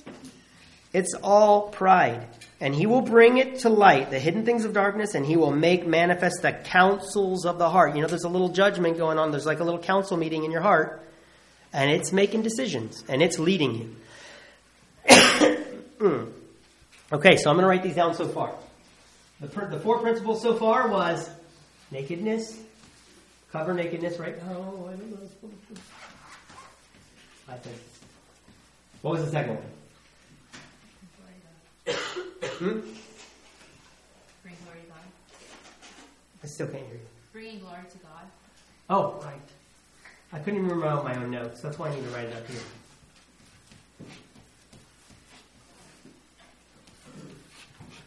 It's 0.94 1.14
all 1.14 1.70
pride. 1.70 2.26
And 2.60 2.74
he 2.74 2.88
will 2.88 3.02
bring 3.02 3.38
it 3.38 3.60
to 3.60 3.70
light, 3.70 4.10
the 4.10 4.20
hidden 4.20 4.44
things 4.44 4.66
of 4.66 4.74
darkness, 4.74 5.14
and 5.14 5.26
he 5.26 5.36
will 5.36 5.52
make 5.52 5.86
manifest 5.86 6.42
the 6.42 6.52
counsels 6.52 7.46
of 7.46 7.60
the 7.60 7.70
heart. 7.70 7.96
You 7.96 8.02
know, 8.02 8.08
there's 8.08 8.24
a 8.24 8.30
little 8.30 8.50
judgment 8.50 8.98
going 8.98 9.20
on. 9.20 9.30
There's 9.30 9.46
like 9.46 9.60
a 9.60 9.64
little 9.64 9.80
council 9.80 10.18
meeting 10.18 10.44
in 10.44 10.52
your 10.52 10.62
heart, 10.62 11.08
and 11.72 11.92
it's 11.92 12.12
making 12.12 12.42
decisions, 12.42 13.04
and 13.08 13.22
it's 13.22 13.40
leading 13.40 13.76
you. 13.76 13.96
Hmm. 15.98 16.26
okay, 17.12 17.38
so 17.38 17.50
I'm 17.50 17.56
going 17.56 17.64
to 17.64 17.68
write 17.68 17.82
these 17.82 17.96
down 17.96 18.14
so 18.14 18.28
far. 18.28 18.54
The, 19.42 19.48
the 19.48 19.80
four 19.80 19.98
principles 19.98 20.44
so 20.44 20.54
far 20.54 20.90
was 20.90 21.28
nakedness, 21.90 22.56
cover 23.52 23.74
nakedness, 23.74 24.20
right? 24.20 24.36
Oh, 24.48 24.88
I 24.88 24.96
don't 24.96 25.10
know. 25.10 25.18
I 27.50 27.58
think. 27.58 27.78
What 29.02 29.16
was 29.16 29.26
the 29.26 29.32
second 29.32 29.56
one? 29.56 29.64
Hmm? 32.44 32.80
Bring 34.44 34.56
glory 34.64 34.80
to 34.82 34.88
God. 34.90 34.98
I 36.44 36.48
still 36.48 36.68
can't 36.68 36.86
hear 36.86 36.96
you. 36.96 37.00
Bringing 37.34 37.60
glory 37.60 37.84
to 37.90 37.98
God. 37.98 38.24
Oh, 38.90 39.22
right. 39.24 39.36
I 40.34 40.40
couldn't 40.40 40.60
even 40.60 40.70
remember 40.70 41.04
my 41.04 41.16
own 41.16 41.32
notes. 41.32 41.62
That's 41.62 41.80
why 41.80 41.90
I 41.90 41.96
need 41.96 42.04
to 42.04 42.10
write 42.10 42.26
it 42.26 42.36
up 42.36 42.48
here. 42.48 42.60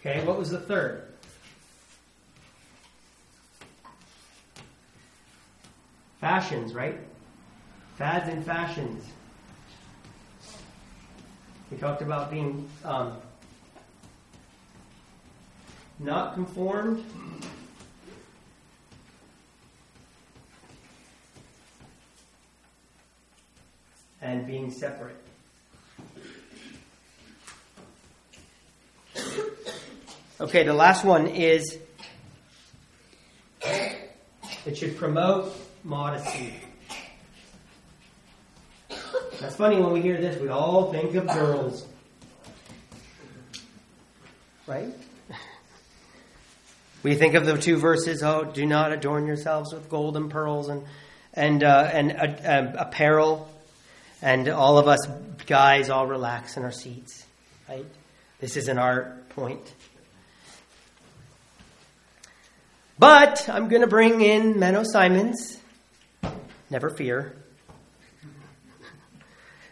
Okay, 0.01 0.25
what 0.25 0.39
was 0.39 0.51
the 0.51 0.61
third? 0.61 1.07
Fashions, 6.21 6.75
right? 6.75 6.99
Fads 7.97 8.29
and 8.29 8.45
fashions. 8.45 9.05
We 11.71 11.77
talked 11.77 12.03
about 12.03 12.31
being 12.31 12.69
um, 12.85 13.17
not 16.01 16.35
conformed 16.35 17.05
and 24.23 24.47
being 24.47 24.71
separate. 24.71 25.17
Okay, 30.41 30.63
the 30.63 30.73
last 30.73 31.05
one 31.05 31.27
is 31.27 31.79
it 33.63 34.79
should 34.79 34.97
promote 34.97 35.55
modesty. 35.85 36.55
That's 39.39 39.57
funny 39.57 39.77
when 39.77 39.93
we 39.93 40.01
hear 40.01 40.19
this, 40.19 40.41
we 40.41 40.49
all 40.49 40.91
think 40.93 41.15
of 41.15 41.27
girls. 41.27 41.87
Right? 44.67 44.95
We 47.03 47.15
think 47.15 47.35
of 47.35 47.47
the 47.47 47.57
two 47.57 47.79
verses, 47.79 48.23
oh, 48.23 48.45
do 48.45 48.67
not 48.67 48.93
adorn 48.93 49.27
yourselves 49.27 49.73
with 49.73 49.89
gold 49.89 50.17
and 50.17 50.31
pearls 50.31 50.69
and, 50.69 50.85
and, 51.33 51.65
uh, 51.65 51.91
and 51.93 52.13
uh, 52.13 52.37
um, 52.45 52.75
apparel. 52.77 53.49
And 54.21 54.49
all 54.49 54.77
of 54.77 54.87
us 54.87 55.01
guys 55.47 55.89
all 55.89 56.07
relax 56.07 56.59
in 56.59 56.63
our 56.63 56.73
seats. 56.73 57.25
Right? 57.69 57.87
This 58.39 58.57
isn't 58.57 58.79
our 58.79 59.17
point. 59.31 59.63
But 62.99 63.49
I'm 63.49 63.69
going 63.69 63.81
to 63.81 63.89
bring 63.89 64.21
in 64.21 64.55
Menno 64.55 64.85
Simons. 64.85 65.59
Never 66.69 66.91
fear. 66.91 67.35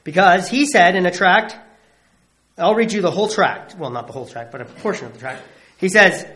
Because 0.03 0.49
he 0.49 0.65
said 0.65 0.97
in 0.97 1.05
a 1.05 1.11
tract, 1.11 1.55
I'll 2.57 2.75
read 2.75 2.93
you 2.93 3.03
the 3.03 3.11
whole 3.11 3.29
tract. 3.29 3.75
Well, 3.75 3.91
not 3.91 4.07
the 4.07 4.15
whole 4.15 4.25
tract, 4.25 4.51
but 4.51 4.63
a 4.63 4.65
portion 4.65 5.07
of 5.07 5.13
the 5.13 5.19
tract. 5.19 5.43
He 5.77 5.91
says, 5.91 6.27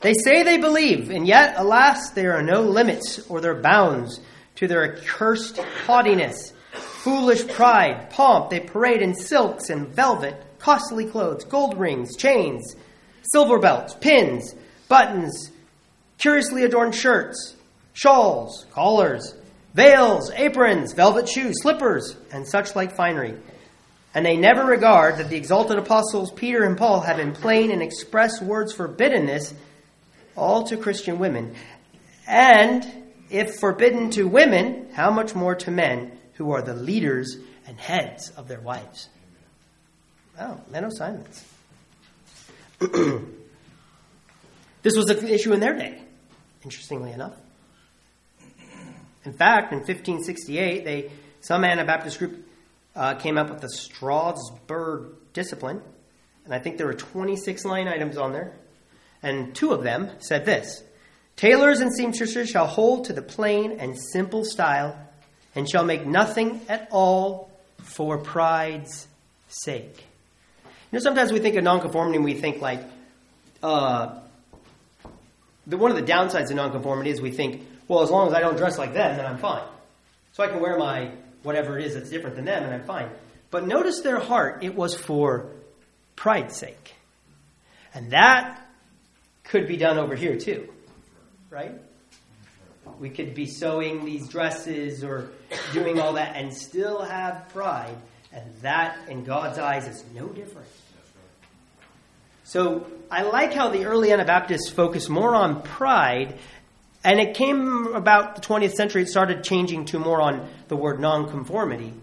They 0.00 0.14
say 0.14 0.42
they 0.42 0.58
believe, 0.58 1.10
and 1.10 1.26
yet, 1.26 1.54
alas, 1.56 2.10
there 2.10 2.36
are 2.36 2.42
no 2.42 2.62
limits 2.62 3.18
or 3.28 3.40
their 3.40 3.60
bounds 3.60 4.20
to 4.56 4.68
their 4.68 4.96
accursed 4.96 5.58
haughtiness, 5.58 6.52
foolish 6.72 7.46
pride, 7.48 8.10
pomp. 8.10 8.50
They 8.50 8.60
parade 8.60 9.02
in 9.02 9.14
silks 9.14 9.70
and 9.70 9.88
velvet, 9.88 10.40
costly 10.58 11.06
clothes, 11.06 11.44
gold 11.44 11.78
rings, 11.78 12.16
chains, 12.16 12.76
silver 13.32 13.58
belts, 13.58 13.94
pins, 13.94 14.54
buttons, 14.88 15.50
curiously 16.18 16.64
adorned 16.64 16.94
shirts, 16.94 17.56
shawls, 17.92 18.66
collars, 18.72 19.34
veils, 19.74 20.30
aprons, 20.32 20.92
velvet 20.92 21.28
shoes, 21.28 21.56
slippers, 21.60 22.16
and 22.32 22.46
such 22.46 22.76
like 22.76 22.94
finery. 22.94 23.34
And 24.14 24.24
they 24.24 24.36
never 24.36 24.64
regard 24.64 25.18
that 25.18 25.28
the 25.28 25.36
exalted 25.36 25.78
apostles 25.78 26.32
Peter 26.32 26.64
and 26.64 26.78
Paul 26.78 27.00
have 27.00 27.18
in 27.18 27.32
plain 27.32 27.70
and 27.70 27.82
express 27.82 28.40
words 28.40 28.72
forbidden 28.72 29.26
this 29.26 29.54
all 30.38 30.64
to 30.64 30.76
Christian 30.76 31.18
women. 31.18 31.54
And 32.26 32.86
if 33.30 33.56
forbidden 33.56 34.10
to 34.10 34.24
women, 34.24 34.88
how 34.92 35.10
much 35.10 35.34
more 35.34 35.54
to 35.56 35.70
men 35.70 36.12
who 36.34 36.52
are 36.52 36.62
the 36.62 36.74
leaders 36.74 37.36
and 37.66 37.78
heads 37.78 38.30
of 38.30 38.48
their 38.48 38.60
wives? 38.60 39.08
Oh, 40.40 40.60
Menno 40.72 40.92
Simons. 40.92 41.44
this 44.82 44.96
was 44.96 45.10
an 45.10 45.26
issue 45.26 45.52
in 45.52 45.60
their 45.60 45.74
day, 45.74 46.00
interestingly 46.62 47.10
enough. 47.10 47.34
In 49.24 49.32
fact, 49.32 49.72
in 49.72 49.78
1568, 49.78 50.84
they, 50.84 51.10
some 51.40 51.64
Anabaptist 51.64 52.18
group 52.18 52.46
uh, 52.94 53.14
came 53.14 53.36
up 53.36 53.50
with 53.50 53.60
the 53.60 53.68
Strasbourg 53.68 55.10
Discipline, 55.32 55.82
and 56.44 56.54
I 56.54 56.60
think 56.60 56.78
there 56.78 56.86
were 56.86 56.94
26 56.94 57.64
line 57.64 57.88
items 57.88 58.16
on 58.16 58.32
there. 58.32 58.54
And 59.22 59.54
two 59.54 59.72
of 59.72 59.82
them 59.82 60.10
said 60.20 60.44
this 60.44 60.82
Tailors 61.36 61.80
and 61.80 61.94
seamstresses 61.94 62.50
shall 62.50 62.66
hold 62.66 63.06
to 63.06 63.12
the 63.12 63.22
plain 63.22 63.78
and 63.78 63.96
simple 64.12 64.44
style, 64.44 64.98
and 65.54 65.68
shall 65.68 65.84
make 65.84 66.06
nothing 66.06 66.60
at 66.68 66.88
all 66.90 67.50
for 67.78 68.18
pride's 68.18 69.06
sake. 69.48 70.04
You 70.64 70.98
know, 70.98 71.00
sometimes 71.00 71.32
we 71.32 71.38
think 71.38 71.56
of 71.56 71.64
nonconformity 71.64 72.16
and 72.16 72.24
we 72.24 72.34
think 72.34 72.60
like, 72.60 72.82
uh, 73.62 74.18
the, 75.66 75.76
one 75.76 75.90
of 75.90 75.96
the 75.96 76.12
downsides 76.12 76.50
of 76.50 76.56
nonconformity 76.56 77.10
is 77.10 77.20
we 77.20 77.30
think, 77.30 77.62
well, 77.88 78.02
as 78.02 78.10
long 78.10 78.28
as 78.28 78.34
I 78.34 78.40
don't 78.40 78.56
dress 78.56 78.78
like 78.78 78.94
them, 78.94 79.16
then 79.16 79.26
I'm 79.26 79.38
fine. 79.38 79.64
So 80.32 80.42
I 80.42 80.48
can 80.48 80.60
wear 80.60 80.78
my 80.78 81.10
whatever 81.42 81.78
it 81.78 81.84
is 81.84 81.94
that's 81.94 82.10
different 82.10 82.36
than 82.36 82.44
them, 82.46 82.64
and 82.64 82.74
I'm 82.74 82.84
fine. 82.84 83.08
But 83.50 83.66
notice 83.66 84.00
their 84.00 84.18
heart, 84.18 84.62
it 84.62 84.74
was 84.74 84.94
for 84.94 85.46
pride's 86.16 86.56
sake. 86.56 86.94
And 87.94 88.10
that 88.10 88.60
could 89.48 89.66
be 89.66 89.76
done 89.76 89.98
over 89.98 90.14
here 90.14 90.38
too, 90.38 90.68
right? 91.50 91.72
We 92.98 93.10
could 93.10 93.34
be 93.34 93.46
sewing 93.46 94.04
these 94.04 94.28
dresses 94.28 95.04
or 95.04 95.30
doing 95.72 96.00
all 96.00 96.14
that 96.14 96.36
and 96.36 96.52
still 96.52 97.02
have 97.02 97.48
pride, 97.50 97.96
and 98.32 98.44
that 98.62 98.96
in 99.08 99.24
God's 99.24 99.58
eyes 99.58 99.86
is 99.86 100.04
no 100.14 100.26
different. 100.28 100.68
So 102.44 102.86
I 103.10 103.22
like 103.22 103.52
how 103.52 103.68
the 103.68 103.84
early 103.84 104.10
Anabaptists 104.10 104.70
focus 104.70 105.10
more 105.10 105.34
on 105.34 105.60
pride 105.60 106.38
And 107.04 107.20
it 107.20 107.34
came 107.34 107.94
about 107.94 108.36
the 108.36 108.42
20th 108.42 108.72
century, 108.72 109.02
it 109.02 109.08
started 109.08 109.44
changing 109.44 109.84
to 109.86 109.98
more 109.98 110.20
on 110.20 110.48
the 110.68 110.76
word 110.76 111.00
nonconformity. 111.00 111.94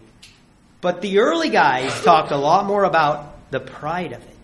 But 0.80 1.00
the 1.00 1.18
early 1.18 1.50
guys 1.50 1.92
talked 2.02 2.30
a 2.30 2.36
lot 2.36 2.66
more 2.66 2.84
about 2.84 3.50
the 3.50 3.60
pride 3.60 4.12
of 4.12 4.22
it. 4.22 4.35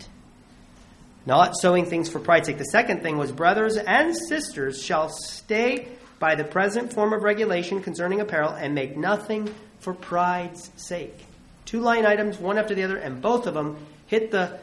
Not 1.24 1.52
sewing 1.60 1.86
things 1.86 2.08
for 2.08 2.18
pride's 2.18 2.46
sake. 2.46 2.58
The 2.58 2.64
second 2.64 3.02
thing 3.02 3.16
was 3.16 3.30
brothers 3.30 3.76
and 3.76 4.16
sisters 4.16 4.82
shall 4.82 5.08
stay 5.08 5.88
by 6.18 6.34
the 6.34 6.44
present 6.44 6.92
form 6.92 7.12
of 7.12 7.22
regulation 7.22 7.82
concerning 7.82 8.20
apparel 8.20 8.50
and 8.50 8.74
make 8.74 8.96
nothing 8.96 9.52
for 9.80 9.94
pride's 9.94 10.70
sake. 10.76 11.26
Two 11.64 11.80
line 11.80 12.06
items, 12.06 12.38
one 12.38 12.58
after 12.58 12.74
the 12.74 12.82
other, 12.82 12.96
and 12.96 13.22
both 13.22 13.46
of 13.46 13.54
them 13.54 13.76
hit 14.06 14.30
the 14.30 14.58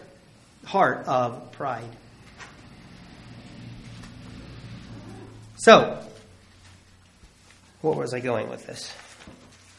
heart 0.65 1.05
of 1.07 1.51
pride. 1.51 1.89
So, 5.57 6.01
what 7.81 7.97
was 7.97 8.13
I 8.13 8.19
going 8.19 8.49
with 8.49 8.65
this? 8.65 8.93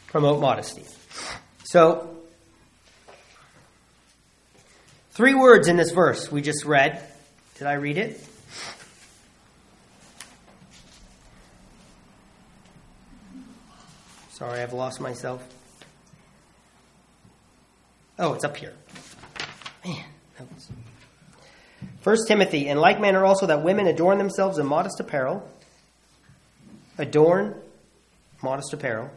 Promote 0.09 0.41
modesty. 0.41 0.85
So, 1.65 2.20
three 5.21 5.35
words 5.35 5.69
in 5.69 5.77
this 5.77 5.91
verse 5.91 6.33
we 6.33 6.41
just 6.41 6.65
read. 6.65 6.99
Did 7.59 7.67
I 7.67 7.75
read 7.75 7.99
it? 7.99 8.27
Sorry, 14.31 14.63
I've 14.63 14.73
lost 14.73 14.99
myself. 14.99 15.47
Oh, 18.19 18.33
it's 18.33 18.45
up 18.45 18.57
here. 18.57 18.73
Man, 19.85 20.03
notes. 20.39 20.71
First 22.01 22.27
Timothy, 22.27 22.69
in 22.69 22.79
like 22.79 22.99
manner 22.99 23.23
also 23.23 23.45
that 23.45 23.63
women 23.63 23.89
adorn 23.89 24.17
themselves 24.17 24.57
in 24.57 24.65
modest 24.65 25.01
apparel, 25.01 25.47
adorn 26.97 27.61
modest 28.43 28.73
apparel, 28.73 29.11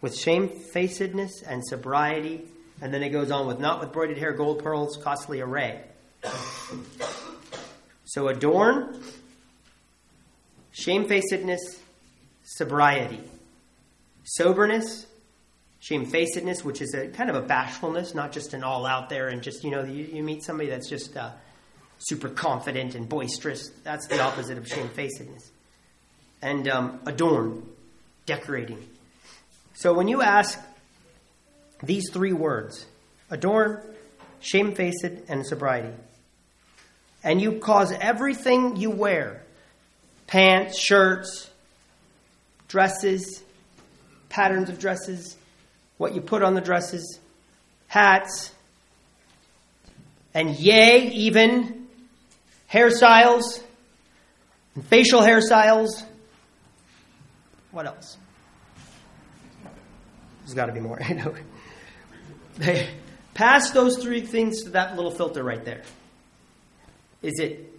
with 0.00 0.16
shamefacedness 0.16 1.42
and 1.46 1.62
sobriety, 1.66 2.46
and 2.80 2.92
then 2.92 3.02
it 3.02 3.10
goes 3.10 3.30
on 3.30 3.46
with 3.46 3.60
not 3.60 3.80
with 3.80 3.92
broided 3.92 4.18
hair, 4.18 4.32
gold, 4.32 4.62
pearls, 4.62 4.98
costly 5.02 5.40
array. 5.40 5.82
So 8.04 8.28
adorn, 8.28 9.00
shamefacedness, 10.72 11.80
sobriety, 12.42 13.20
soberness, 14.24 15.06
shamefacedness, 15.80 16.64
which 16.64 16.80
is 16.80 16.94
a 16.94 17.08
kind 17.08 17.30
of 17.30 17.36
a 17.36 17.42
bashfulness, 17.42 18.14
not 18.14 18.32
just 18.32 18.54
an 18.54 18.64
all 18.64 18.86
out 18.86 19.08
there 19.08 19.28
and 19.28 19.42
just 19.42 19.62
you 19.64 19.70
know 19.70 19.84
you, 19.84 20.04
you 20.04 20.22
meet 20.22 20.42
somebody 20.42 20.68
that's 20.70 20.88
just 20.88 21.16
uh, 21.16 21.30
super 21.98 22.28
confident 22.28 22.94
and 22.94 23.08
boisterous. 23.08 23.70
That's 23.84 24.06
the 24.06 24.20
opposite 24.20 24.58
of 24.58 24.66
shamefacedness. 24.66 25.50
And 26.42 26.68
um, 26.68 27.00
adorn, 27.06 27.66
decorating. 28.24 28.88
So 29.74 29.92
when 29.92 30.08
you 30.08 30.22
ask 30.22 30.58
these 31.82 32.10
three 32.10 32.32
words, 32.32 32.86
adorn, 33.30 33.82
shamefaced, 34.40 35.04
and 35.28 35.46
sobriety, 35.46 35.94
and 37.22 37.40
you 37.40 37.58
cause 37.58 37.92
everything 37.92 38.76
you 38.76 38.90
wear, 38.90 39.42
pants, 40.26 40.78
shirts, 40.78 41.50
dresses, 42.68 43.42
patterns 44.28 44.68
of 44.68 44.78
dresses, 44.78 45.36
what 45.98 46.14
you 46.14 46.20
put 46.20 46.42
on 46.42 46.54
the 46.54 46.60
dresses, 46.60 47.18
hats, 47.88 48.52
and 50.32 50.56
yea, 50.58 51.10
even 51.10 51.86
hairstyles, 52.72 53.62
and 54.74 54.84
facial 54.86 55.20
hairstyles. 55.20 56.04
What 57.72 57.86
else? 57.86 58.16
There's 60.40 60.54
got 60.54 60.66
to 60.66 60.72
be 60.72 60.80
more. 60.80 61.00
I 61.08 61.12
know. 61.12 61.34
They 62.60 62.90
pass 63.32 63.70
those 63.70 63.96
three 64.02 64.20
things 64.20 64.64
to 64.64 64.70
that 64.70 64.94
little 64.94 65.10
filter 65.10 65.42
right 65.42 65.64
there. 65.64 65.82
Is 67.22 67.40
it? 67.40 67.72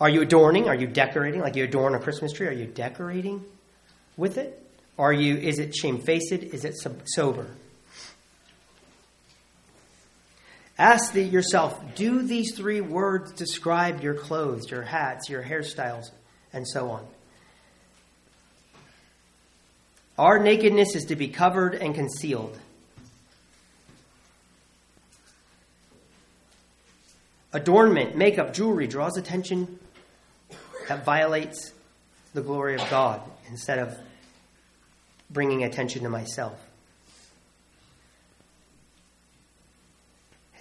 Are 0.00 0.08
you 0.08 0.22
adorning? 0.22 0.68
Are 0.68 0.74
you 0.74 0.86
decorating? 0.86 1.40
Like 1.40 1.56
you 1.56 1.64
adorn 1.64 1.96
a 1.96 1.98
Christmas 1.98 2.32
tree? 2.32 2.46
Are 2.46 2.52
you 2.52 2.66
decorating 2.66 3.44
with 4.16 4.38
it? 4.38 4.64
Are 4.98 5.12
you? 5.12 5.36
Is 5.36 5.58
it 5.58 5.74
shamefaced? 5.74 6.32
Is 6.32 6.64
it 6.64 6.76
sober? 7.06 7.48
Ask 10.78 11.12
the, 11.12 11.22
yourself: 11.22 11.80
Do 11.96 12.22
these 12.22 12.54
three 12.56 12.80
words 12.80 13.32
describe 13.32 14.00
your 14.00 14.14
clothes, 14.14 14.70
your 14.70 14.82
hats, 14.82 15.28
your 15.28 15.42
hairstyles, 15.42 16.10
and 16.52 16.68
so 16.68 16.90
on? 16.90 17.06
Our 20.16 20.38
nakedness 20.38 20.94
is 20.94 21.06
to 21.06 21.16
be 21.16 21.26
covered 21.28 21.74
and 21.74 21.96
concealed. 21.96 22.56
Adornment, 27.52 28.16
makeup, 28.16 28.54
jewelry 28.54 28.86
draws 28.86 29.16
attention 29.16 29.78
that 30.88 31.04
violates 31.04 31.72
the 32.32 32.40
glory 32.40 32.74
of 32.74 32.88
God 32.88 33.20
instead 33.50 33.78
of 33.78 33.96
bringing 35.30 35.62
attention 35.62 36.02
to 36.02 36.08
myself. 36.08 36.58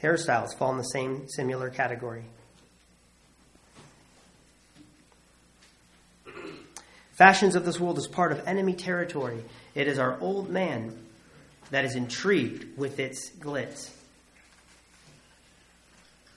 Hairstyles 0.01 0.57
fall 0.57 0.71
in 0.71 0.77
the 0.77 0.83
same 0.83 1.29
similar 1.29 1.69
category. 1.69 2.23
Fashions 7.13 7.55
of 7.55 7.65
this 7.65 7.79
world 7.79 7.99
is 7.99 8.07
part 8.07 8.31
of 8.31 8.45
enemy 8.47 8.73
territory. 8.73 9.43
It 9.75 9.87
is 9.87 9.99
our 9.99 10.19
old 10.19 10.49
man 10.49 10.97
that 11.69 11.85
is 11.85 11.95
intrigued 11.95 12.77
with 12.77 12.99
its 12.99 13.29
glitz. 13.29 13.91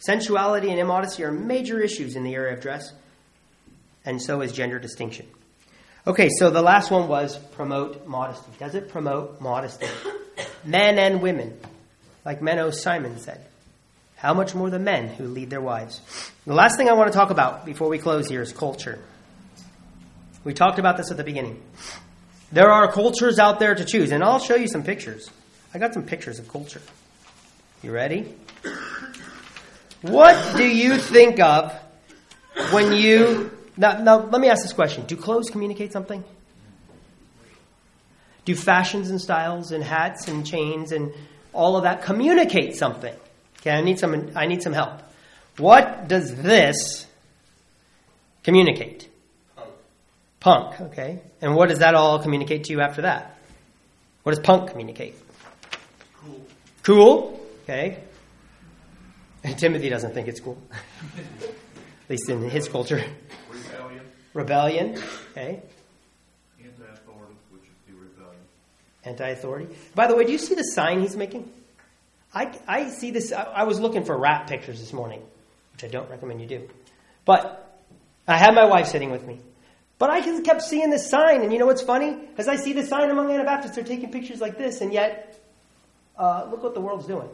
Sensuality 0.07 0.71
and 0.71 0.79
immodesty 0.79 1.25
are 1.25 1.33
major 1.33 1.81
issues 1.81 2.17
in 2.17 2.25
the 2.25 2.35
area 2.35 2.55
of 2.55 2.61
dress, 2.61 2.93
and 4.05 4.21
so 4.21 4.43
is 4.43 4.53
gender 4.53 4.79
distinction. 4.79 5.27
Okay, 6.07 6.29
so 6.39 6.51
the 6.51 6.61
last 6.61 6.91
one 6.91 7.09
was 7.09 7.39
promote 7.39 8.07
modesty. 8.07 8.51
Does 8.59 8.75
it 8.75 8.91
promote 8.91 9.41
modesty? 9.41 9.87
Men 10.65 10.99
and 10.99 11.23
women, 11.23 11.59
like 12.25 12.41
Menno 12.41 12.73
Simon 12.73 13.19
said. 13.19 13.41
How 14.17 14.35
much 14.35 14.55
more 14.55 14.71
the 14.71 14.79
men 14.79 15.09
who 15.09 15.27
lead 15.27 15.51
their 15.51 15.61
wives? 15.61 16.01
The 16.47 16.55
last 16.55 16.77
thing 16.77 16.89
I 16.89 16.93
want 16.93 17.13
to 17.13 17.19
talk 17.19 17.31
about 17.31 17.65
before 17.65 17.89
we 17.89 17.99
close 17.99 18.29
here 18.29 18.43
is 18.43 18.53
culture. 18.53 18.99
We 20.45 20.53
talked 20.53 20.79
about 20.79 20.99
this 20.99 21.11
at 21.11 21.17
the 21.17 21.25
beginning. 21.25 21.63
There 22.53 22.71
are 22.71 22.93
cultures 22.93 23.39
out 23.39 23.59
there 23.59 23.75
to 23.75 23.85
choose, 23.85 24.13
and 24.13 24.23
I'll 24.23 24.39
show 24.39 24.55
you 24.55 24.69
some 24.69 24.83
pictures. 24.83 25.31
I 25.73 25.79
got 25.79 25.95
some 25.95 26.05
pictures 26.05 26.39
of 26.39 26.49
culture. 26.49 26.83
You 27.83 27.93
ready? 27.93 28.35
What 30.05 30.57
do 30.59 30.69
you 30.69 30.99
think 30.99 31.41
of 31.41 31.73
when 32.73 32.93
you. 32.93 33.51
Now, 33.77 34.03
now, 34.03 34.19
let 34.19 34.41
me 34.41 34.49
ask 34.49 34.63
this 34.63 34.75
question 34.75 35.07
Do 35.07 35.17
clothes 35.17 35.49
communicate 35.51 35.93
something? 35.93 36.23
Do 38.45 38.55
fashions 38.55 39.09
and 39.09 39.19
styles 39.19 39.73
and 39.73 39.83
hats 39.83 40.29
and 40.29 40.47
chains 40.47 40.93
and 40.93 41.15
all 41.55 41.77
of 41.77 41.85
that 41.85 42.03
communicate 42.03 42.77
something? 42.77 43.15
Okay, 43.61 43.71
I 43.71 43.81
need 43.81 43.99
some, 43.99 44.31
I 44.37 44.45
need 44.45 44.63
some 44.63 44.75
help. 44.75 45.01
What 45.57 46.07
does 46.07 46.37
this 46.37 47.07
communicate? 48.43 49.09
Punk, 50.39 50.79
okay. 50.83 51.23
And 51.41 51.55
what 51.55 51.71
does 51.71 51.79
that 51.79 51.95
all 51.95 52.19
communicate 52.19 52.65
to 52.65 52.73
you 52.73 52.83
after 52.83 53.03
that? 53.03 53.39
What 54.23 54.35
does 54.35 54.45
punk 54.45 54.71
communicate? 54.71 55.15
Cool. 56.21 56.47
Cool, 56.83 57.41
okay. 57.63 58.01
And 59.45 59.59
Timothy 59.59 59.91
doesn't 59.91 60.15
think 60.15 60.27
it's 60.27 60.41
cool, 60.41 60.57
at 60.73 62.11
least 62.11 62.31
in 62.31 62.49
his 62.49 62.67
culture. 62.67 63.05
Rebellion. 63.51 64.01
Rebellion, 64.33 65.03
okay. 65.33 65.63
Anti-authority, 66.59 67.35
which 67.51 67.61
would 67.61 67.87
be 67.87 67.93
rebellion. 67.93 68.41
Anti 69.05 69.29
authority. 69.29 69.77
By 69.95 70.07
the 70.07 70.17
way, 70.17 70.25
do 70.25 70.33
you 70.33 70.39
see 70.39 70.55
the 70.55 70.65
sign 70.65 71.03
he's 71.03 71.15
making? 71.15 71.51
I, 72.33 72.59
I 72.67 72.89
see 72.89 73.11
this. 73.11 73.33
I, 73.33 73.43
I 73.43 73.63
was 73.65 73.79
looking 73.79 74.05
for 74.05 74.17
rap 74.17 74.49
pictures 74.49 74.81
this 74.81 74.95
morning, 74.95 75.23
which 75.75 75.85
I 75.85 75.89
don't 75.89 76.09
recommend 76.09 76.41
you 76.41 76.47
do. 76.47 76.69
But 77.27 77.79
I 78.27 78.39
had 78.39 78.55
my 78.55 78.65
wife 78.65 78.87
sitting 78.87 79.11
with 79.11 79.27
me. 79.27 79.41
But 79.99 80.09
I 80.09 80.21
just 80.21 80.43
kept 80.43 80.63
seeing 80.63 80.89
this 80.89 81.09
sign, 81.09 81.43
and 81.43 81.53
you 81.53 81.59
know 81.59 81.67
what's 81.67 81.83
funny? 81.83 82.17
As 82.39 82.49
I 82.49 82.57
see 82.57 82.73
the 82.73 82.85
sign 82.85 83.11
among 83.11 83.31
Anabaptists, 83.31 83.77
they're 83.77 83.85
taking 83.85 84.11
pictures 84.11 84.41
like 84.41 84.57
this, 84.57 84.81
and 84.81 84.91
yet, 84.91 85.39
uh, 86.17 86.49
look 86.51 86.63
what 86.63 86.75
the 86.75 86.81
world's 86.81 87.07
doing. 87.07 87.29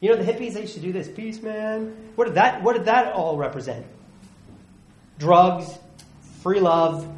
You 0.00 0.10
know 0.10 0.16
the 0.22 0.30
hippies, 0.30 0.54
they 0.54 0.60
used 0.62 0.74
to 0.74 0.80
do 0.80 0.92
this. 0.92 1.08
Peace, 1.08 1.40
man. 1.42 1.96
What 2.16 2.26
did 2.26 2.34
that, 2.34 2.62
what 2.62 2.74
did 2.74 2.84
that 2.86 3.12
all 3.14 3.36
represent? 3.36 3.86
Drugs, 5.18 5.66
free 6.42 6.60
love, 6.60 7.08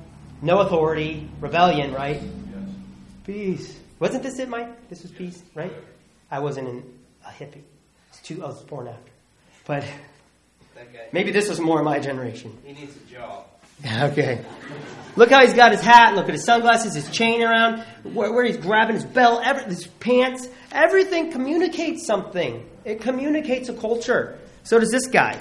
no 0.43 0.61
authority, 0.61 1.29
rebellion, 1.41 1.93
right? 1.93 2.20
Yes. 2.22 2.31
Peace. 3.26 3.79
Wasn't 3.99 4.22
this 4.22 4.39
it, 4.39 4.49
Mike? 4.49 4.89
This 4.89 5.03
was 5.03 5.11
peace, 5.11 5.43
right? 5.55 5.72
I 6.31 6.39
wasn't 6.39 6.68
in 6.68 6.85
a 7.26 7.31
hippie. 7.31 7.62
It's 8.11 8.20
too, 8.22 8.45
I 8.45 8.47
was 8.47 8.62
born 8.62 8.87
after. 8.87 9.11
But 9.66 9.85
That 10.76 10.93
guy, 10.93 11.01
maybe 11.12 11.33
this 11.33 11.49
was 11.49 11.59
more 11.59 11.83
my 11.83 11.99
generation. 11.99 12.57
he 12.64 12.72
needs 12.72 12.95
a 12.97 13.12
job. 13.12 13.47
Okay. 13.87 14.45
Look 15.16 15.31
how 15.31 15.41
he's 15.43 15.55
got 15.55 15.72
his 15.72 15.81
hat. 15.81 16.14
Look 16.14 16.26
at 16.26 16.35
his 16.35 16.45
sunglasses, 16.45 16.95
his 16.95 17.11
chain 17.11 17.43
around, 17.43 17.81
where, 18.05 18.33
where 18.33 18.45
he's 18.45 18.57
grabbing 18.57 18.95
his 18.95 19.05
belt, 19.05 19.43
every, 19.45 19.64
his 19.64 19.87
pants. 19.87 20.47
Everything 20.70 21.33
communicates 21.33 22.07
something. 22.07 22.64
It 22.85 23.01
communicates 23.01 23.68
a 23.68 23.74
culture. 23.74 24.39
So 24.62 24.79
does 24.79 24.93
this 24.93 25.09
guy. 25.09 25.39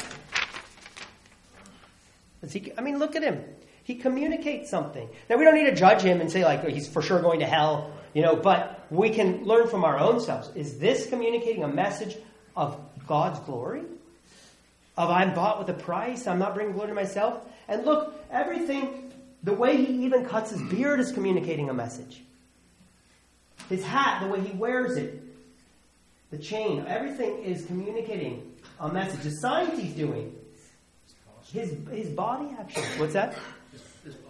He, 2.49 2.71
I 2.75 2.81
mean, 2.81 2.97
look 2.97 3.15
at 3.15 3.21
him. 3.21 3.43
He 3.83 3.95
communicates 3.95 4.69
something. 4.69 5.07
Now, 5.29 5.37
we 5.37 5.43
don't 5.43 5.53
need 5.53 5.69
to 5.69 5.75
judge 5.75 6.01
him 6.01 6.21
and 6.21 6.31
say, 6.31 6.43
like, 6.43 6.63
oh, 6.63 6.69
he's 6.69 6.87
for 6.87 7.01
sure 7.01 7.21
going 7.21 7.41
to 7.41 7.45
hell, 7.45 7.93
you 8.13 8.21
know, 8.21 8.35
but 8.35 8.85
we 8.89 9.11
can 9.11 9.43
learn 9.43 9.67
from 9.67 9.85
our 9.85 9.99
own 9.99 10.19
selves. 10.19 10.49
Is 10.55 10.79
this 10.79 11.07
communicating 11.07 11.63
a 11.63 11.67
message 11.67 12.17
of 12.55 12.79
God's 13.05 13.39
glory? 13.41 13.83
Of 14.97 15.09
I'm 15.09 15.35
bought 15.35 15.59
with 15.59 15.69
a 15.69 15.79
price, 15.79 16.25
I'm 16.25 16.39
not 16.39 16.55
bringing 16.55 16.73
glory 16.73 16.89
to 16.89 16.95
myself? 16.95 17.43
And 17.67 17.85
look, 17.85 18.15
everything, 18.31 19.11
the 19.43 19.53
way 19.53 19.77
he 19.77 20.05
even 20.05 20.25
cuts 20.25 20.51
his 20.51 20.61
beard 20.63 20.99
is 20.99 21.11
communicating 21.11 21.69
a 21.69 21.73
message. 21.73 22.21
His 23.69 23.83
hat, 23.83 24.21
the 24.21 24.27
way 24.27 24.41
he 24.41 24.55
wears 24.55 24.97
it, 24.97 25.21
the 26.31 26.37
chain, 26.37 26.85
everything 26.87 27.43
is 27.43 27.65
communicating 27.65 28.53
a 28.79 28.91
message. 28.91 29.21
The 29.21 29.31
signs 29.31 29.79
he's 29.79 29.93
doing, 29.93 30.35
his, 31.51 31.75
his 31.91 32.09
body 32.09 32.55
action. 32.59 32.83
What's 32.97 33.13
that? 33.13 33.35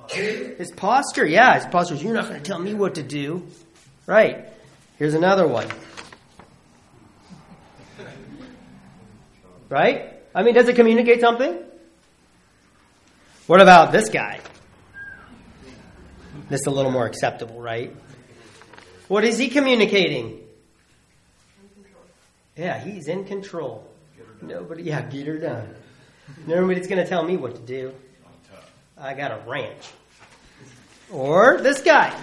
His 0.10 0.72
posture, 0.72 1.26
yeah, 1.26 1.56
his 1.56 1.66
posture. 1.66 1.96
You're 1.96 2.14
not 2.14 2.30
going 2.30 2.42
to 2.42 2.46
tell 2.48 2.60
me 2.60 2.74
what 2.74 2.96
to 2.96 3.04
do. 3.04 3.46
Right. 4.06 4.46
Here's 4.98 5.14
another 5.14 5.48
one. 5.48 5.68
Right? 9.70 10.14
I 10.34 10.44
mean, 10.44 10.54
does 10.54 10.70
it 10.70 10.76
communicate 10.76 11.20
something? 11.20 11.58
What 13.48 13.62
about 13.62 13.94
this 13.94 14.10
guy? 14.10 14.42
This 16.50 16.62
is 16.62 16.68
a 16.68 16.72
little 16.72 16.92
more 16.92 17.06
acceptable, 17.06 17.62
right? 17.62 17.96
What 19.08 19.24
is 19.24 19.38
he 19.38 19.48
communicating? 19.48 20.42
Yeah, 22.58 22.78
he's 22.78 23.08
in 23.08 23.24
control. 23.24 23.90
Nobody, 24.42 24.84
yeah, 24.84 25.02
get 25.02 25.28
her 25.28 25.38
done. 25.38 25.76
Nobody's 26.46 26.88
going 26.88 27.02
to 27.02 27.08
tell 27.08 27.24
me 27.24 27.38
what 27.38 27.56
to 27.56 27.62
do. 27.62 27.94
I 28.98 29.14
got 29.14 29.32
a 29.32 29.50
ranch. 29.50 29.92
Or 31.10 31.60
this 31.62 31.82
guy. 31.82 32.14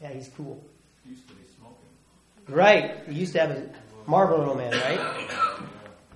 Yeah, 0.00 0.12
he's 0.14 0.30
cool. 0.34 0.62
Used 1.06 1.28
to 1.28 1.34
be 1.34 1.42
smoking. 1.58 2.54
Right. 2.54 3.06
He 3.08 3.16
used 3.20 3.34
to 3.34 3.40
have 3.40 3.50
a 3.50 3.68
Marlboro 4.06 4.54
man, 4.54 4.72
right? 4.72 5.28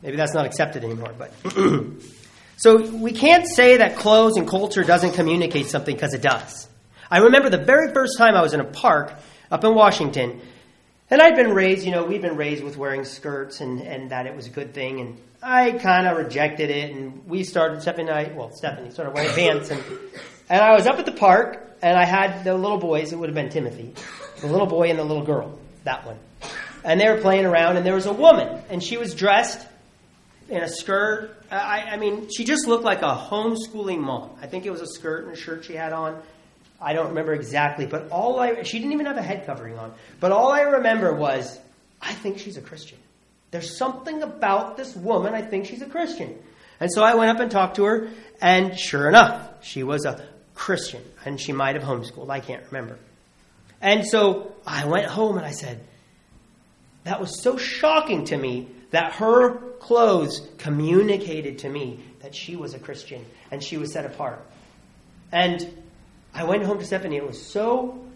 Maybe 0.02 0.16
that's 0.16 0.34
not 0.34 0.46
accepted 0.46 0.84
anymore, 0.84 1.14
but. 1.16 1.32
so 2.56 2.90
we 2.90 3.12
can't 3.12 3.46
say 3.46 3.76
that 3.78 3.96
clothes 3.96 4.36
and 4.36 4.48
culture 4.48 4.82
doesn't 4.82 5.12
communicate 5.12 5.66
something 5.66 5.94
because 5.94 6.14
it 6.14 6.22
does. 6.22 6.68
I 7.10 7.18
remember 7.18 7.50
the 7.50 7.58
very 7.58 7.92
first 7.92 8.18
time 8.18 8.34
I 8.34 8.42
was 8.42 8.54
in 8.54 8.60
a 8.60 8.64
park 8.64 9.12
up 9.50 9.64
in 9.64 9.74
Washington, 9.74 10.40
and 11.10 11.20
I'd 11.20 11.36
been 11.36 11.52
raised, 11.52 11.84
you 11.84 11.92
know, 11.92 12.04
we'd 12.04 12.22
been 12.22 12.36
raised 12.36 12.64
with 12.64 12.76
wearing 12.76 13.04
skirts 13.04 13.60
and, 13.60 13.82
and 13.82 14.10
that 14.10 14.26
it 14.26 14.34
was 14.34 14.46
a 14.46 14.50
good 14.50 14.72
thing, 14.72 15.00
and 15.00 15.18
I 15.42 15.72
kind 15.72 16.06
of 16.06 16.16
rejected 16.16 16.70
it, 16.70 16.94
and 16.94 17.26
we 17.26 17.44
started, 17.44 17.82
Stephanie 17.82 18.08
and 18.08 18.18
I, 18.18 18.32
well, 18.32 18.50
Stephanie 18.52 18.90
started 18.90 19.12
wearing 19.14 19.30
pants, 19.34 19.70
and, 19.70 19.82
and 20.48 20.60
I 20.60 20.72
was 20.74 20.86
up 20.86 20.98
at 20.98 21.04
the 21.04 21.12
park, 21.12 21.76
and 21.82 21.98
I 21.98 22.04
had 22.04 22.44
the 22.44 22.54
little 22.54 22.78
boys, 22.78 23.12
it 23.12 23.16
would 23.16 23.28
have 23.28 23.34
been 23.34 23.50
Timothy, 23.50 23.92
the 24.40 24.46
little 24.46 24.66
boy 24.66 24.88
and 24.88 24.98
the 24.98 25.04
little 25.04 25.24
girl, 25.24 25.58
that 25.84 26.06
one. 26.06 26.16
And 26.82 27.00
they 27.00 27.10
were 27.10 27.20
playing 27.20 27.44
around, 27.44 27.76
and 27.76 27.84
there 27.84 27.94
was 27.94 28.06
a 28.06 28.12
woman, 28.12 28.62
and 28.70 28.82
she 28.82 28.96
was 28.96 29.14
dressed 29.14 29.66
in 30.48 30.62
a 30.62 30.68
skirt. 30.68 31.36
I, 31.50 31.82
I 31.92 31.96
mean, 31.96 32.28
she 32.34 32.44
just 32.44 32.66
looked 32.66 32.84
like 32.84 33.02
a 33.02 33.14
homeschooling 33.14 34.00
mom. 34.00 34.30
I 34.40 34.46
think 34.46 34.66
it 34.66 34.70
was 34.70 34.80
a 34.80 34.86
skirt 34.86 35.24
and 35.24 35.32
a 35.32 35.36
shirt 35.36 35.64
she 35.64 35.74
had 35.74 35.92
on. 35.92 36.20
I 36.80 36.94
don't 36.94 37.08
remember 37.08 37.32
exactly, 37.32 37.86
but 37.86 38.10
all 38.10 38.40
I, 38.40 38.62
she 38.64 38.78
didn't 38.78 38.92
even 38.92 39.06
have 39.06 39.16
a 39.16 39.22
head 39.22 39.46
covering 39.46 39.78
on. 39.78 39.94
But 40.18 40.32
all 40.32 40.50
I 40.50 40.62
remember 40.62 41.14
was, 41.14 41.58
I 42.00 42.12
think 42.12 42.38
she's 42.38 42.56
a 42.56 42.60
Christian. 42.60 42.98
There's 43.52 43.76
something 43.76 44.22
about 44.22 44.76
this 44.76 44.96
woman, 44.96 45.34
I 45.34 45.42
think 45.42 45.66
she's 45.66 45.82
a 45.82 45.86
Christian. 45.86 46.36
And 46.80 46.90
so 46.92 47.02
I 47.02 47.14
went 47.14 47.30
up 47.30 47.38
and 47.38 47.50
talked 47.50 47.76
to 47.76 47.84
her, 47.84 48.08
and 48.40 48.76
sure 48.78 49.08
enough, 49.08 49.64
she 49.64 49.84
was 49.84 50.04
a 50.04 50.26
Christian, 50.54 51.02
and 51.24 51.40
she 51.40 51.52
might 51.52 51.76
have 51.76 51.84
homeschooled. 51.84 52.30
I 52.30 52.40
can't 52.40 52.64
remember. 52.66 52.98
And 53.80 54.06
so 54.06 54.54
I 54.66 54.86
went 54.86 55.06
home 55.06 55.36
and 55.36 55.46
I 55.46 55.52
said, 55.52 55.84
that 57.04 57.20
was 57.20 57.40
so 57.42 57.56
shocking 57.56 58.24
to 58.26 58.36
me 58.36 58.68
that 58.92 59.14
her 59.14 59.58
clothes 59.80 60.48
communicated 60.58 61.58
to 61.58 61.68
me 61.68 62.00
that 62.20 62.34
she 62.34 62.56
was 62.56 62.74
a 62.74 62.78
Christian 62.78 63.24
and 63.50 63.62
she 63.62 63.76
was 63.76 63.92
set 63.92 64.06
apart. 64.06 64.46
And 65.32 65.66
I 66.32 66.44
went 66.44 66.62
home 66.62 66.78
to 66.78 66.84
Stephanie. 66.84 67.16
It 67.16 67.26
was 67.26 67.44
so 67.44 68.06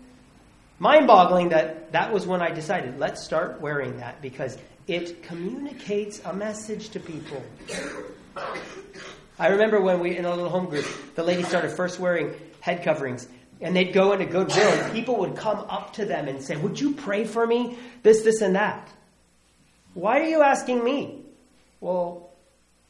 mind 0.79 1.07
boggling 1.07 1.49
that 1.49 1.93
that 1.93 2.13
was 2.13 2.27
when 2.27 2.41
I 2.41 2.51
decided, 2.51 2.99
let's 2.99 3.23
start 3.23 3.61
wearing 3.61 3.99
that 3.99 4.23
because 4.23 4.57
it 4.87 5.23
communicates 5.23 6.21
a 6.25 6.33
message 6.33 6.91
to 6.91 7.01
people. 7.01 7.43
I 9.39 9.49
remember 9.49 9.81
when 9.81 10.01
we, 10.01 10.17
in 10.17 10.25
a 10.25 10.31
little 10.31 10.49
home 10.49 10.67
group, 10.67 10.87
the 11.15 11.23
lady 11.23 11.43
started 11.43 11.73
first 11.73 11.99
wearing 11.99 12.35
head 12.61 12.85
coverings. 12.85 13.27
And 13.61 13.75
they'd 13.75 13.93
go 13.93 14.13
into 14.13 14.27
Goodwill, 14.27 14.69
and 14.69 14.93
people 14.93 15.17
would 15.17 15.37
come 15.37 15.59
up 15.71 15.95
to 15.95 16.05
them 16.05 16.29
and 16.29 16.43
say, 16.43 16.57
Would 16.57 16.79
you 16.79 16.93
pray 16.93 17.25
for 17.25 17.47
me? 17.47 17.79
This, 18.03 18.23
this, 18.23 18.43
and 18.43 18.55
that. 18.55 18.87
Why 19.97 20.21
are 20.21 20.25
you 20.25 20.43
asking 20.43 20.85
me? 20.85 21.23
Well, 21.81 22.29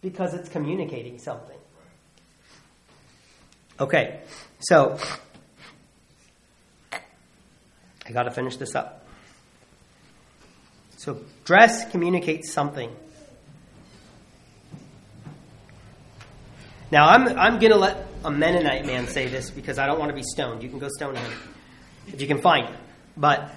because 0.01 0.35
it's 0.35 0.49
communicating 0.49 1.21
something. 1.21 1.57
Okay, 3.79 4.23
so 4.59 4.99
I 6.93 8.11
got 8.11 8.25
to 8.25 8.33
finish 8.33 8.57
this 8.57 8.75
up. 8.75 9.07
So, 10.97 11.21
dress 11.45 11.89
communicates 11.93 12.53
something. 12.53 12.91
Now, 16.91 17.07
I'm, 17.07 17.29
I'm 17.39 17.61
going 17.61 17.71
to 17.71 17.79
let 17.79 18.05
a 18.25 18.33
Mennonite 18.33 18.85
man 18.85 19.07
say 19.07 19.29
this 19.29 19.51
because 19.51 19.79
I 19.79 19.87
don't 19.87 20.01
want 20.01 20.09
to 20.09 20.17
be 20.17 20.25
stoned. 20.25 20.65
You 20.65 20.69
can 20.69 20.81
go 20.81 20.89
stone 20.89 21.15
him 21.15 21.33
if 22.09 22.21
you 22.21 22.27
can 22.27 22.41
find 22.41 22.67
him. 22.69 22.81
But 23.17 23.53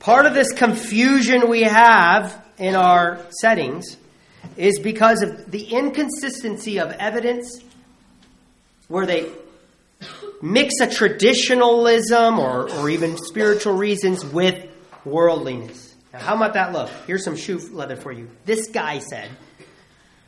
part 0.00 0.26
of 0.26 0.34
this 0.34 0.52
confusion 0.52 1.48
we 1.48 1.62
have 1.62 2.44
in 2.58 2.74
our 2.74 3.20
settings 3.30 3.96
is 4.56 4.78
because 4.78 5.22
of 5.22 5.50
the 5.50 5.64
inconsistency 5.64 6.78
of 6.78 6.90
evidence 6.92 7.62
where 8.88 9.06
they 9.06 9.30
mix 10.42 10.80
a 10.80 10.88
traditionalism 10.88 12.38
or, 12.38 12.70
or 12.70 12.90
even 12.90 13.16
spiritual 13.16 13.74
reasons 13.74 14.24
with 14.24 14.66
worldliness. 15.04 15.94
Now, 16.12 16.20
how 16.20 16.36
might 16.36 16.54
that 16.54 16.72
look? 16.72 16.90
Here's 17.06 17.24
some 17.24 17.36
shoe 17.36 17.58
leather 17.72 17.96
for 17.96 18.12
you. 18.12 18.30
This 18.44 18.68
guy 18.68 18.98
said, 18.98 19.30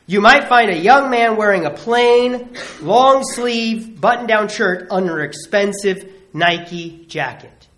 you 0.06 0.20
might 0.20 0.48
find 0.48 0.70
a 0.70 0.76
young 0.76 1.10
man 1.10 1.36
wearing 1.36 1.64
a 1.64 1.70
plain, 1.70 2.56
long 2.82 3.22
sleeve, 3.22 4.00
button 4.00 4.26
down 4.26 4.48
shirt 4.48 4.88
under 4.90 5.20
an 5.20 5.24
expensive 5.24 6.12
Nike 6.32 7.04
jacket. 7.06 7.68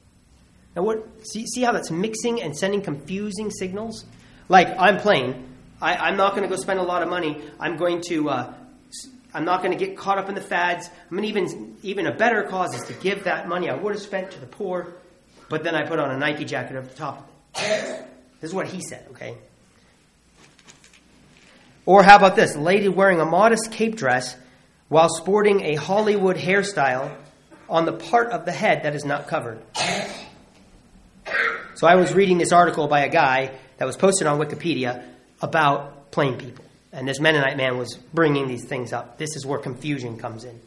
Now, 0.74 0.82
what? 0.82 1.06
See, 1.26 1.46
see 1.46 1.62
how 1.62 1.72
that's 1.72 1.90
mixing 1.90 2.40
and 2.40 2.56
sending 2.56 2.80
confusing 2.80 3.50
signals? 3.50 4.06
Like, 4.48 4.76
I'm 4.78 4.98
plain. 4.98 5.48
I, 5.80 6.08
am 6.08 6.16
not 6.16 6.36
going 6.36 6.42
to 6.42 6.48
go 6.48 6.60
spend 6.60 6.78
a 6.78 6.82
lot 6.82 7.02
of 7.02 7.08
money. 7.08 7.42
I'm 7.58 7.76
going 7.76 8.02
to. 8.08 8.30
Uh, 8.30 8.54
I'm 9.34 9.44
not 9.44 9.62
going 9.62 9.76
to 9.76 9.84
get 9.84 9.96
caught 9.96 10.18
up 10.18 10.28
in 10.28 10.34
the 10.34 10.42
fads. 10.42 10.88
I 11.10 11.14
mean, 11.14 11.24
even 11.24 11.76
even 11.82 12.06
a 12.06 12.14
better 12.14 12.42
cause 12.44 12.74
is 12.74 12.86
to 12.88 12.92
give 12.94 13.24
that 13.24 13.48
money 13.48 13.70
I 13.70 13.74
would 13.74 13.94
have 13.94 14.02
spent 14.02 14.32
to 14.32 14.40
the 14.40 14.46
poor, 14.46 14.94
but 15.48 15.64
then 15.64 15.74
I 15.74 15.86
put 15.86 15.98
on 15.98 16.10
a 16.10 16.18
Nike 16.18 16.44
jacket 16.44 16.76
over 16.76 16.86
the 16.86 16.94
top 16.94 17.28
of 17.54 17.62
it. 17.62 18.06
This 18.40 18.50
is 18.50 18.54
what 18.54 18.66
he 18.66 18.80
said. 18.80 19.06
Okay. 19.12 19.36
Or 21.86 22.02
how 22.02 22.16
about 22.16 22.36
this? 22.36 22.54
A 22.54 22.60
lady 22.60 22.88
wearing 22.88 23.20
a 23.20 23.24
modest 23.24 23.72
cape 23.72 23.96
dress 23.96 24.36
while 24.88 25.08
sporting 25.08 25.62
a 25.62 25.74
Hollywood 25.74 26.36
hairstyle 26.36 27.16
on 27.68 27.86
the 27.86 27.92
part 27.92 28.30
of 28.30 28.44
the 28.44 28.52
head 28.52 28.84
that 28.84 28.94
is 28.94 29.04
not 29.04 29.26
covered. 29.26 29.60
So 31.74 31.86
I 31.86 31.96
was 31.96 32.12
reading 32.12 32.38
this 32.38 32.52
article 32.52 32.86
by 32.86 33.00
a 33.00 33.08
guy 33.08 33.58
that 33.82 33.86
was 33.86 33.96
posted 33.96 34.28
on 34.28 34.38
Wikipedia 34.38 35.02
about 35.40 36.12
plain 36.12 36.38
people. 36.38 36.64
And 36.92 37.08
this 37.08 37.18
Mennonite 37.18 37.56
man 37.56 37.78
was 37.78 37.96
bringing 38.14 38.46
these 38.46 38.64
things 38.64 38.92
up. 38.92 39.18
This 39.18 39.34
is 39.34 39.44
where 39.44 39.58
confusion 39.58 40.18
comes 40.18 40.44
in. 40.44 40.60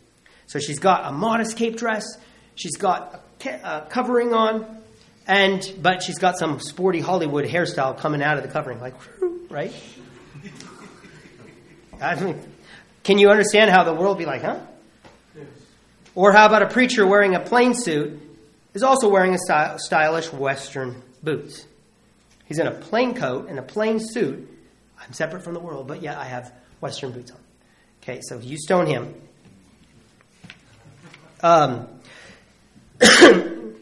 So 0.48 0.60
she's 0.60 0.80
got 0.80 1.06
a 1.06 1.14
modest 1.14 1.56
cape 1.56 1.78
dress, 1.78 2.04
she's 2.56 2.76
got 2.76 3.22
a 3.46 3.86
covering 3.88 4.34
on, 4.34 4.66
and 5.28 5.66
but 5.82 6.04
she's 6.04 6.18
got 6.18 6.38
some 6.38 6.60
sporty 6.60 7.00
Hollywood 7.00 7.46
hairstyle 7.46 7.98
coming 7.98 8.22
out 8.22 8.36
of 8.36 8.44
the 8.44 8.50
covering, 8.50 8.82
like 8.82 8.96
right. 9.50 9.72
I 12.02 12.22
mean, 12.22 12.38
can 13.06 13.18
you 13.18 13.30
understand 13.30 13.72
how 13.72 13.86
the 13.86 13.94
world 13.94 14.18
be 14.18 14.26
like, 14.26 14.42
huh? 14.42 14.60
Or 16.16 16.34
how 16.34 16.48
about 16.48 16.64
a 16.64 16.68
preacher 16.68 17.08
wearing 17.08 17.34
a 17.34 17.40
plain 17.40 17.76
suit 17.76 18.22
is 18.74 18.84
also 18.84 19.08
wearing 19.08 19.34
a 19.34 19.38
sty- 19.38 19.78
stylish 19.78 20.34
Western 20.34 21.02
boots? 21.24 21.66
He's 22.46 22.60
in 22.60 22.68
a 22.68 22.72
plain 22.72 23.16
coat 23.16 23.50
and 23.50 23.60
a 23.60 23.64
plain 23.64 24.00
suit. 24.00 24.50
I'm 25.00 25.14
separate 25.14 25.44
from 25.44 25.54
the 25.54 25.60
world, 25.60 25.88
but 25.88 26.02
yet 26.02 26.18
I 26.18 26.26
have 26.26 26.54
Western 26.80 27.12
boots 27.12 27.32
on. 27.32 27.40
Okay, 28.02 28.22
so 28.24 28.40
you 28.40 28.58
stone 28.58 28.86
him. 28.86 29.14
Um, 31.42 31.88
so 33.02 33.74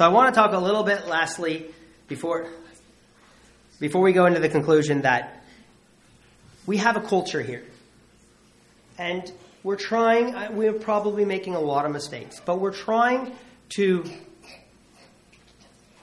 I 0.00 0.08
want 0.08 0.34
to 0.34 0.38
talk 0.38 0.52
a 0.52 0.58
little 0.58 0.84
bit, 0.84 1.06
lastly, 1.06 1.66
before 2.08 2.48
before 3.80 4.00
we 4.00 4.12
go 4.12 4.26
into 4.26 4.38
the 4.38 4.48
conclusion 4.48 5.02
that 5.02 5.44
we 6.66 6.76
have 6.76 6.96
a 6.96 7.00
culture 7.00 7.42
here, 7.42 7.64
and 8.96 9.30
we're 9.62 9.76
trying. 9.76 10.34
uh, 10.34 10.48
We're 10.52 10.72
probably 10.72 11.24
making 11.24 11.54
a 11.54 11.60
lot 11.60 11.86
of 11.86 11.92
mistakes, 11.92 12.40
but 12.44 12.60
we're 12.60 12.72
trying 12.74 13.32
to 13.76 14.04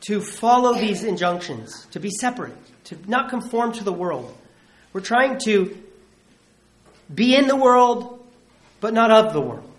to 0.08 0.22
follow 0.22 0.74
these 0.74 1.04
injunctions, 1.04 1.86
to 1.92 2.00
be 2.00 2.10
separate, 2.10 2.56
to 2.86 2.98
not 3.08 3.30
conform 3.30 3.74
to 3.74 3.84
the 3.84 3.92
world. 3.94 4.36
We're 4.94 5.02
trying 5.02 5.40
to 5.46 5.78
be 7.14 7.36
in 7.36 7.48
the 7.48 7.56
world, 7.56 8.26
but 8.80 8.94
not 8.94 9.12
of 9.12 9.34
the 9.34 9.42
world. 9.42 9.70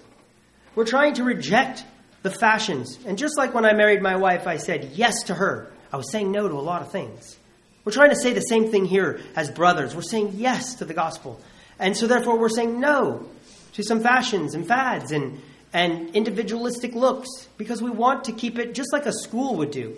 We're 0.74 0.84
trying 0.84 1.14
to 1.14 1.24
reject 1.24 1.84
the 2.22 2.30
fashions. 2.30 2.98
And 3.06 3.16
just 3.18 3.36
like 3.38 3.54
when 3.54 3.64
I 3.64 3.72
married 3.72 4.02
my 4.02 4.16
wife, 4.16 4.46
I 4.46 4.58
said 4.58 4.90
yes 4.94 5.24
to 5.24 5.34
her, 5.34 5.72
I 5.92 5.96
was 5.96 6.12
saying 6.12 6.30
no 6.30 6.46
to 6.48 6.54
a 6.54 6.60
lot 6.60 6.82
of 6.82 6.92
things. 6.92 7.36
We're 7.84 7.92
trying 7.92 8.10
to 8.10 8.16
say 8.16 8.32
the 8.32 8.40
same 8.42 8.70
thing 8.70 8.84
here 8.84 9.20
as 9.34 9.50
brothers. 9.50 9.96
We're 9.96 10.02
saying 10.02 10.32
yes 10.34 10.74
to 10.76 10.84
the 10.84 10.94
gospel. 10.94 11.40
And 11.78 11.96
so, 11.96 12.06
therefore, 12.06 12.38
we're 12.38 12.50
saying 12.50 12.78
no 12.78 13.26
to 13.72 13.82
some 13.82 14.00
fashions 14.00 14.54
and 14.54 14.66
fads 14.66 15.12
and, 15.12 15.40
and 15.72 16.14
individualistic 16.14 16.94
looks 16.94 17.28
because 17.56 17.82
we 17.82 17.90
want 17.90 18.24
to 18.24 18.32
keep 18.32 18.58
it 18.58 18.74
just 18.74 18.92
like 18.92 19.06
a 19.06 19.12
school 19.12 19.56
would 19.56 19.70
do. 19.70 19.96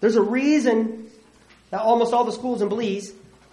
There's 0.00 0.16
a 0.16 0.22
reason 0.22 1.10
that 1.70 1.80
almost 1.80 2.12
all 2.12 2.24
the 2.24 2.32
schools 2.32 2.62
in 2.62 2.68
Belize 2.68 3.12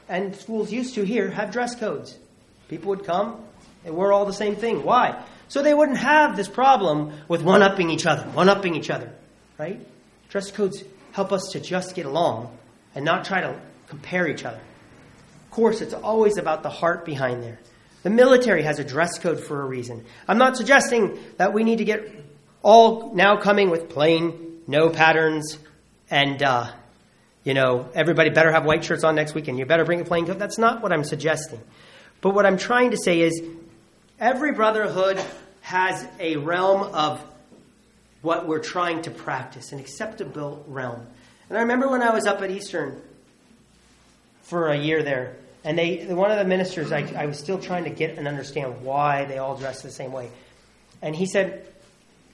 and 0.09 0.35
schools 0.35 0.71
used 0.71 0.95
to 0.95 1.03
here 1.03 1.29
have 1.29 1.51
dress 1.51 1.75
codes. 1.75 2.17
People 2.67 2.89
would 2.89 3.05
come 3.05 3.43
and 3.85 3.95
wear 3.95 4.11
all 4.11 4.25
the 4.25 4.33
same 4.33 4.55
thing. 4.55 4.83
Why? 4.83 5.23
So 5.47 5.61
they 5.61 5.73
wouldn't 5.73 5.97
have 5.97 6.35
this 6.35 6.47
problem 6.47 7.13
with 7.27 7.41
one 7.41 7.61
upping 7.61 7.89
each 7.89 8.05
other, 8.05 8.23
one 8.31 8.47
upping 8.47 8.75
each 8.75 8.89
other, 8.89 9.11
right? 9.57 9.79
Dress 10.29 10.51
codes 10.51 10.83
help 11.11 11.33
us 11.33 11.49
to 11.51 11.59
just 11.59 11.95
get 11.95 12.05
along 12.05 12.57
and 12.95 13.03
not 13.03 13.25
try 13.25 13.41
to 13.41 13.59
compare 13.87 14.27
each 14.27 14.45
other. 14.45 14.59
Of 15.45 15.51
course, 15.51 15.81
it's 15.81 15.93
always 15.93 16.37
about 16.37 16.63
the 16.63 16.69
heart 16.69 17.03
behind 17.05 17.43
there. 17.43 17.59
The 18.03 18.09
military 18.09 18.63
has 18.63 18.79
a 18.79 18.83
dress 18.83 19.19
code 19.19 19.39
for 19.39 19.61
a 19.61 19.65
reason. 19.65 20.05
I'm 20.27 20.37
not 20.37 20.57
suggesting 20.57 21.19
that 21.37 21.53
we 21.53 21.63
need 21.63 21.77
to 21.77 21.85
get 21.85 22.09
all 22.63 23.13
now 23.13 23.37
coming 23.37 23.69
with 23.69 23.89
plain, 23.89 24.61
no 24.67 24.89
patterns, 24.89 25.57
and, 26.09 26.41
uh, 26.41 26.71
you 27.43 27.53
know, 27.53 27.89
everybody 27.93 28.29
better 28.29 28.51
have 28.51 28.65
white 28.65 28.83
shirts 28.83 29.03
on 29.03 29.15
next 29.15 29.33
week 29.33 29.47
and 29.47 29.57
you 29.57 29.65
better 29.65 29.85
bring 29.85 30.01
a 30.01 30.05
plain 30.05 30.25
coat. 30.25 30.39
That's 30.39 30.57
not 30.57 30.81
what 30.81 30.91
I'm 30.91 31.03
suggesting. 31.03 31.61
But 32.21 32.35
what 32.35 32.45
I'm 32.45 32.57
trying 32.57 32.91
to 32.91 32.97
say 32.97 33.21
is 33.21 33.41
every 34.19 34.51
brotherhood 34.51 35.23
has 35.61 36.07
a 36.19 36.37
realm 36.37 36.83
of 36.93 37.23
what 38.21 38.47
we're 38.47 38.59
trying 38.59 39.01
to 39.03 39.11
practice, 39.11 39.71
an 39.71 39.79
acceptable 39.79 40.63
realm. 40.67 41.05
And 41.49 41.57
I 41.57 41.61
remember 41.61 41.87
when 41.89 42.03
I 42.03 42.13
was 42.13 42.27
up 42.27 42.41
at 42.41 42.51
Eastern 42.51 43.01
for 44.43 44.69
a 44.69 44.77
year 44.77 45.01
there, 45.01 45.35
and 45.63 45.77
they 45.77 46.05
one 46.07 46.31
of 46.31 46.37
the 46.37 46.45
ministers, 46.45 46.91
I, 46.91 47.11
I 47.15 47.25
was 47.25 47.37
still 47.37 47.59
trying 47.59 47.83
to 47.83 47.89
get 47.89 48.17
and 48.17 48.27
understand 48.27 48.81
why 48.81 49.25
they 49.25 49.37
all 49.37 49.55
dress 49.55 49.81
the 49.81 49.91
same 49.91 50.11
way. 50.11 50.29
And 51.01 51.15
he 51.15 51.25
said, 51.25 51.67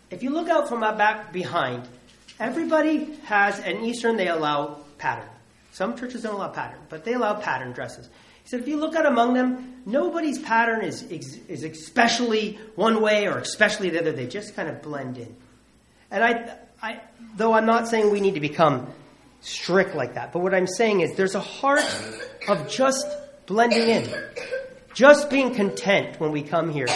if 0.10 0.24
you 0.24 0.30
look 0.30 0.50
out 0.50 0.70
from 0.70 0.80
my 0.80 0.94
back 0.94 1.34
behind, 1.34 1.88
everybody 2.40 3.16
has, 3.26 3.60
an 3.60 3.84
Eastern 3.84 4.18
they 4.18 4.28
allow 4.28 4.80
pattern. 4.98 5.28
Some 5.72 5.98
churches 5.98 6.24
don't 6.24 6.36
allow 6.36 6.50
pattern, 6.50 6.80
but 6.90 7.04
they 7.04 7.14
allow 7.14 7.36
pattern 7.36 7.74
dresses. 7.74 8.08
He 8.44 8.50
said, 8.50 8.62
if 8.62 8.68
you 8.68 8.78
look 8.78 8.96
out 8.96 9.06
among 9.06 9.34
them, 9.34 9.82
nobody's 9.86 10.40
pattern 10.40 10.82
is, 10.82 11.04
is 11.04 11.64
especially 11.64 12.58
one 12.76 13.02
way 13.02 13.28
or 13.28 13.38
especially 13.38 13.90
the 13.90 14.00
other. 14.00 14.14
They 14.14 14.28
just 14.28 14.56
kind 14.56 14.70
of 14.70 14.82
blend 14.82 15.18
in. 15.18 15.36
And 16.10 16.24
I, 16.24 16.56
I, 16.82 17.02
though 17.36 17.54
I'm 17.54 17.66
not 17.66 17.90
saying 17.90 18.10
we 18.10 18.22
need 18.22 18.36
to 18.36 18.40
become 18.40 18.88
strict 19.42 19.96
like 19.96 20.14
that, 20.16 20.32
but 20.32 20.40
what 20.40 20.54
I'm 20.54 20.68
saying 20.68 21.02
is 21.02 21.16
there's 21.16 21.36
a 21.36 21.42
heart 21.42 21.84
of 22.48 22.70
just 22.70 23.06
blending 23.48 23.90
in, 23.90 24.14
just 24.94 25.30
being 25.30 25.56
content 25.56 26.20
when 26.20 26.32
we 26.32 26.44
come 26.44 26.70
here 26.70 26.88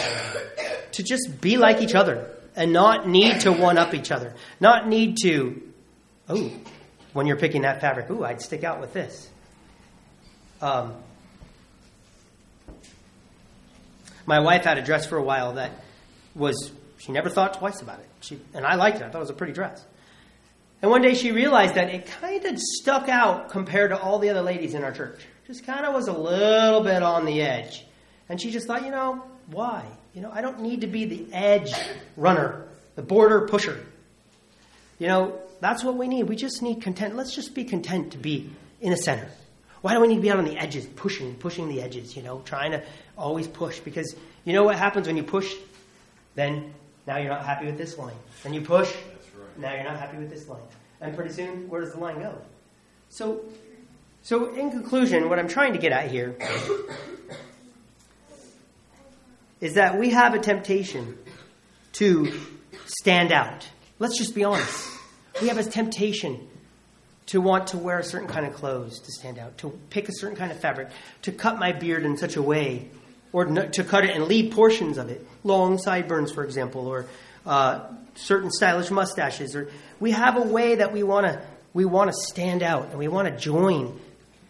to 0.92 1.02
just 1.02 1.40
be 1.40 1.56
like 1.56 1.80
each 1.80 1.94
other 1.94 2.30
and 2.54 2.72
not 2.72 3.08
need 3.08 3.40
to 3.40 3.50
one 3.50 3.78
up 3.78 3.94
each 3.94 4.12
other, 4.12 4.34
not 4.60 4.86
need 4.86 5.16
to, 5.22 5.60
oh, 6.28 6.52
when 7.14 7.26
you're 7.26 7.38
picking 7.38 7.62
that 7.62 7.80
fabric, 7.80 8.08
ooh, 8.10 8.22
I'd 8.22 8.40
stick 8.40 8.62
out 8.62 8.80
with 8.80 8.92
this. 8.92 9.28
Um, 10.60 10.94
my 14.26 14.40
wife 14.40 14.64
had 14.64 14.78
a 14.78 14.82
dress 14.82 15.06
for 15.06 15.16
a 15.16 15.22
while 15.22 15.54
that 15.54 15.72
was 16.34 16.70
she 16.98 17.10
never 17.10 17.28
thought 17.28 17.54
twice 17.54 17.80
about 17.80 17.98
it. 17.98 18.08
She, 18.20 18.38
and 18.54 18.64
I 18.64 18.76
liked 18.76 18.98
it. 18.98 19.02
I 19.02 19.08
thought 19.08 19.18
it 19.18 19.22
was 19.22 19.30
a 19.30 19.34
pretty 19.34 19.54
dress. 19.54 19.84
And 20.80 20.90
one 20.90 21.02
day 21.02 21.14
she 21.14 21.32
realized 21.32 21.74
that 21.74 21.90
it 21.90 22.06
kind 22.06 22.44
of 22.44 22.58
stuck 22.58 23.08
out 23.08 23.50
compared 23.50 23.90
to 23.90 24.00
all 24.00 24.18
the 24.18 24.30
other 24.30 24.42
ladies 24.42 24.74
in 24.74 24.84
our 24.84 24.92
church. 24.92 25.20
Just 25.46 25.66
kind 25.66 25.84
of 25.84 25.94
was 25.94 26.08
a 26.08 26.12
little 26.12 26.82
bit 26.82 27.02
on 27.02 27.24
the 27.24 27.42
edge. 27.42 27.84
And 28.28 28.40
she 28.40 28.50
just 28.50 28.66
thought, 28.66 28.84
you 28.84 28.90
know, 28.90 29.22
why? 29.48 29.84
You 30.14 30.22
know, 30.22 30.30
I 30.32 30.40
don't 30.40 30.60
need 30.60 30.82
to 30.82 30.86
be 30.86 31.04
the 31.04 31.32
edge 31.32 31.72
runner, 32.16 32.66
the 32.94 33.02
border 33.02 33.46
pusher. 33.48 33.84
You 34.98 35.08
know, 35.08 35.38
that's 35.60 35.82
what 35.82 35.96
we 35.96 36.08
need. 36.08 36.24
We 36.24 36.36
just 36.36 36.62
need 36.62 36.82
content. 36.82 37.16
Let's 37.16 37.34
just 37.34 37.54
be 37.54 37.64
content 37.64 38.12
to 38.12 38.18
be 38.18 38.50
in 38.80 38.90
the 38.90 38.96
center. 38.96 39.28
Why 39.80 39.94
do 39.94 40.00
we 40.00 40.08
need 40.08 40.16
to 40.16 40.20
be 40.20 40.30
out 40.30 40.38
on 40.38 40.44
the 40.44 40.56
edges, 40.56 40.86
pushing, 40.86 41.34
pushing 41.34 41.68
the 41.68 41.82
edges, 41.82 42.16
you 42.16 42.22
know, 42.22 42.40
trying 42.44 42.70
to 42.70 42.82
always 43.18 43.48
push? 43.48 43.80
Because 43.80 44.14
you 44.44 44.52
know 44.52 44.62
what 44.62 44.76
happens 44.76 45.08
when 45.08 45.16
you 45.16 45.24
push? 45.24 45.52
Then 46.36 46.72
now 47.06 47.18
you're 47.18 47.30
not 47.30 47.44
happy 47.44 47.66
with 47.66 47.78
this 47.78 47.98
line. 47.98 48.14
Then 48.44 48.54
you 48.54 48.60
push, 48.60 48.92
right. 48.94 49.58
now 49.58 49.74
you're 49.74 49.84
not 49.84 49.98
happy 49.98 50.18
with 50.18 50.30
this 50.30 50.48
line. 50.48 50.62
And 51.00 51.16
pretty 51.16 51.32
soon, 51.32 51.68
where 51.68 51.80
does 51.80 51.92
the 51.92 51.98
line 51.98 52.20
go? 52.20 52.38
So, 53.08 53.40
so 54.22 54.54
in 54.54 54.70
conclusion, 54.70 55.28
what 55.28 55.38
I'm 55.38 55.48
trying 55.48 55.72
to 55.72 55.78
get 55.78 55.92
at 55.92 56.10
here 56.10 56.36
is 59.60 59.74
that 59.74 59.98
we 59.98 60.10
have 60.10 60.34
a 60.34 60.38
temptation 60.38 61.18
to 61.94 62.32
stand 62.86 63.32
out. 63.32 63.68
Let's 63.98 64.16
just 64.18 64.34
be 64.34 64.44
honest. 64.44 64.88
We 65.40 65.48
have 65.48 65.58
a 65.58 65.64
temptation 65.64 66.48
to 67.26 67.40
want 67.40 67.68
to 67.68 67.78
wear 67.78 67.98
a 67.98 68.04
certain 68.04 68.28
kind 68.28 68.46
of 68.46 68.54
clothes 68.54 69.00
to 69.00 69.12
stand 69.12 69.38
out, 69.38 69.58
to 69.58 69.70
pick 69.90 70.08
a 70.08 70.12
certain 70.12 70.36
kind 70.36 70.52
of 70.52 70.58
fabric, 70.58 70.90
to 71.22 71.32
cut 71.32 71.58
my 71.58 71.72
beard 71.72 72.04
in 72.04 72.16
such 72.16 72.36
a 72.36 72.42
way, 72.42 72.90
or 73.32 73.46
to 73.46 73.84
cut 73.84 74.04
it 74.04 74.10
and 74.14 74.24
leave 74.24 74.52
portions 74.52 74.98
of 74.98 75.08
it, 75.08 75.26
long 75.42 75.78
sideburns, 75.78 76.30
for 76.30 76.44
example, 76.44 76.86
or 76.86 77.06
uh, 77.46 77.80
certain 78.14 78.50
stylish 78.50 78.90
mustaches. 78.90 79.56
Or 79.56 79.70
we 79.98 80.10
have 80.10 80.36
a 80.36 80.42
way 80.42 80.76
that 80.76 80.92
we 80.92 81.02
want 81.02 81.26
to 81.26 81.42
we 81.74 81.84
want 81.84 82.10
to 82.10 82.16
stand 82.28 82.62
out 82.62 82.90
and 82.90 82.98
we 82.98 83.08
want 83.08 83.28
to 83.28 83.36
join, 83.36 83.98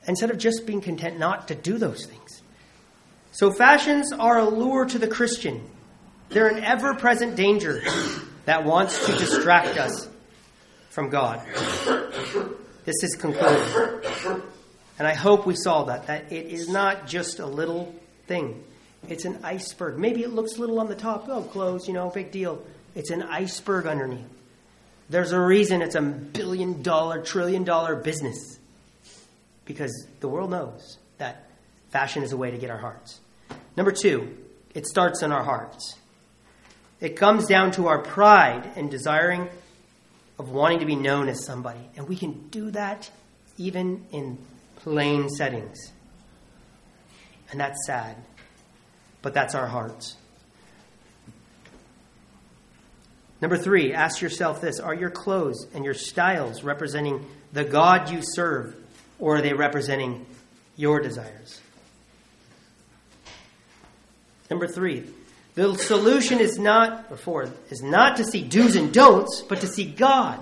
instead 0.07 0.31
of 0.31 0.39
just 0.39 0.67
being 0.67 0.81
content 0.81 1.19
not 1.19 1.49
to 1.49 1.55
do 1.55 1.79
those 1.79 2.07
things. 2.07 2.43
So 3.31 3.51
fashions 3.51 4.13
are 4.13 4.39
a 4.39 4.49
lure 4.49 4.85
to 4.85 4.99
the 4.99 5.09
Christian. 5.09 5.63
They're 6.29 6.49
an 6.49 6.63
ever-present 6.63 7.37
danger 7.37 7.83
that 8.45 8.65
wants 8.65 9.07
to 9.07 9.13
distract 9.13 9.79
us 9.79 10.09
from 10.91 11.09
God. 11.09 11.41
This 12.85 13.03
is 13.03 13.17
concluded. 13.17 14.03
And 14.99 15.09
I 15.09 15.15
hope 15.15 15.47
we 15.47 15.55
saw 15.57 15.85
that, 15.85 16.09
that 16.09 16.33
it 16.33 16.47
is 16.47 16.69
not 16.69 17.07
just 17.07 17.39
a 17.39 17.47
little 17.47 17.95
thing. 18.27 18.63
It's 19.09 19.25
an 19.25 19.41
iceberg. 19.43 19.99
Maybe 19.99 20.23
it 20.23 20.31
looks 20.33 20.59
little 20.59 20.79
on 20.81 20.89
the 20.89 20.95
top. 20.95 21.29
Oh, 21.29 21.43
clothes, 21.43 21.89
you 21.89 21.95
know, 21.95 22.11
big 22.11 22.31
deal. 22.31 22.63
It's 22.95 23.11
an 23.11 23.23
iceberg 23.23 23.87
underneath. 23.87 24.29
There's 25.09 25.33
a 25.33 25.41
reason 25.41 25.83
it's 25.83 25.95
a 25.95 26.03
billion 26.03 26.83
dollar, 26.83 27.23
trillion 27.23 27.65
dollar 27.65 27.97
business. 27.97 28.59
Because 29.65 30.07
the 30.21 30.29
world 30.29 30.51
knows 30.51 30.99
that 31.19 31.47
fashion 31.91 32.23
is 32.23 32.33
a 32.33 32.37
way 32.37 32.51
to 32.51 32.59
get 32.59 32.71
our 32.71 32.79
hearts. 32.79 33.21
Number 33.77 33.93
two, 33.93 34.37
it 34.75 34.87
starts 34.87 35.23
in 35.23 35.33
our 35.33 35.45
hearts. 35.45 35.97
It 37.01 37.17
comes 37.17 37.47
down 37.47 37.73
to 37.73 37.89
our 37.89 37.99
pride 37.99 38.71
and 38.77 38.91
desiring 38.91 39.49
of 40.39 40.51
wanting 40.51 40.81
to 40.81 40.87
be 40.87 40.97
known 40.97 41.29
as 41.29 41.45
somebody. 41.45 41.81
And 41.97 42.09
we 42.09 42.17
can 42.17 42.49
do 42.49 42.71
that 42.71 43.11
even 43.57 44.07
in 44.13 44.39
plain 44.77 45.29
settings. 45.29 45.93
And 47.51 47.61
that's 47.61 47.87
sad. 47.87 48.17
But 49.21 49.35
that's 49.35 49.55
our 49.55 49.67
hearts. 49.67 50.17
Number 53.41 53.57
three, 53.57 53.93
ask 53.93 54.21
yourself 54.21 54.61
this 54.61 54.79
Are 54.79 54.95
your 54.95 55.11
clothes 55.11 55.67
and 55.75 55.85
your 55.85 55.95
styles 55.95 56.63
representing 56.63 57.27
the 57.53 57.65
God 57.65 58.11
you 58.11 58.21
serve, 58.23 58.77
or 59.23 59.37
are 59.37 59.41
they 59.41 59.53
representing 59.53 60.27
your 60.77 61.01
desires? 61.01 61.61
Number 64.51 64.67
three, 64.67 65.05
the 65.55 65.77
solution 65.77 66.41
is 66.41 66.59
not, 66.59 67.07
or 67.25 67.49
is 67.71 67.83
not 67.83 68.17
to 68.17 68.25
see 68.25 68.43
do's 68.43 68.75
and 68.75 68.93
don'ts, 68.93 69.41
but 69.43 69.61
to 69.61 69.69
see 69.69 69.85
God. 69.85 70.41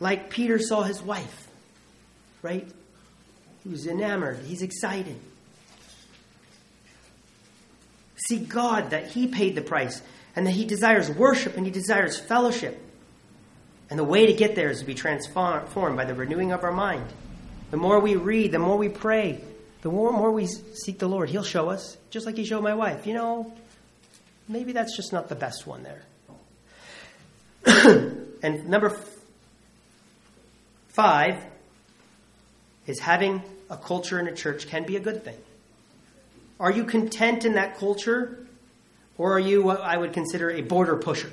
Like 0.00 0.30
Peter 0.30 0.58
saw 0.58 0.82
his 0.82 1.02
wife. 1.02 1.48
right? 2.40 2.66
He 3.62 3.68
was 3.68 3.86
enamored. 3.86 4.38
He's 4.46 4.62
excited. 4.62 5.20
See 8.26 8.38
God 8.38 8.90
that 8.90 9.08
He 9.08 9.26
paid 9.26 9.54
the 9.54 9.60
price 9.60 10.00
and 10.34 10.46
that 10.46 10.52
He 10.52 10.64
desires 10.64 11.10
worship 11.10 11.58
and 11.58 11.66
He 11.66 11.72
desires 11.72 12.18
fellowship. 12.18 12.87
And 13.90 13.98
the 13.98 14.04
way 14.04 14.26
to 14.26 14.32
get 14.32 14.54
there 14.54 14.70
is 14.70 14.80
to 14.80 14.84
be 14.84 14.94
transformed 14.94 15.96
by 15.96 16.04
the 16.04 16.14
renewing 16.14 16.52
of 16.52 16.62
our 16.62 16.72
mind. 16.72 17.06
The 17.70 17.76
more 17.76 18.00
we 18.00 18.16
read, 18.16 18.52
the 18.52 18.58
more 18.58 18.76
we 18.76 18.88
pray, 18.88 19.40
the 19.82 19.90
more, 19.90 20.12
more 20.12 20.30
we 20.30 20.46
seek 20.46 20.98
the 20.98 21.08
Lord, 21.08 21.30
He'll 21.30 21.42
show 21.42 21.70
us, 21.70 21.96
just 22.10 22.26
like 22.26 22.36
He 22.36 22.44
showed 22.44 22.62
my 22.62 22.74
wife. 22.74 23.06
You 23.06 23.14
know, 23.14 23.52
maybe 24.48 24.72
that's 24.72 24.96
just 24.96 25.12
not 25.12 25.28
the 25.28 25.34
best 25.34 25.66
one 25.66 25.82
there. 25.82 26.02
and 28.42 28.68
number 28.68 28.90
f- 28.90 29.08
five 30.88 31.44
is 32.86 32.98
having 32.98 33.42
a 33.70 33.76
culture 33.76 34.18
in 34.18 34.28
a 34.28 34.34
church 34.34 34.66
can 34.66 34.84
be 34.84 34.96
a 34.96 35.00
good 35.00 35.24
thing. 35.24 35.36
Are 36.58 36.72
you 36.72 36.84
content 36.84 37.44
in 37.44 37.54
that 37.54 37.78
culture? 37.78 38.46
Or 39.16 39.32
are 39.32 39.40
you 39.40 39.62
what 39.62 39.80
I 39.80 39.96
would 39.96 40.12
consider 40.12 40.50
a 40.50 40.62
border 40.62 40.96
pusher? 40.96 41.30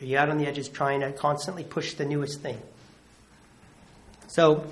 Are 0.00 0.04
you 0.04 0.16
out 0.16 0.30
on 0.30 0.38
the 0.38 0.46
edges 0.46 0.68
trying 0.68 1.00
to 1.00 1.12
constantly 1.12 1.64
push 1.64 1.94
the 1.94 2.04
newest 2.04 2.40
thing? 2.40 2.60
So, 4.28 4.64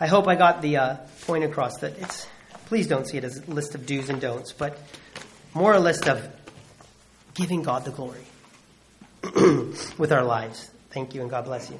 I 0.00 0.06
hope 0.06 0.26
I 0.26 0.34
got 0.34 0.62
the 0.62 0.78
uh, 0.78 0.96
point 1.26 1.44
across 1.44 1.78
that 1.78 1.98
it's, 1.98 2.26
please 2.66 2.86
don't 2.86 3.06
see 3.06 3.18
it 3.18 3.24
as 3.24 3.38
a 3.38 3.50
list 3.50 3.74
of 3.74 3.86
do's 3.86 4.08
and 4.08 4.20
don'ts, 4.20 4.52
but 4.52 4.78
more 5.54 5.74
a 5.74 5.80
list 5.80 6.08
of 6.08 6.26
giving 7.34 7.62
God 7.62 7.84
the 7.84 7.90
glory 7.90 8.24
with 9.98 10.10
our 10.10 10.24
lives. 10.24 10.70
Thank 10.90 11.14
you 11.14 11.20
and 11.20 11.30
God 11.30 11.44
bless 11.44 11.70
you. 11.70 11.78